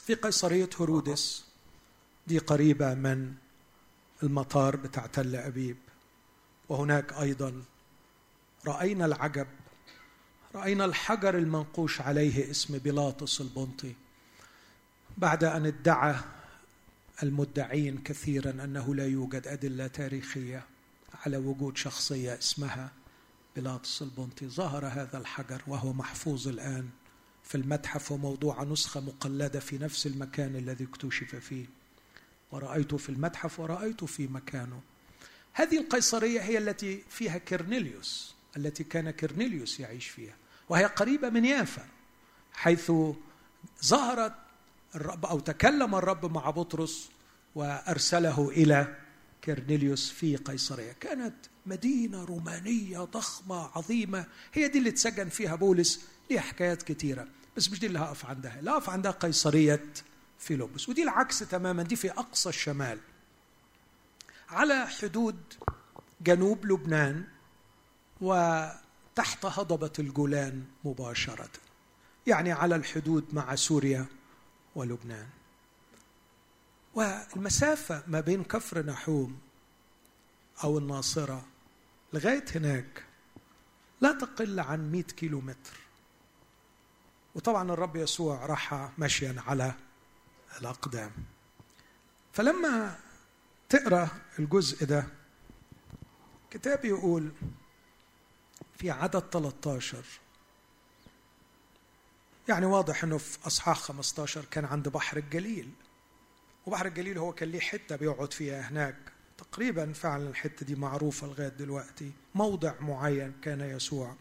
في 0.05 0.13
قيصرية 0.13 0.69
هرودس. 0.79 1.45
دي 2.27 2.37
قريبة 2.37 2.93
من 2.93 3.33
المطار 4.23 4.75
بتاع 4.75 5.05
تل 5.05 5.35
أبيب. 5.35 5.77
وهناك 6.69 7.13
أيضا 7.13 7.63
رأينا 8.67 9.05
العجب 9.05 9.47
رأينا 10.55 10.85
الحجر 10.85 11.37
المنقوش 11.37 12.01
عليه 12.01 12.51
اسم 12.51 12.77
بيلاطس 12.77 13.41
البنطي 13.41 13.93
بعد 15.17 15.43
أن 15.43 15.65
ادعى 15.65 16.15
المدعين 17.23 17.97
كثيرا 17.97 18.49
أنه 18.49 18.95
لا 18.95 19.07
يوجد 19.07 19.47
أدلة 19.47 19.87
تاريخية 19.87 20.65
على 21.25 21.37
وجود 21.37 21.77
شخصية 21.77 22.37
اسمها 22.37 22.91
بيلاطس 23.55 24.01
البنطي. 24.01 24.47
ظهر 24.47 24.85
هذا 24.85 25.17
الحجر 25.17 25.61
وهو 25.67 25.93
محفوظ 25.93 26.47
الآن 26.47 26.89
في 27.43 27.55
المتحف 27.55 28.11
وموضوع 28.11 28.63
نسخة 28.63 28.99
مقلدة 29.01 29.59
في 29.59 29.77
نفس 29.77 30.07
المكان 30.07 30.55
الذي 30.55 30.83
اكتشف 30.83 31.35
فيه. 31.35 31.65
ورأيته 32.51 32.97
في 32.97 33.09
المتحف 33.09 33.59
ورأيته 33.59 34.05
في 34.05 34.27
مكانه. 34.27 34.81
هذه 35.53 35.77
القيصرية 35.77 36.41
هي 36.41 36.57
التي 36.57 37.03
فيها 37.09 37.37
كرنيليوس 37.37 38.35
التي 38.57 38.83
كان 38.83 39.11
كرنيليوس 39.11 39.79
يعيش 39.79 40.07
فيها. 40.07 40.40
وهي 40.71 40.85
قريبة 40.85 41.29
من 41.29 41.45
يافا 41.45 41.85
حيث 42.53 42.91
ظهرت 43.85 44.33
الرب 44.95 45.25
أو 45.25 45.39
تكلم 45.39 45.95
الرب 45.95 46.31
مع 46.33 46.49
بطرس 46.49 47.09
وأرسله 47.55 48.49
إلى 48.49 48.95
كرنيليوس 49.43 50.11
في 50.11 50.35
قيصرية. 50.35 50.91
كانت 50.91 51.35
مدينة 51.65 52.23
رومانية 52.23 52.99
ضخمة 52.99 53.69
عظيمة 53.75 54.25
هي 54.53 54.67
دي 54.67 54.77
اللي 54.77 54.89
اتسجن 54.89 55.29
فيها 55.29 55.55
بولس 55.55 56.05
ليها 56.29 56.41
حكايات 56.41 56.83
كتيرة 56.83 57.27
بس 57.57 57.71
مش 57.71 57.79
دي 57.79 57.87
اللي 57.87 57.99
هقف 57.99 58.25
عندها. 58.25 58.59
اللي 58.59 58.71
هقف 58.71 58.89
عندها 58.89 59.11
قيصرية 59.11 59.85
فيلبس 60.39 60.89
ودي 60.89 61.03
العكس 61.03 61.39
تماما 61.39 61.83
دي 61.83 61.95
في 61.95 62.11
أقصى 62.11 62.49
الشمال. 62.49 62.99
على 64.49 64.87
حدود 64.87 65.37
جنوب 66.21 66.65
لبنان 66.65 67.23
وتحت 69.21 69.45
هضبة 69.45 69.91
الجولان 69.99 70.65
مباشرة 70.83 71.49
يعني 72.27 72.51
على 72.51 72.75
الحدود 72.75 73.25
مع 73.33 73.55
سوريا 73.55 74.05
ولبنان. 74.75 75.27
والمسافة 76.93 78.03
ما 78.07 78.19
بين 78.19 78.43
كفر 78.43 78.85
نحوم 78.85 79.39
أو 80.63 80.77
الناصرة 80.77 81.45
لغاية 82.13 82.45
هناك 82.55 83.03
لا 84.01 84.11
تقل 84.11 84.59
عن 84.59 84.91
مئة 84.91 85.01
كيلو 85.03 85.41
متر 85.41 85.77
وطبعا 87.35 87.71
الرب 87.71 87.95
يسوع 87.95 88.45
راح 88.45 88.91
مشيا 88.97 89.35
على 89.47 89.73
الأقدام. 90.61 91.11
فلما 92.33 92.99
تقرأ 93.69 94.07
الجزء 94.39 94.85
ده 94.85 95.07
كتاب 96.51 96.85
يقول 96.85 97.31
في 98.81 98.91
عدد 98.91 99.19
13 99.19 100.03
يعني 102.49 102.65
واضح 102.65 103.03
إنه 103.03 103.17
في 103.17 103.37
أصحاح 103.47 103.79
15 103.79 104.45
كان 104.45 104.65
عند 104.65 104.89
بحر 104.89 105.17
الجليل. 105.17 105.71
وبحر 106.65 106.85
الجليل 106.85 107.17
هو 107.17 107.33
كان 107.33 107.49
ليه 107.49 107.59
حتة 107.59 107.95
بيقعد 107.95 108.33
فيها 108.33 108.69
هناك. 108.69 108.95
تقريبا 109.37 109.93
فعلا 109.93 110.29
الحتة 110.29 110.65
دي 110.65 110.75
معروفة 110.75 111.27
لغاية 111.27 111.47
دلوقتي. 111.47 112.11
موضع 112.35 112.73
معين 112.79 113.33
كان 113.41 113.61
يسوع 113.61 114.15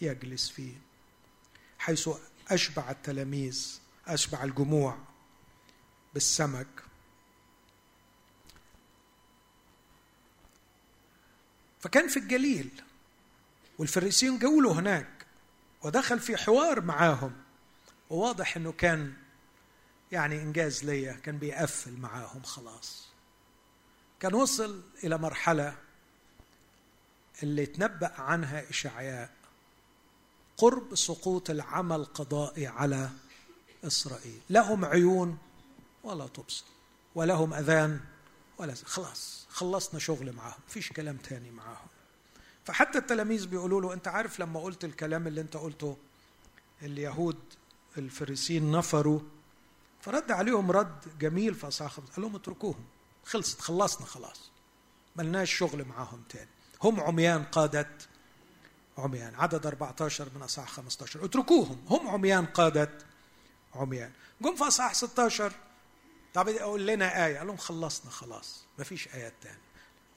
يجلس 0.00 0.48
فيه 0.48 0.74
حيث 1.78 2.08
أشبع 2.48 2.90
التلاميذ 2.90 3.80
أشبع 4.06 4.44
الجموع 4.44 4.98
بالسمك. 6.14 6.82
فكان 11.80 12.08
في 12.08 12.16
الجليل. 12.16 12.82
والفريسيين 13.78 14.38
جولوا 14.38 14.72
هناك 14.72 15.26
ودخل 15.82 16.20
في 16.20 16.36
حوار 16.36 16.80
معاهم 16.80 17.32
وواضح 18.10 18.56
إنه 18.56 18.72
كان 18.72 19.14
يعني 20.12 20.42
إنجاز 20.42 20.84
ليا 20.84 21.12
كان 21.12 21.38
بيقفل 21.38 21.92
معاهم 21.92 22.42
خلاص. 22.42 23.08
كان 24.20 24.34
وصل 24.34 24.82
إلى 25.04 25.18
مرحلة 25.18 25.76
اللي 27.42 27.66
تنبأ 27.66 28.20
عنها 28.20 28.70
إشعياء 28.70 29.30
قرب 30.56 30.94
سقوط 30.94 31.50
العمل 31.50 31.96
القضائي 31.96 32.66
على 32.66 33.10
إسرائيل. 33.84 34.40
لهم 34.50 34.84
عيون 34.84 35.38
ولا 36.04 36.26
تبصر 36.26 36.64
ولهم 37.14 37.54
أذان 37.54 38.00
ولا 38.58 38.74
خلاص 38.74 39.46
خلصنا 39.50 40.00
شغل 40.00 40.32
معاهم 40.32 40.60
فيش 40.68 40.92
كلام 40.92 41.16
تاني 41.16 41.50
معاهم. 41.50 41.88
فحتى 42.64 42.98
التلاميذ 42.98 43.46
بيقولوا 43.46 43.80
له 43.80 43.92
أنت 43.92 44.08
عارف 44.08 44.40
لما 44.40 44.60
قلت 44.60 44.84
الكلام 44.84 45.26
اللي 45.26 45.40
أنت 45.40 45.56
قلته 45.56 45.96
اليهود 46.82 47.38
الفريسين 47.98 48.72
نفروا 48.72 49.20
فرد 50.00 50.30
عليهم 50.30 50.70
رد 50.70 51.18
جميل 51.18 51.56
اصحاح 51.62 51.96
قال 51.96 52.22
لهم 52.22 52.36
اتركوهم 52.36 52.84
خلصت 53.24 53.60
خلصنا 53.60 54.06
خلاص 54.06 54.50
ملناش 55.16 55.54
شغل 55.54 55.84
معاهم 55.84 56.22
تاني 56.28 56.48
هم 56.82 57.00
عميان 57.00 57.44
قادة 57.44 57.88
عميان 58.98 59.34
عدد 59.34 59.66
14 59.66 60.28
من 60.34 60.42
أصحاح 60.42 60.68
15 60.68 61.24
اتركوهم 61.24 61.84
هم 61.88 62.08
عميان 62.08 62.46
قادة 62.46 62.90
عميان 63.74 64.12
جم 64.40 64.56
في 64.56 64.64
أصحاح 64.64 64.94
16 64.94 65.52
طب 66.34 66.48
أقول 66.48 66.86
لنا 66.86 67.26
آية 67.26 67.38
قال 67.38 67.46
لهم 67.46 67.56
خلصنا 67.56 68.10
خلاص 68.10 68.64
ما 68.78 68.84
فيش 68.84 69.08
آيات 69.14 69.34
تانية 69.42 69.58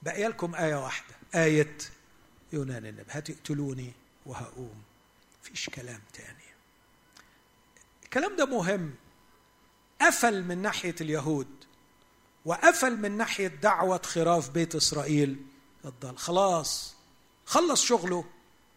بقي 0.04 0.28
لكم 0.28 0.56
آية 0.56 0.76
واحدة 0.84 1.16
آية 1.36 1.78
يونان 2.54 2.86
النبي 2.86 3.12
هتقتلوني 3.12 3.91
وهقوم. 4.26 4.84
فيش 5.41 5.70
كلام 5.70 6.02
تاني. 6.14 6.48
الكلام 8.04 8.36
ده 8.36 8.45
مهم. 8.45 8.95
قفل 10.02 10.43
من 10.43 10.58
ناحية 10.58 10.95
اليهود 11.02 11.48
وقفل 12.45 12.98
من 12.98 13.18
ناحية 13.18 13.48
دعوة 13.48 14.02
خراف 14.06 14.50
بيت 14.50 14.76
إسرائيل. 14.76 15.45
الضال 15.86 16.18
خلاص. 16.18 16.95
خلص 17.45 17.84
شغله 17.84 18.26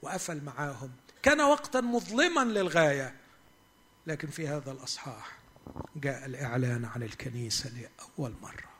وقفل 0.03 0.45
معاهم. 0.45 0.91
كان 1.23 1.41
وقتا 1.41 1.81
مظلما 1.81 2.45
للغاية 2.45 3.15
لكن 4.07 4.29
في 4.29 4.49
هذا 4.49 4.73
الأصحاح 4.73 5.39
جاء 5.97 6.27
الإعلان 6.27 6.85
عن 6.85 7.03
الكنيسة 7.03 7.71
لأول 7.71 8.35
مرة. 8.43 8.71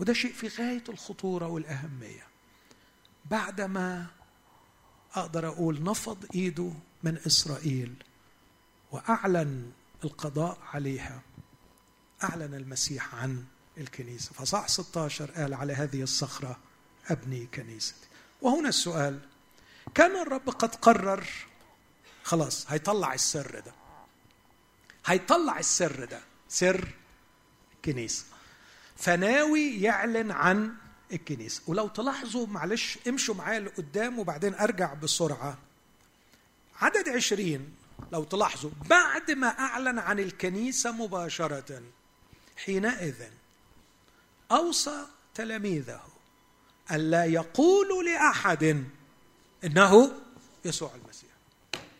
وده 0.00 0.12
شيء 0.12 0.32
في 0.32 0.48
غاية 0.48 0.84
الخطورة 0.88 1.46
والأهمية. 1.46 2.26
بعدما 3.30 4.06
أقدر 5.14 5.48
أقول 5.48 5.82
نفض 5.82 6.24
إيده 6.34 6.72
من 7.02 7.18
إسرائيل 7.26 7.94
وأعلن 8.92 9.72
القضاء 10.04 10.58
عليها 10.72 11.20
أعلن 12.24 12.54
المسيح 12.54 13.14
عن 13.14 13.44
الكنيسة. 13.78 14.32
فصح 14.32 14.68
16 14.68 15.30
قال 15.30 15.54
على 15.54 15.72
هذه 15.72 16.02
الصخرة 16.02 16.58
أبني 17.08 17.46
كنيستي. 17.46 18.06
وهنا 18.42 18.68
السؤال 18.68 19.20
كان 19.94 20.16
الرب 20.22 20.50
قد 20.50 20.74
قرر 20.74 21.26
خلاص 22.24 22.70
هيطلع 22.70 23.14
السر 23.14 23.60
ده 23.60 23.72
هيطلع 25.06 25.58
السر 25.58 26.04
ده 26.04 26.20
سر 26.48 26.88
الكنيسة 27.76 28.24
فناوي 28.96 29.80
يعلن 29.80 30.30
عن 30.30 30.74
الكنيسة. 31.12 31.62
ولو 31.66 31.88
تلاحظوا 31.88 32.46
معلش 32.46 32.98
امشوا 33.08 33.34
معايا 33.34 33.60
لقدام 33.60 34.18
وبعدين 34.18 34.54
أرجع 34.54 34.94
بسرعة. 34.94 35.58
عدد 36.80 37.08
عشرين 37.08 37.74
لو 38.12 38.24
تلاحظوا 38.24 38.70
بعد 38.90 39.30
ما 39.30 39.46
أعلن 39.46 39.98
عن 39.98 40.18
الكنيسة 40.18 40.92
مباشرة 40.92 41.82
حينئذ 42.56 43.22
أوصى 44.52 45.06
تلاميذه 45.34 46.02
ألا 46.90 47.24
يقولوا 47.24 48.02
لأحد 48.02 48.84
إنه 49.64 50.12
يسوع 50.64 50.90
المسيح. 50.94 51.30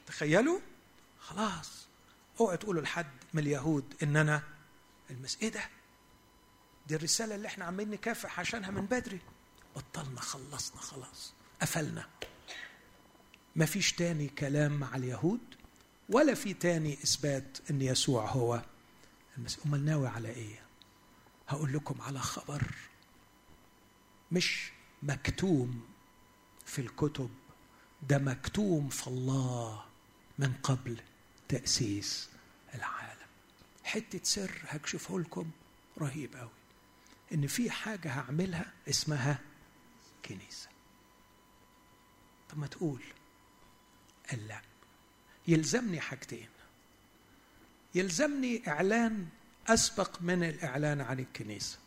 تخيلوا؟ 0.06 0.60
خلاص. 1.20 1.86
اوعوا 2.40 2.56
تقولوا 2.56 2.82
لحد 2.82 3.06
من 3.34 3.42
اليهود 3.42 3.94
إن 4.02 4.16
أنا 4.16 4.42
المسيح. 5.10 5.42
إيه 5.42 5.48
ده؟ 5.48 5.68
دي 6.88 6.94
الرسالة 6.96 7.34
اللي 7.34 7.48
إحنا 7.48 7.64
عمالين 7.64 7.90
نكافح 7.90 8.40
عشانها 8.40 8.70
من 8.70 8.86
بدري. 8.86 9.20
بطلنا 9.76 10.20
خلصنا 10.20 10.80
خلاص. 10.80 11.32
قفلنا. 11.62 12.06
ما 13.56 13.66
فيش 13.66 13.92
تاني 13.92 14.28
كلام 14.28 14.72
مع 14.72 14.96
اليهود 14.96 15.40
ولا 16.08 16.34
في 16.34 16.54
تاني 16.54 16.94
إثبات 16.94 17.58
أن 17.70 17.82
يسوع 17.82 18.26
هو 18.30 18.62
المسيح. 19.38 19.66
أمال 19.66 19.84
ناوي 19.84 20.08
على 20.08 20.28
إيه؟ 20.28 20.60
هقول 21.48 21.72
لكم 21.72 22.00
على 22.02 22.18
خبر 22.18 22.62
مش 24.32 24.70
مكتوم 25.02 25.84
في 26.66 26.78
الكتب 26.80 27.30
ده 28.08 28.18
مكتوم 28.18 28.88
في 28.88 29.06
الله 29.06 29.84
من 30.38 30.52
قبل 30.62 31.00
تأسيس 31.48 32.28
العالم. 32.74 33.26
حتة 33.84 34.20
سر 34.22 34.60
هكشفه 34.68 35.20
لكم 35.20 35.50
رهيب 35.98 36.36
قوي 36.36 36.50
إن 37.32 37.46
في 37.46 37.70
حاجة 37.70 38.10
هعملها 38.10 38.72
اسمها 38.88 39.38
كنيسة. 40.24 40.68
طب 42.50 42.58
ما 42.58 42.66
تقول. 42.66 43.02
قال 44.30 44.48
لا. 44.48 44.60
يلزمني 45.48 46.00
حاجتين. 46.00 46.48
يلزمني 47.94 48.68
إعلان 48.68 49.26
أسبق 49.68 50.22
من 50.22 50.42
الإعلان 50.42 51.00
عن 51.00 51.20
الكنيسة. 51.20 51.78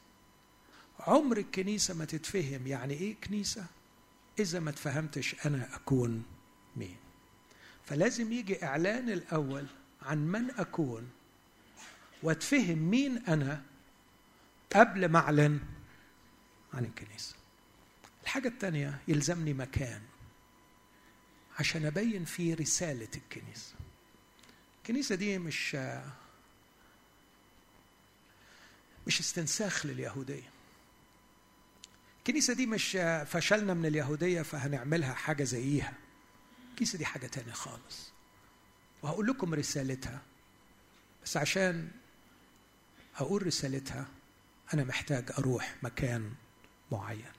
عمر 1.00 1.38
الكنيسة 1.38 1.94
ما 1.94 2.06
تتفهم 2.06 2.68
يعني 2.68 2.94
إيه 2.94 3.16
كنيسة؟ 3.16 3.66
إذا 4.40 4.60
ما 4.60 4.72
تفهمتش 4.72 5.36
أنا 5.46 5.76
أكون 5.76 6.24
مين. 6.76 6.98
فلازم 7.86 8.34
يجي 8.34 8.66
إعلان 8.66 9.10
الأول 9.10 9.66
عن 10.02 10.28
من 10.28 10.52
أكون 10.52 11.10
وأتفهم 12.24 12.78
مين 12.78 13.18
أنا 13.18 13.64
قبل 14.76 15.05
ما 15.05 15.20
أعلن 15.20 15.59
عن 16.74 16.86
الكنيسة. 16.86 17.36
الحاجة 18.24 18.47
الثانية 18.47 18.99
يلزمني 19.07 19.53
مكان 19.53 20.01
عشان 21.59 21.86
أبين 21.86 22.26
فيه 22.26 22.55
رسالة 22.55 23.07
الكنيسة. 23.15 23.74
الكنيسة 24.78 25.15
دي 25.15 25.38
مش 25.38 25.76
مش 29.07 29.20
استنساخ 29.20 29.86
لليهودية. 29.86 30.49
الكنيسة 32.20 32.53
دي 32.53 32.65
مش 32.65 32.97
فشلنا 33.28 33.74
من 33.74 33.86
اليهودية 33.86 34.41
فهنعملها 34.41 35.13
حاجة 35.13 35.43
زيها. 35.43 35.93
الكنيسة 36.72 36.97
دي 36.97 37.05
حاجة 37.05 37.28
تانية 37.28 37.51
خالص. 37.51 38.11
وهقول 39.03 39.28
لكم 39.28 39.53
رسالتها 39.53 40.22
بس 41.24 41.38
عشان 41.38 41.91
أقول 43.15 43.47
رسالتها 43.47 44.07
أنا 44.74 44.84
محتاج 44.84 45.32
أروح 45.38 45.76
مكان 45.84 46.32
معين. 46.91 47.32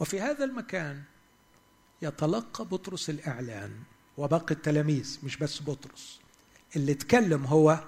وفي 0.00 0.20
هذا 0.20 0.44
المكان 0.44 1.02
يتلقى 2.02 2.64
بطرس 2.64 3.10
الإعلان 3.10 3.82
وباقي 4.16 4.54
التلاميذ 4.54 5.18
مش 5.22 5.36
بس 5.36 5.62
بطرس. 5.62 6.20
اللي 6.76 6.92
اتكلم 6.92 7.44
هو 7.46 7.84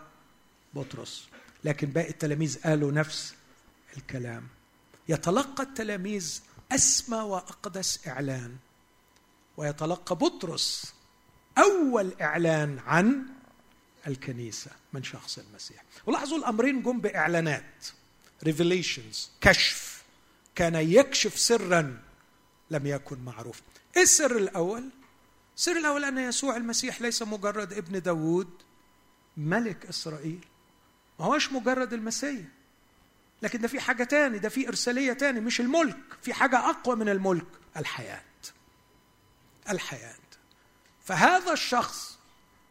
بطرس 0.75 1.29
لكن 1.65 1.87
باقي 1.87 2.11
التلاميذ 2.11 2.63
قالوا 2.63 2.93
نفس 2.93 3.35
الكلام. 3.97 4.49
يتلقى 5.09 5.63
التلاميذ 5.63 6.41
أسمى 6.73 7.19
وأقدس 7.19 8.09
إعلان 8.09 8.57
ويتلقى 9.57 10.17
بطرس 10.17 10.95
أول 11.59 12.13
إعلان 12.21 12.79
عن 12.79 13.27
الكنيسة 14.07 14.71
من 14.93 15.03
شخص 15.03 15.39
المسيح. 15.39 15.85
ولاحظوا 16.07 16.39
الأمرين 16.39 16.83
جم 16.83 17.01
بإعلانات. 17.01 17.87
ريفيليشنز 18.45 19.31
كشف. 19.41 20.03
كان 20.55 20.75
يكشف 20.75 21.39
سرا 21.39 22.03
لم 22.71 22.87
يكن 22.87 23.19
معروف 23.19 23.63
إيه 23.97 24.03
السر 24.03 24.37
الأول؟ 24.37 24.89
السر 25.57 25.77
الأول 25.77 26.05
أن 26.05 26.19
يسوع 26.19 26.57
المسيح 26.57 27.01
ليس 27.03 27.23
مجرد 27.23 27.73
ابن 27.73 28.03
داوود 28.03 28.51
ملك 29.37 29.87
إسرائيل. 29.87 30.45
ما 31.21 31.27
هوش 31.27 31.53
مجرد 31.53 31.93
المسيح. 31.93 32.45
لكن 33.43 33.61
ده 33.61 33.69
في 33.69 33.81
حاجة 33.81 34.05
تاني 34.05 34.39
ده 34.39 34.49
في 34.49 34.69
إرسالية 34.69 35.13
تاني 35.13 35.41
مش 35.41 35.61
الملك. 35.61 35.97
في 36.23 36.35
حاجة 36.35 36.59
أقوى 36.71 36.97
من 36.97 37.09
الملك 37.09 37.47
الحياة. 37.77 38.23
الحياة. 39.71 40.15
فهذا 41.05 41.53
الشخص 41.53 42.19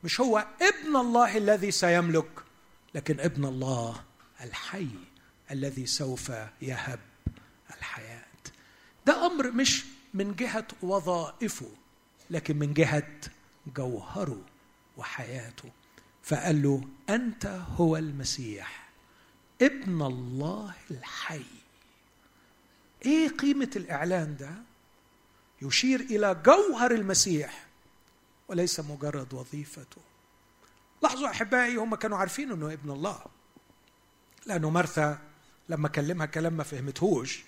مش 0.03 0.19
هو 0.21 0.47
ابن 0.61 0.95
الله 0.95 1.37
الذي 1.37 1.71
سيملك 1.71 2.31
لكن 2.95 3.19
ابن 3.19 3.45
الله 3.45 4.03
الحي. 4.43 4.87
الذي 5.51 5.85
سوف 5.85 6.31
يهب 6.61 6.99
الحياة. 7.77 8.25
ده 9.05 9.25
أمر 9.25 9.51
مش 9.51 9.85
من 10.13 10.35
جهة 10.35 10.67
وظائفه 10.81 11.69
لكن 12.29 12.59
من 12.59 12.73
جهة 12.73 13.11
جوهره 13.75 14.41
وحياته. 14.97 15.71
فقال 16.23 16.61
له 16.61 16.81
أنت 17.09 17.45
هو 17.77 17.97
المسيح 17.97 18.89
ابن 19.61 20.01
الله 20.01 20.73
الحي. 20.91 21.45
إيه 23.05 23.29
قيمة 23.29 23.69
الإعلان 23.75 24.37
ده؟ 24.37 24.51
يشير 25.61 25.99
إلى 25.99 26.41
جوهر 26.45 26.91
المسيح 26.91 27.65
وليس 28.47 28.79
مجرد 28.79 29.33
وظيفته. 29.33 30.01
لاحظوا 31.03 31.29
أحبائي 31.29 31.75
هم 31.75 31.95
كانوا 31.95 32.17
عارفين 32.17 32.51
إنه 32.51 32.73
ابن 32.73 32.91
الله 32.91 33.19
لأنه 34.45 34.69
مرثا 34.69 35.19
لما 35.69 35.87
كلمها 35.87 36.25
كلام 36.25 36.53
ما 36.53 36.63
فهمتهوش 36.63 37.43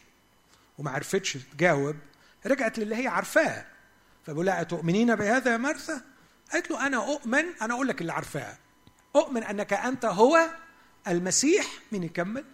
وما 0.77 0.91
عرفتش 0.91 1.37
تجاوب 1.57 1.95
رجعت 2.45 2.79
للي 2.79 2.95
هي 2.95 3.07
عارفاه. 3.07 3.65
فبقول 4.25 4.45
لها 4.45 4.61
أتؤمنين 4.61 5.15
بهذا 5.15 5.51
يا 5.51 5.57
مرثا؟ 5.57 6.01
قالت 6.51 6.71
له 6.71 6.87
أنا 6.87 6.97
أؤمن 6.97 7.45
أنا 7.61 7.73
أقول 7.73 7.87
لك 7.87 8.01
اللي 8.01 8.13
عارفاه. 8.13 8.57
أؤمن 9.15 9.43
أنك 9.43 9.73
أنت 9.73 10.05
هو 10.05 10.49
المسيح 11.07 11.65
مين 11.91 12.03
يكمل. 12.03 12.45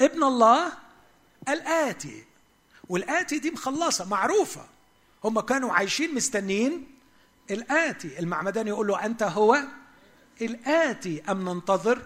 ابن 0.00 0.22
الله 0.24 0.72
الآتي. 1.48 2.24
والآتي 2.88 3.38
دي 3.38 3.50
مخلصة 3.50 4.04
معروفة. 4.04 4.66
هم 5.24 5.40
كانوا 5.40 5.72
عايشين 5.72 6.14
مستنين 6.14 6.86
الآتي. 7.50 8.18
المعمدان 8.18 8.68
يقول 8.68 8.86
له 8.86 9.06
أنت 9.06 9.22
هو 9.22 9.58
الآتي 10.42 11.22
أم 11.28 11.48
ننتظر 11.48 12.02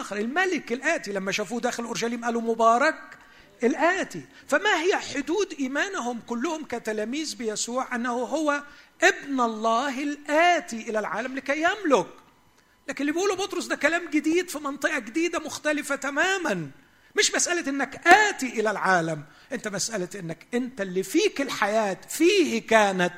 آخر 0.00 0.16
الملك 0.16 0.72
الآتي 0.72 1.12
لما 1.12 1.32
شافوه 1.32 1.60
داخل 1.60 1.84
أورشليم 1.84 2.24
قالوا 2.24 2.42
مبارك 2.42 3.18
الآتي. 3.62 4.22
فما 4.48 4.80
هي 4.82 4.96
حدود 4.96 5.54
إيمانهم 5.60 6.20
كلهم 6.26 6.64
كتلاميذ 6.64 7.36
بيسوع 7.36 7.94
أنه 7.94 8.12
هو 8.12 8.62
ابن 9.02 9.40
الله 9.40 10.02
الآتي 10.02 10.76
إلى 10.90 10.98
العالم 10.98 11.34
لكي 11.36 11.62
يملك؟ 11.62 12.06
لكن 12.88 13.00
اللي 13.00 13.12
بيقوله 13.12 13.34
بطرس 13.36 13.66
ده 13.66 13.76
كلام 13.76 14.10
جديد 14.10 14.48
في 14.50 14.58
منطقة 14.58 14.98
جديدة 14.98 15.38
مختلفة 15.38 15.96
تماما. 15.96 16.70
مش 17.18 17.34
مسألة 17.34 17.70
إنك 17.70 18.06
آتي 18.06 18.46
إلى 18.46 18.70
العالم 18.70 19.22
أنت 19.52 19.68
مسألة 19.68 20.08
إنك 20.14 20.46
أنت 20.54 20.80
اللي 20.80 21.02
فيك 21.02 21.40
الحياة 21.40 21.96
فيه 22.08 22.66
كانت 22.66 23.14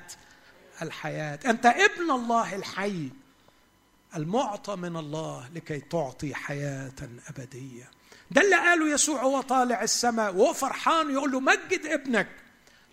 الحياة. 0.82 1.38
أنت 1.46 1.66
ابن 1.66 2.10
الله 2.10 2.54
الحي. 2.54 3.08
المعطى 4.16 4.76
من 4.76 4.96
الله 4.96 5.48
لكي 5.54 5.80
تعطي 5.80 6.34
حياة 6.34 6.92
أبدية. 7.28 7.90
ده 8.30 8.42
اللي 8.42 8.56
قاله 8.56 8.88
يسوع 8.88 9.22
وهو 9.22 9.40
طالع 9.40 9.82
السماء 9.82 10.34
وهو 10.34 10.52
فرحان 10.52 11.10
يقول 11.10 11.32
له 11.32 11.40
مجد 11.40 11.86
ابنك 11.86 12.28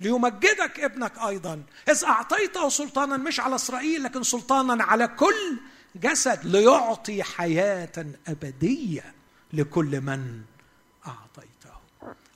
ليمجدك 0.01 0.79
ابنك 0.79 1.17
أيضا. 1.17 1.63
إذ 1.89 2.03
أعطيته 2.03 2.69
سلطانا 2.69 3.17
مش 3.17 3.39
على 3.39 3.55
إسرائيل 3.55 4.03
لكن 4.03 4.23
سلطانا 4.23 4.83
على 4.83 5.07
كل 5.07 5.59
جسد 5.95 6.45
ليعطي 6.45 7.23
حياة 7.23 8.05
أبدية 8.27 9.13
لكل 9.53 10.01
من 10.01 10.41
أعطيته. 11.07 11.71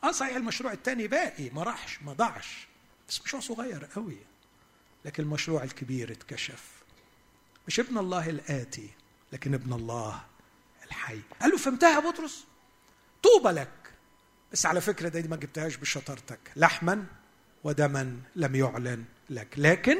آه 0.03 0.11
صحيح 0.11 0.35
المشروع 0.35 0.73
الثاني 0.73 1.07
باقي. 1.07 1.49
ما 1.49 1.63
راحش 1.63 1.99
ما 2.01 2.13
ضاعش. 2.13 2.67
بس 3.09 3.21
مشروع 3.21 3.41
صغير 3.41 3.85
قوي 3.95 4.17
لكن 5.05 5.23
المشروع 5.23 5.63
الكبير 5.63 6.11
اتكشف. 6.11 6.74
مش 7.67 7.79
ابن 7.79 7.97
الله 7.97 8.29
الآتي 8.29 8.89
لكن 9.33 9.53
ابن 9.53 9.73
الله 9.73 10.21
الحي. 10.85 11.19
قال 11.41 11.51
له 11.51 11.57
فهمتها 11.57 11.99
بطرس؟ 11.99 12.45
طوبى 13.23 13.49
لك. 13.49 13.69
بس 14.51 14.65
على 14.65 14.81
فكرة 14.81 15.09
دي 15.09 15.27
ما 15.27 15.35
جبتهاش 15.35 15.75
بشطارتك. 15.75 16.39
لحما 16.55 17.05
ودما 17.63 18.19
لم 18.35 18.55
يعلن 18.55 19.05
لك. 19.29 19.47
لكن 19.57 19.97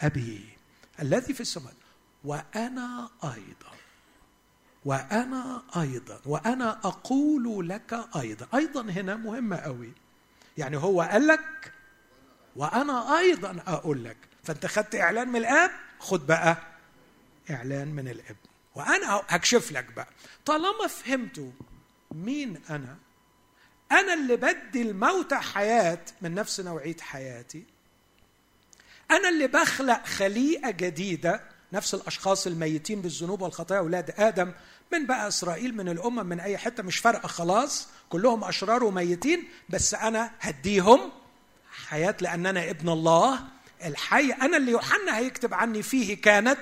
أبي 0.00 0.48
الذي 1.02 1.34
في 1.34 1.40
السماء. 1.40 1.74
وأنا 2.24 3.08
أيضا. 3.24 3.76
وأنا 4.84 5.62
أيضا. 5.76 6.20
وأنا 6.26 6.70
أقول 6.84 7.68
لك 7.68 8.00
أيضا. 8.16 8.46
أيضا 8.54 8.82
هنا 8.82 9.16
مهمه 9.16 9.56
قوي 9.56 9.92
يعني 10.58 10.76
هو 10.76 11.02
قال 11.02 11.26
لك 11.26 11.72
وأنا 12.56 13.18
أيضا 13.18 13.62
أقول 13.66 14.04
لك. 14.04 14.16
فأنت 14.44 14.66
خدت 14.66 14.94
إعلان 14.94 15.28
من 15.28 15.36
الآب 15.36 15.70
خد 15.98 16.26
بقى 16.26 16.56
إعلان 17.50 17.88
من 17.88 18.08
الإبن. 18.08 18.36
وأنا 18.74 19.22
هكشف 19.28 19.72
لك 19.72 19.84
بقى. 19.96 20.08
طالما 20.46 20.86
فهمتوا 20.88 21.50
مين 22.12 22.60
أنا 22.70 22.96
أنا 23.92 24.14
اللي 24.14 24.36
بدي 24.36 24.82
الموت 24.82 25.34
حياة 25.34 25.98
من 26.22 26.34
نفس 26.34 26.60
نوعية 26.60 26.96
حياتي. 27.00 27.64
أنا 29.10 29.28
اللي 29.28 29.46
بخلق 29.46 30.06
خليقة 30.06 30.70
جديدة 30.70 31.40
نفس 31.72 31.94
الأشخاص 31.94 32.46
الميتين 32.46 33.02
بالذنوب 33.02 33.42
والخطايا 33.42 33.78
أولاد 33.80 34.14
آدم 34.18 34.52
من 34.92 35.06
بقى 35.06 35.28
إسرائيل 35.28 35.76
من 35.76 35.88
الأمم 35.88 36.26
من 36.26 36.40
أي 36.40 36.58
حتة 36.58 36.82
مش 36.82 36.98
فارقة 36.98 37.26
خلاص. 37.26 37.88
كلهم 38.08 38.44
أشرار 38.44 38.84
وميتين 38.84 39.48
بس 39.68 39.94
أنا 39.94 40.30
هديهم 40.40 41.12
حياة 41.86 42.16
لأن 42.20 42.46
أنا 42.46 42.70
ابن 42.70 42.88
الله 42.88 43.40
الحي. 43.84 44.32
أنا 44.32 44.56
اللي 44.56 44.70
يوحنا 44.72 45.18
هيكتب 45.18 45.54
عني 45.54 45.82
فيه 45.82 46.20
كانت 46.20 46.58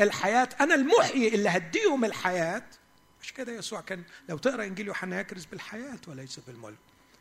الحياة 0.00 0.48
أنا 0.60 0.74
المحيي 0.74 1.34
اللي 1.34 1.48
هديهم 1.48 2.04
الحياة. 2.04 2.62
مش 3.22 3.32
كده 3.32 3.52
يسوع؟ 3.52 3.80
كان 3.80 4.02
لو 4.28 4.38
تقرأ 4.38 4.64
إنجيل 4.64 4.86
يوحنا 4.86 5.20
يكرز 5.20 5.44
بالحياة 5.44 5.98
وليس 6.06 6.40
بالملك. 6.46 6.78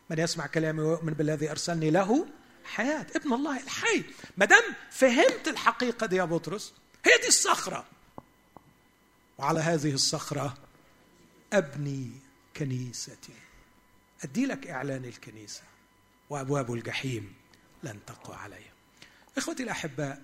من 0.10 0.20
يسمع 0.20 0.48
كلامي 0.48 0.82
ويؤمن 0.82 1.14
بالذي 1.14 1.52
أرسلني 1.52 1.90
له 1.90 2.28
حياة. 2.66 3.08
ابن 3.16 3.34
الله 3.34 3.64
الحي. 3.64 4.04
ما 4.38 4.46
دام 4.46 4.64
فهمت 4.92 5.48
الحقيقة 5.48 6.06
دي 6.08 6.16
يا 6.16 6.24
بطرس 6.24 6.74
هي 7.06 7.18
دي 7.22 7.28
الصخرة. 7.28 7.86
وعلى 9.38 9.60
هذه 9.60 9.94
الصخرة 9.94 10.58
أبني 11.54 12.12
كنيستي. 12.58 13.34
أدي 14.24 14.46
لك 14.46 14.68
إعلان 14.68 15.06
الكنيسة 15.06 15.62
وأبواب 16.30 16.74
الجحيم 16.74 17.34
لن 17.84 18.00
تقوى 18.08 18.36
عليها 18.36 18.74
إخوتي 19.38 19.64
الأحباء 19.64 20.22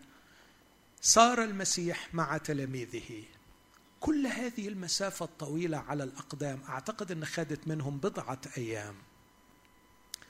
صار 1.06 1.44
المسيح 1.44 2.14
مع 2.14 2.38
تلاميذه. 2.38 3.24
كل 4.00 4.28
هذه 4.28 4.68
المسافة 4.68 5.26
الطويلة 5.26 5.78
على 5.78 6.04
الأقدام 6.04 6.60
أعتقد 6.70 7.12
أن 7.12 7.26
خدت 7.26 7.68
منهم 7.68 7.98
بضعة 7.98 8.42
أيام. 8.58 8.96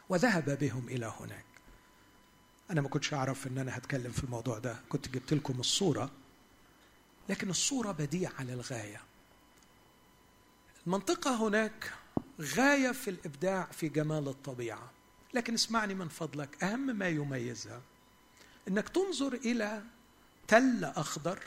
وذهب 0.09 0.57
بهم 0.61 0.87
إلى 0.87 1.13
هناك. 1.19 1.45
أنا 2.71 2.81
ما 2.81 2.89
كنتش 2.89 3.13
أعرف 3.13 3.47
أن 3.47 3.57
أنا 3.57 3.77
هتكلم 3.77 4.11
في 4.11 4.23
الموضوع 4.23 4.57
ده. 4.59 4.79
كنت 4.89 5.07
جبت 5.09 5.33
لكم 5.33 5.59
الصورة. 5.59 6.11
لكن 7.29 7.49
الصورة 7.49 7.91
بديعة 7.91 8.43
للغاية. 8.43 9.01
المنطقة 10.87 11.47
هناك 11.47 11.93
غاية 12.41 12.91
في 12.91 13.09
الإبداع 13.09 13.65
في 13.71 13.89
جمال 13.89 14.27
الطبيعة. 14.27 14.91
لكن 15.33 15.53
اسمعني 15.53 15.93
من 15.93 16.07
فضلك 16.07 16.63
أهم 16.63 16.95
ما 16.95 17.07
يميزها 17.09 17.81
إنك 18.67 18.89
تنظر 18.89 19.33
إلى 19.33 19.83
تل 20.47 20.85
أخضر 20.85 21.39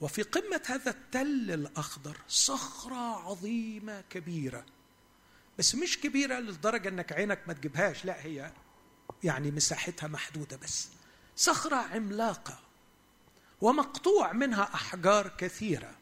وفي 0.00 0.22
قمة 0.22 0.62
هذا 0.66 0.90
التل 0.90 1.50
الأخضر 1.50 2.16
صخرة 2.28 3.28
عظيمة 3.28 4.00
كبيرة. 4.10 4.64
بس 5.58 5.74
مش 5.74 6.00
كبيرة 6.00 6.38
لدرجة 6.40 6.88
إنك 6.88 7.12
عينك 7.12 7.40
ما 7.46 7.52
تجيبهاش 7.52 8.04
لا 8.04 8.24
هي 8.24 8.52
يعني 9.24 9.50
مساحتها 9.50 10.06
محدودة 10.06 10.56
بس. 10.56 10.88
صخرة 11.36 11.76
عملاقة 11.76 12.58
ومقطوع 13.60 14.32
منها 14.32 14.74
أحجار 14.74 15.28
كثيرة. 15.28 15.94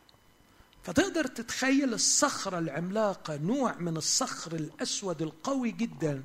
فتقدر 0.83 1.27
تتخيل 1.27 1.95
الصخرة 1.95 2.59
العملاقة 2.59 3.37
نوع 3.37 3.75
من 3.75 3.97
الصخر 3.97 4.55
الأسود 4.55 5.23
القوي 5.23 5.71
جدا 5.71 6.23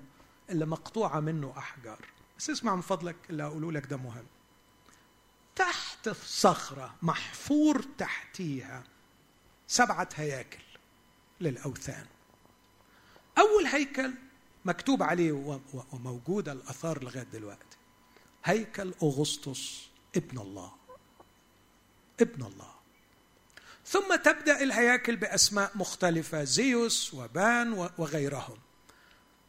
اللي 0.49 0.65
مقطوعة 0.65 1.19
منه 1.19 1.53
أحجار. 1.57 2.05
بس 2.37 2.49
اسمع 2.49 2.75
من 2.75 2.81
فضلك 2.81 3.15
اللي 3.29 3.43
اقوله 3.43 3.71
لك 3.71 3.85
ده 3.85 3.97
مهم. 3.97 4.25
تحت 5.55 6.07
الصخره 6.07 6.95
محفور 7.01 7.85
تحتيها 7.97 8.83
سبعة 9.67 10.09
هياكل 10.15 10.63
للأوثان. 11.41 12.05
أول 13.37 13.65
هيكل 13.65 14.13
مكتوب 14.65 15.03
عليه 15.03 15.57
وموجوده 15.91 16.51
الآثار 16.51 17.03
لغاية 17.03 17.23
دلوقتي. 17.23 17.77
هيكل 18.45 18.93
أغسطس 19.03 19.87
ابن 20.15 20.39
الله. 20.39 20.71
ابن 22.21 22.43
الله. 22.43 22.75
ثم 23.85 24.15
تبدأ 24.15 24.63
الهياكل 24.63 25.15
بأسماء 25.15 25.71
مختلفة 25.75 26.43
زيوس 26.43 27.13
وبان 27.13 27.89
وغيرهم. 27.97 28.57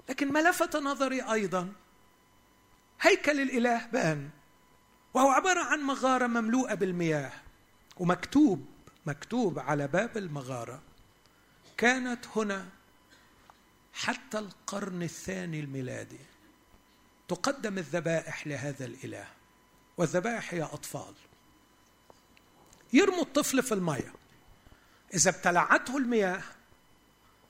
لكن 0.09 0.33
ما 0.33 0.51
لفت 0.51 0.77
نظري 0.77 1.23
أيضا 1.23 1.73
هيكل 3.01 3.41
الإله 3.41 3.87
بان. 3.87 4.31
وهو 5.17 5.31
عبارة 5.31 5.65
عن 5.65 5.81
مغارة 5.81 6.27
مملوءة 6.27 6.75
بالمياه 6.75 7.33
ومكتوب 7.97 8.67
مكتوب 9.07 9.59
على 9.59 9.87
باب 9.87 10.17
المغارة 10.17 10.83
كانت 11.77 12.25
هنا 12.37 12.69
حتى 13.93 14.39
القرن 14.39 15.03
الثاني 15.03 15.61
الميلادي. 15.61 16.19
تقدم 17.29 17.79
الذبائح 17.79 18.47
لهذا 18.47 18.85
الإله 18.85 19.27
والذبائح 19.97 20.55
هي 20.55 20.63
أطفال. 20.63 21.15
يرموا 22.93 23.23
الطفل 23.23 23.63
في 23.63 23.75
المياه 23.75 24.13
إذا 25.15 25.31
ابتلعته 25.31 25.97
المياه 25.97 26.43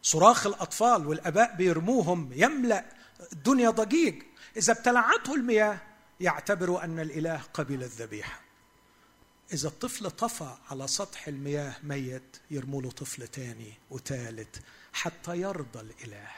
صراخ 0.02 0.46
الأطفال 0.46 1.06
والأباء 1.06 1.56
بيرموهم 1.56 2.30
يملأ 2.32 2.84
الدنيا 3.32 3.70
ضجيج. 3.70 4.22
إذا 4.56 4.72
ابتلعته 4.72 5.34
المياه 5.34 5.95
يعتبروا 6.20 6.84
أن 6.84 7.00
الإله 7.00 7.36
قبل 7.36 7.82
الذبيحة. 7.82 8.40
إذا 9.52 9.68
الطفل 9.68 10.10
طفى 10.10 10.56
على 10.70 10.88
سطح 10.88 11.28
المياه 11.28 11.74
ميت 11.82 12.36
يرموا 12.50 12.82
له 12.82 12.90
طفل 12.90 13.28
تاني 13.28 13.72
وثالث 13.90 14.58
حتى 14.92 15.36
يرضى 15.40 15.80
الإله. 15.80 16.30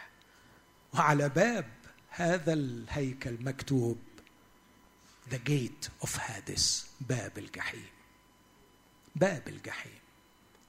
وعلى 0.94 1.28
باب 1.28 1.70
هذا 2.08 2.52
الهيكل 2.52 3.36
مكتوب 3.40 3.98
The 5.30 5.38
Gate 5.48 6.06
of 6.06 6.10
Hades 6.10 6.62
باب 7.00 7.38
الجحيم. 7.38 7.88
باب 9.16 9.48
الجحيم. 9.48 9.98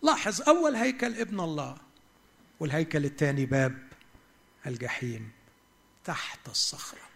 لاحظ 0.02 0.42
أول 0.42 0.76
هيكل 0.76 1.20
ابن 1.20 1.40
الله 1.40 1.78
والهيكل 2.60 3.06
الثاني 3.06 3.46
باب 3.46 3.88
الجحيم 4.66 5.32
تحت 6.06 6.50
الصخرة. 6.50 7.09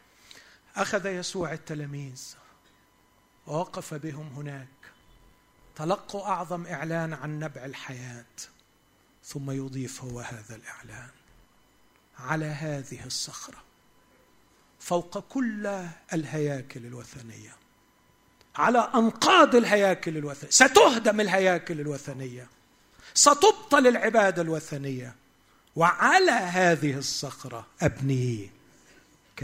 أخذ 0.75 1.05
يسوع 1.05 1.53
التلاميذ. 1.53 2.35
ووقف 3.47 3.93
بهم 3.93 4.27
هناك. 4.27 4.67
تلقوا 5.75 6.27
أعظم 6.27 6.65
إعلان 6.65 7.13
عن 7.13 7.39
نبع 7.39 7.65
الحياة. 7.65 8.25
ثم 9.25 9.51
يضيف 9.51 10.03
هو 10.03 10.19
هذا 10.19 10.55
الإعلان. 10.55 11.09
على 12.19 12.45
هذه 12.45 13.05
الصخرة. 13.05 13.57
فوق 14.79 15.19
كل 15.19 15.85
الهياكل 16.13 16.85
الوثنية. 16.85 17.55
على 18.55 18.91
أنقاض 18.95 19.55
الهياكل 19.55 20.17
الوثنية. 20.17 20.51
ستهدم 20.51 21.21
الهياكل 21.21 21.81
الوثنية. 21.81 22.47
ستبطل 23.13 23.87
العبادة 23.87 24.41
الوثنية. 24.41 25.15
وعلى 25.75 26.31
هذه 26.31 26.97
الصخرة 26.97 27.67
أبني 27.81 28.51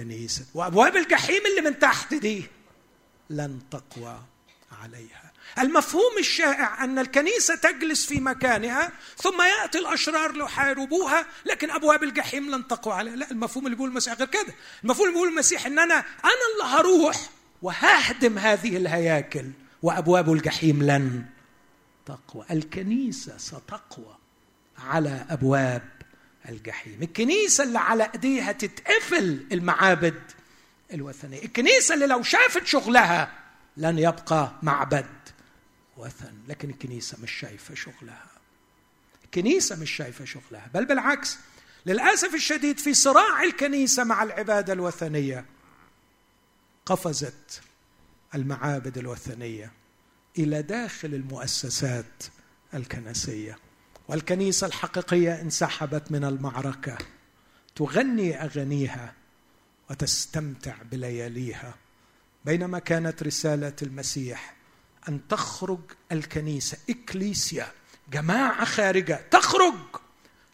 كنيسة 0.04 0.46
وأبواب 0.54 0.96
الجحيم 0.98 1.42
اللي 1.46 1.70
من 1.70 1.80
تحت 1.80 2.14
دي 2.14 2.46
لن 3.30 3.60
تقوى 3.72 4.20
عليها. 4.82 5.32
المفهوم 5.60 6.18
الشائع 6.20 6.84
أن 6.84 7.00
الكنيسة 7.00 7.56
تجلس 7.56 8.06
في 8.06 8.20
مكانها 8.20 8.92
ثم 9.18 9.42
يأتي 9.42 9.78
الأشرار 9.78 10.32
ليحاربوها 10.32 11.26
لكن 11.46 11.72
أبواب 11.72 12.04
الجحيم 12.04 12.52
لن 12.56 12.68
تقوى 12.68 12.94
عليها. 12.94 13.16
لا 13.16 13.32
المفهوم 13.32 13.66
اللي 13.66 13.76
بيقول 13.76 13.90
المسيح 13.90 14.14
غير 14.14 14.28
كده. 14.28 14.54
المفهوم 14.84 15.08
اللي 15.08 15.14
بيقول 15.14 15.30
المسيح 15.30 15.66
إن 15.66 15.80
أنا 15.80 15.96
أنا 15.96 16.46
اللي 16.54 16.76
هروح 16.76 17.30
وههدم 17.62 18.38
هذه 18.38 18.78
الهياكل 18.78 19.46
وأبواب 19.84 20.34
الجحيم 20.34 20.84
لن 20.84 21.26
تقوى. 22.06 22.46
الكنيسة 22.52 23.38
ستقوى 23.38 24.18
على 24.78 25.26
أبواب 25.30 25.90
الجحيم. 26.50 27.02
الكنيسة 27.02 27.64
اللي 27.64 27.80
على 27.80 28.12
إيديها 28.14 28.52
تتقفل 28.52 29.46
المعابد 29.52 30.22
الوثنية. 30.94 31.44
الكنيسة 31.44 31.94
اللي 31.96 32.08
لو 32.08 32.24
شافت 32.24 32.66
شغلها 32.66 33.32
لن 33.78 34.00
يبقى 34.00 34.54
معبد 34.64 35.06
وثن 35.98 36.34
لكن 36.48 36.70
الكنيسة 36.70 37.18
مش 37.24 37.32
شايفة 37.32 37.76
شغلها. 37.76 38.26
الكنيسة 39.26 39.76
مش 39.76 39.92
شايفة 39.92 40.26
شغلها. 40.26 40.70
بل 40.74 40.86
بالعكس 40.86 41.38
للأسف 41.86 42.36
الشديد 42.36 42.80
في 42.80 42.94
صراع 42.94 43.44
الكنيسة 43.44 44.04
مع 44.04 44.24
العبادة 44.24 44.74
الوثنية 44.74 45.46
قفزت 46.86 47.62
المعابد 48.36 48.98
الوثنية 48.98 49.72
إلى 50.38 50.62
داخل 50.62 51.14
المؤسسات 51.14 52.24
الكنسية. 52.74 53.58
والكنيسة 54.10 54.68
الحقيقية 54.68 55.42
انسحبت 55.42 56.12
من 56.12 56.24
المعركة. 56.26 56.98
تغني 57.76 58.44
اغانيها 58.44 59.14
وتستمتع 59.90 60.76
بلياليها. 60.92 61.74
بينما 62.46 62.80
كانت 62.80 63.24
رسالة 63.24 63.74
المسيح 63.82 64.56
أن 65.10 65.28
تخرج 65.28 65.80
الكنيسة 66.12 66.78
إكليسيا 66.90 67.72
جماعة 68.12 68.66
خارجة 68.66 69.22
تخرج 69.32 69.76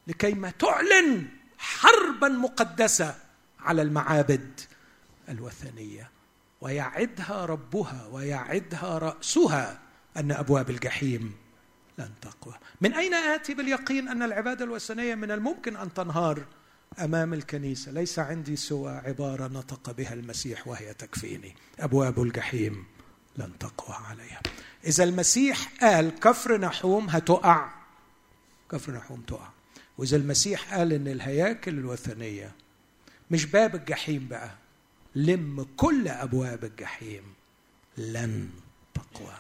لكيما 0.07 0.49
تعلن 0.49 1.27
حربا 1.57 2.27
مقدسة 2.27 3.15
على 3.59 3.81
المعابد 3.81 4.61
الوثنية. 5.29 6.09
ويعدها 6.61 7.45
ربها 7.45 8.07
ويعدها 8.11 8.97
رأسها 8.97 9.79
أن 10.17 10.31
أبواب 10.31 10.69
الجحيم 10.69 11.44
لن 11.97 12.09
تقوى. 12.21 12.53
من 12.81 12.93
أين 12.93 13.13
آتي 13.13 13.53
باليقين 13.53 14.07
أن 14.07 14.23
العبادة 14.23 14.65
الوثنية 14.65 15.15
من 15.15 15.31
الممكن 15.31 15.75
أن 15.75 15.93
تنهار 15.93 16.45
أمام 16.99 17.33
الكنيسة؟ 17.33 17.91
ليس 17.91 18.19
عندي 18.19 18.55
سوى 18.55 18.91
عبارة 18.91 19.47
نطق 19.47 19.91
بها 19.91 20.13
المسيح 20.13 20.67
وهي 20.67 20.93
تكفيني. 20.93 21.55
أبواب 21.79 22.21
الجحيم 22.23 22.85
لن 23.37 23.57
تقوى 23.59 23.95
عليها. 23.95 24.41
إذا 24.85 25.03
المسيح 25.03 25.71
قال 25.81 26.19
كفر 26.19 26.57
نحوم 26.57 27.09
هتقع. 27.09 27.69
كفر 28.71 28.91
نحوم 28.91 29.21
تقع. 29.21 29.49
وإذا 29.97 30.17
المسيح 30.17 30.73
قال 30.73 30.93
إن 30.93 31.07
الهياكل 31.07 31.73
الوثنية 31.73 32.51
مش 33.31 33.45
باب 33.45 33.75
الجحيم 33.75 34.27
بقى 34.27 34.51
لم 35.15 35.67
كل 35.77 36.07
أبواب 36.07 36.63
الجحيم 36.63 37.23
لن 37.97 38.49
تقوى. 38.93 39.33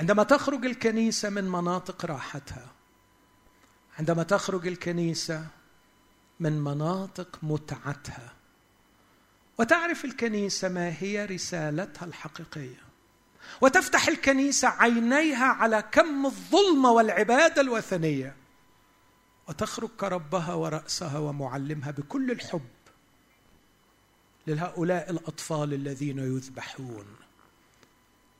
عندما 0.00 0.22
تخرج 0.22 0.66
الكنيسة 0.66 1.30
من 1.30 1.44
مناطق 1.44 2.06
راحتها 2.06 2.66
عندما 3.98 4.22
تخرج 4.22 4.66
الكنيسة 4.66 5.46
من 6.40 6.60
مناطق 6.60 7.38
متعتها 7.42 8.32
وتعرف 9.58 10.04
الكنيسة 10.04 10.68
ما 10.68 10.94
هي 10.98 11.24
رسالتها 11.24 12.06
الحقيقية 12.06 12.82
وتفتح 13.60 14.08
الكنيسة 14.08 14.68
عينيها 14.68 15.46
على 15.46 15.82
كم 15.92 16.26
الظلمه 16.26 16.90
والعبادة 16.90 17.60
الوثنية 17.60 18.36
وتخرج 19.48 19.88
كربها 19.88 20.54
ورأسها 20.54 21.18
ومعلمها 21.18 21.90
بكل 21.90 22.30
الحب 22.30 22.68
لهؤلاء 24.46 25.10
الأطفال 25.10 25.74
الذين 25.74 26.18
يذبحون. 26.18 27.06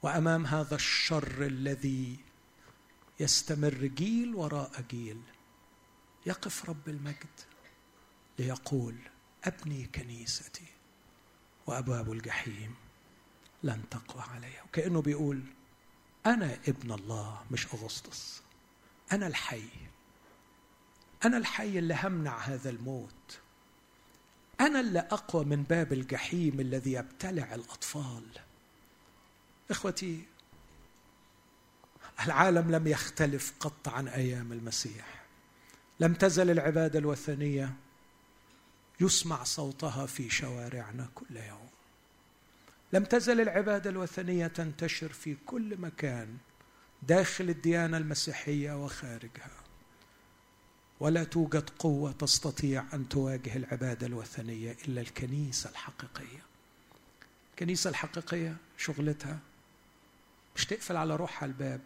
وأمام 0.02 0.46
هذا 0.46 0.74
الشر 0.74 1.46
الذي 1.46 2.16
يستمر 3.20 3.86
جيل 3.86 4.34
وراء 4.34 4.84
جيل 4.90 5.20
يقف 6.26 6.70
رب 6.70 6.88
المجد 6.88 7.40
ليقول 8.38 8.96
أبني 9.44 9.86
كنيستي 9.86 10.64
وأبواب 11.66 12.12
الجحيم 12.12 12.74
لن 13.62 13.82
تقوى 13.90 14.22
عليها 14.22 14.62
وكأنه 14.62 15.02
بيقول 15.02 15.42
أنا 16.26 16.58
ابن 16.68 16.92
الله 16.92 17.44
مش 17.50 17.66
أغسطس 17.66 18.42
أنا 19.12 19.26
الحي 19.26 19.68
أنا 21.24 21.36
الحي 21.36 21.78
اللي 21.78 21.98
همنع 22.02 22.38
هذا 22.38 22.70
الموت 22.70 23.40
أنا 24.60 24.80
اللي 24.80 24.98
أقوى 24.98 25.44
من 25.44 25.62
باب 25.62 25.92
الجحيم 25.92 26.60
الذي 26.60 26.92
يبتلع 26.92 27.54
الأطفال. 27.54 28.24
إخوتي 29.70 30.24
العالم 32.24 32.70
لم 32.70 32.86
يختلف 32.86 33.52
قط 33.60 33.88
عن 33.88 34.08
أيام 34.08 34.52
المسيح. 34.52 35.24
لم 36.00 36.14
تزل 36.14 36.50
العبادة 36.50 36.98
الوثنية 36.98 37.74
يسمع 39.00 39.44
صوتها 39.44 40.06
في 40.06 40.30
شوارعنا 40.30 41.08
كل 41.14 41.36
يوم. 41.36 41.68
لم 42.92 43.04
تزل 43.04 43.40
العبادة 43.40 43.90
الوثنية 43.90 44.46
تنتشر 44.46 45.08
في 45.08 45.36
كل 45.46 45.76
مكان 45.80 46.36
داخل 47.02 47.50
الديانة 47.50 47.96
المسيحية 47.96 48.84
وخارجها. 48.84 49.60
ولا 51.00 51.24
توجد 51.24 51.70
قوة 51.78 52.12
تستطيع 52.12 52.84
أن 52.94 53.08
تواجه 53.08 53.56
العبادة 53.56 54.06
الوثنية 54.06 54.76
إلا 54.88 55.00
الكنيسة 55.00 55.70
الحقيقية. 55.70 56.42
الكنيسة 57.50 57.90
الحقيقية 57.90 58.56
شغلتها 58.78 59.38
مش 60.56 60.66
تقفل 60.66 60.96
على 60.96 61.16
روحها 61.16 61.46
الباب 61.46 61.80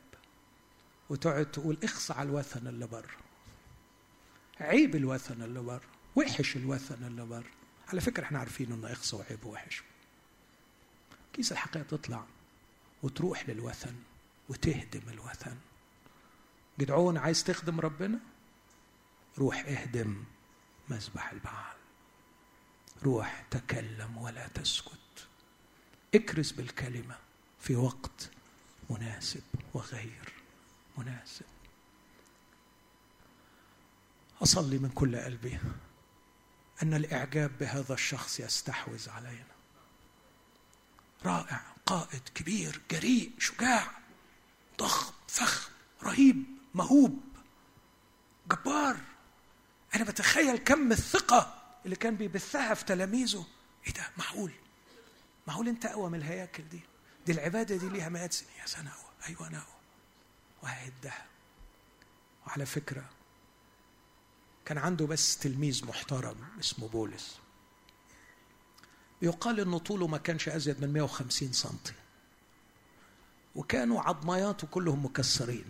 وتقعد 1.11 1.51
تقول 1.51 1.79
اخص 1.85 2.11
على 2.11 2.29
الوثن 2.29 2.67
اللي 2.67 2.87
بره. 2.87 3.17
عيب 4.61 4.97
الوثن 4.97 5.43
اللي 5.43 5.61
بره. 5.61 5.89
وحش 6.17 6.57
الوثن 6.57 7.05
اللي 7.05 7.25
بره. 7.25 7.51
على 7.89 8.01
فكرة 8.01 8.25
إحنا 8.25 8.39
عارفين 8.39 8.73
انه 8.73 8.93
اخص 8.93 9.15
وعيب 9.15 9.45
ووحش. 9.45 9.83
كيس 11.33 11.53
الحقيقة 11.53 11.83
تطلع 11.83 12.25
وتروح 13.03 13.49
للوثن 13.49 13.95
وتهدم 14.49 15.09
الوثن. 15.09 15.57
جدعون 16.79 17.17
عايز 17.17 17.45
تخدم 17.45 17.81
ربنا؟ 17.81 18.19
روح 19.39 19.65
اهدم 19.67 20.25
مذبح 20.89 21.33
البعال. 21.33 21.77
روح 23.03 23.45
تكلم 23.51 24.17
ولا 24.17 24.49
تسكت. 24.49 25.29
اكرز 26.15 26.51
بالكلمة 26.53 27.17
في 27.61 27.77
وقت 27.77 28.31
مناسب 28.91 29.43
وغير 29.75 30.33
مناسب. 30.99 31.45
أصلي 34.43 34.79
من 34.79 34.89
كل 34.89 35.17
قلبي 35.17 35.59
أن 36.83 36.95
الإعجاب 36.95 37.59
بهذا 37.59 37.95
الشخص 37.95 38.41
يستحوذ 38.41 39.11
علينا. 39.11 39.55
رائع 41.25 41.61
قائد 41.87 42.23
كبير 42.35 42.81
جريء 42.91 43.33
شجاع 43.39 43.91
ضخم 44.79 45.13
فخم 45.29 45.71
رهيب 46.03 46.45
مهوب 46.75 47.21
جبار. 48.53 48.97
أنا 49.95 50.05
بتخيل 50.05 50.57
كم 50.57 50.93
الثقة 50.93 51.63
اللي 51.85 51.97
كان 51.97 52.17
بيبثها 52.17 52.75
في 52.75 52.85
تلاميذه. 52.85 53.47
إيه 53.87 53.93
ده؟ 53.93 54.11
معقول؟ 54.17 54.53
معقول 55.47 55.69
أنت 55.69 55.87
أقوى 55.87 56.11
من 56.11 56.19
الهياكل 56.19 56.69
دي؟ 56.69 56.81
دي 57.27 57.33
العبادة 57.33 57.77
دي 57.77 57.89
ليها 57.89 58.09
مئات 58.09 58.33
سنين 58.33 58.51
يا 58.61 58.67
سنة 58.67 58.91
اقوى 58.91 59.11
أيوه 59.29 59.49
أنا 59.49 59.59
اقوى 59.59 59.75
وهعدها 60.63 61.27
وعلى 62.47 62.67
فكرة 62.67 63.05
كان 64.65 64.79
عنده 64.79 65.07
بس 65.07 65.39
تلميذ 65.39 65.87
محترم 65.87 66.37
اسمه 66.61 66.89
بولس. 66.89 67.39
يقال 69.23 69.61
انه 69.61 69.79
طوله 69.79 70.07
ما 70.07 70.19
كانش 70.19 70.49
أزيد 70.49 70.81
من 70.81 70.93
150 70.93 71.53
سنتي. 71.53 71.93
وكانوا 73.55 74.01
عظمياته 74.01 74.67
كلهم 74.67 75.05
مكسرين. 75.05 75.65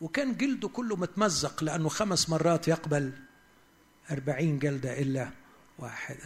وكان 0.00 0.36
جلده 0.36 0.68
كله 0.68 0.96
متمزق 0.96 1.64
لأنه 1.64 1.88
خمس 1.88 2.28
مرات 2.28 2.68
يقبل 2.68 3.12
أربعين 4.10 4.58
جلدة 4.58 4.98
إلا 4.98 5.30
واحد 5.78 6.16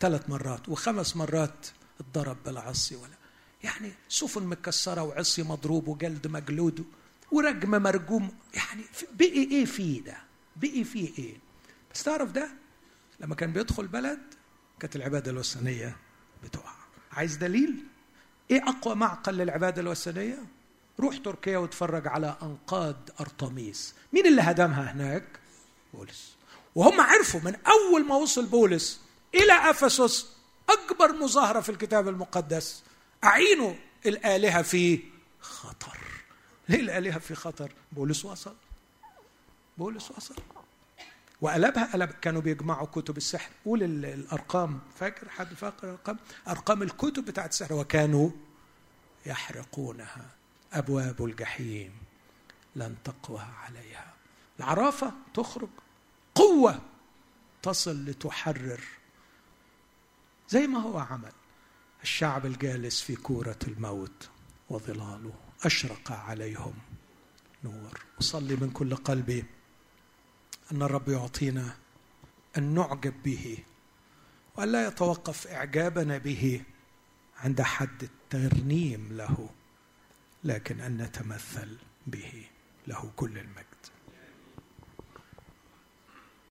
ثلاث 0.00 0.30
مرات. 0.30 0.68
وخمس 0.68 1.16
مرات 1.16 1.66
اتضرب 2.00 2.36
بالعصي 2.44 2.96
ولا 2.96 3.21
يعني 3.64 3.92
سفن 4.08 4.42
مكسرة 4.46 5.02
وعصي 5.02 5.42
مضروب 5.42 5.88
وجلد 5.88 6.26
مجلود 6.26 6.84
ورجم 7.32 7.70
مرجوم 7.70 8.30
يعني 8.54 8.82
بقي 9.12 9.42
إيه 9.50 9.64
فيه 9.64 10.02
ده؟ 10.02 10.16
بقي 10.56 10.84
فيه 10.84 11.18
إيه؟ 11.18 11.36
بس 11.94 12.02
تعرف 12.02 12.30
ده؟ 12.32 12.48
لما 13.20 13.34
كان 13.34 13.52
بيدخل 13.52 13.86
بلد 13.86 14.20
كانت 14.80 14.96
العبادة 14.96 15.30
الوثنية 15.30 15.96
بتقع. 16.44 16.72
عايز 17.12 17.36
دليل؟ 17.36 17.84
إيه 18.50 18.62
أقوى 18.68 18.94
معقل 18.94 19.34
للعبادة 19.34 19.82
الوثنية؟ 19.82 20.38
روح 21.00 21.16
تركيا 21.16 21.58
واتفرج 21.58 22.06
على 22.08 22.36
أنقاض 22.42 22.96
أرطميس. 23.20 23.94
مين 24.12 24.26
اللي 24.26 24.42
هدمها 24.42 24.92
هناك؟ 24.92 25.24
بولس. 25.94 26.32
وهم 26.74 27.00
عرفوا 27.00 27.40
من 27.40 27.54
أول 27.66 28.04
ما 28.06 28.14
وصل 28.14 28.46
بولس 28.46 29.00
إلى 29.34 29.52
أفسس 29.70 30.26
أكبر 30.70 31.12
مظاهرة 31.12 31.60
في 31.60 31.68
الكتاب 31.68 32.08
المقدس. 32.08 32.82
اعينوا 33.24 33.74
الآلهة 34.06 34.62
في 34.62 35.00
خطر. 35.40 35.98
ليه 36.68 36.80
الآلهة 36.80 37.18
في 37.18 37.34
خطر؟ 37.34 37.72
بولس 37.92 38.24
وصل. 38.24 38.56
بولس 39.78 40.10
وصل. 40.10 40.36
وقلبها 41.40 41.92
قلب. 41.92 42.10
كانوا 42.10 42.40
بيجمعوا 42.40 42.86
كتب 42.86 43.16
السحر. 43.16 43.50
قول 43.64 43.82
الأرقام. 44.04 44.80
فاكر 44.98 45.28
حد 45.28 45.54
فاكر 45.54 45.84
الارقام 45.84 46.18
أرقام 46.48 46.82
الكتب 46.82 47.24
بتاعت 47.24 47.50
السحر. 47.50 47.74
وكانوا 47.74 48.30
يحرقونها. 49.26 50.30
أبواب 50.72 51.24
الجحيم 51.24 51.92
لن 52.76 52.96
تقوى 53.04 53.40
عليها. 53.40 54.14
العرافة 54.58 55.12
تخرج. 55.34 55.68
قوة 56.34 56.80
تصل 57.62 58.04
لتحرر. 58.04 58.80
زي 60.48 60.66
ما 60.66 60.78
هو 60.78 60.98
عمل. 60.98 61.32
الشعب 62.02 62.46
الجالس 62.46 63.00
في 63.00 63.16
كورة 63.16 63.58
الموت 63.68 64.28
وظلاله. 64.70 65.34
أشرق 65.64 66.12
عليهم 66.12 66.74
نور. 67.64 68.00
أصلي 68.20 68.56
من 68.56 68.70
كل 68.70 68.96
قلبي 68.96 69.44
أن 70.72 70.82
الرب 70.82 71.08
يعطينا 71.08 71.76
أن 72.58 72.74
نعجب 72.74 73.22
به 73.22 73.58
وأن 74.56 74.72
لا 74.72 74.86
يتوقف 74.86 75.46
إعجابنا 75.46 76.18
به 76.18 76.62
عند 77.36 77.62
حد 77.62 78.02
الترنيم 78.02 79.08
له 79.12 79.50
لكن 80.44 80.80
أن 80.80 80.96
نتمثل 80.96 81.78
به. 82.06 82.46
له 82.86 83.10
كل 83.16 83.38
المجد. 83.38 83.71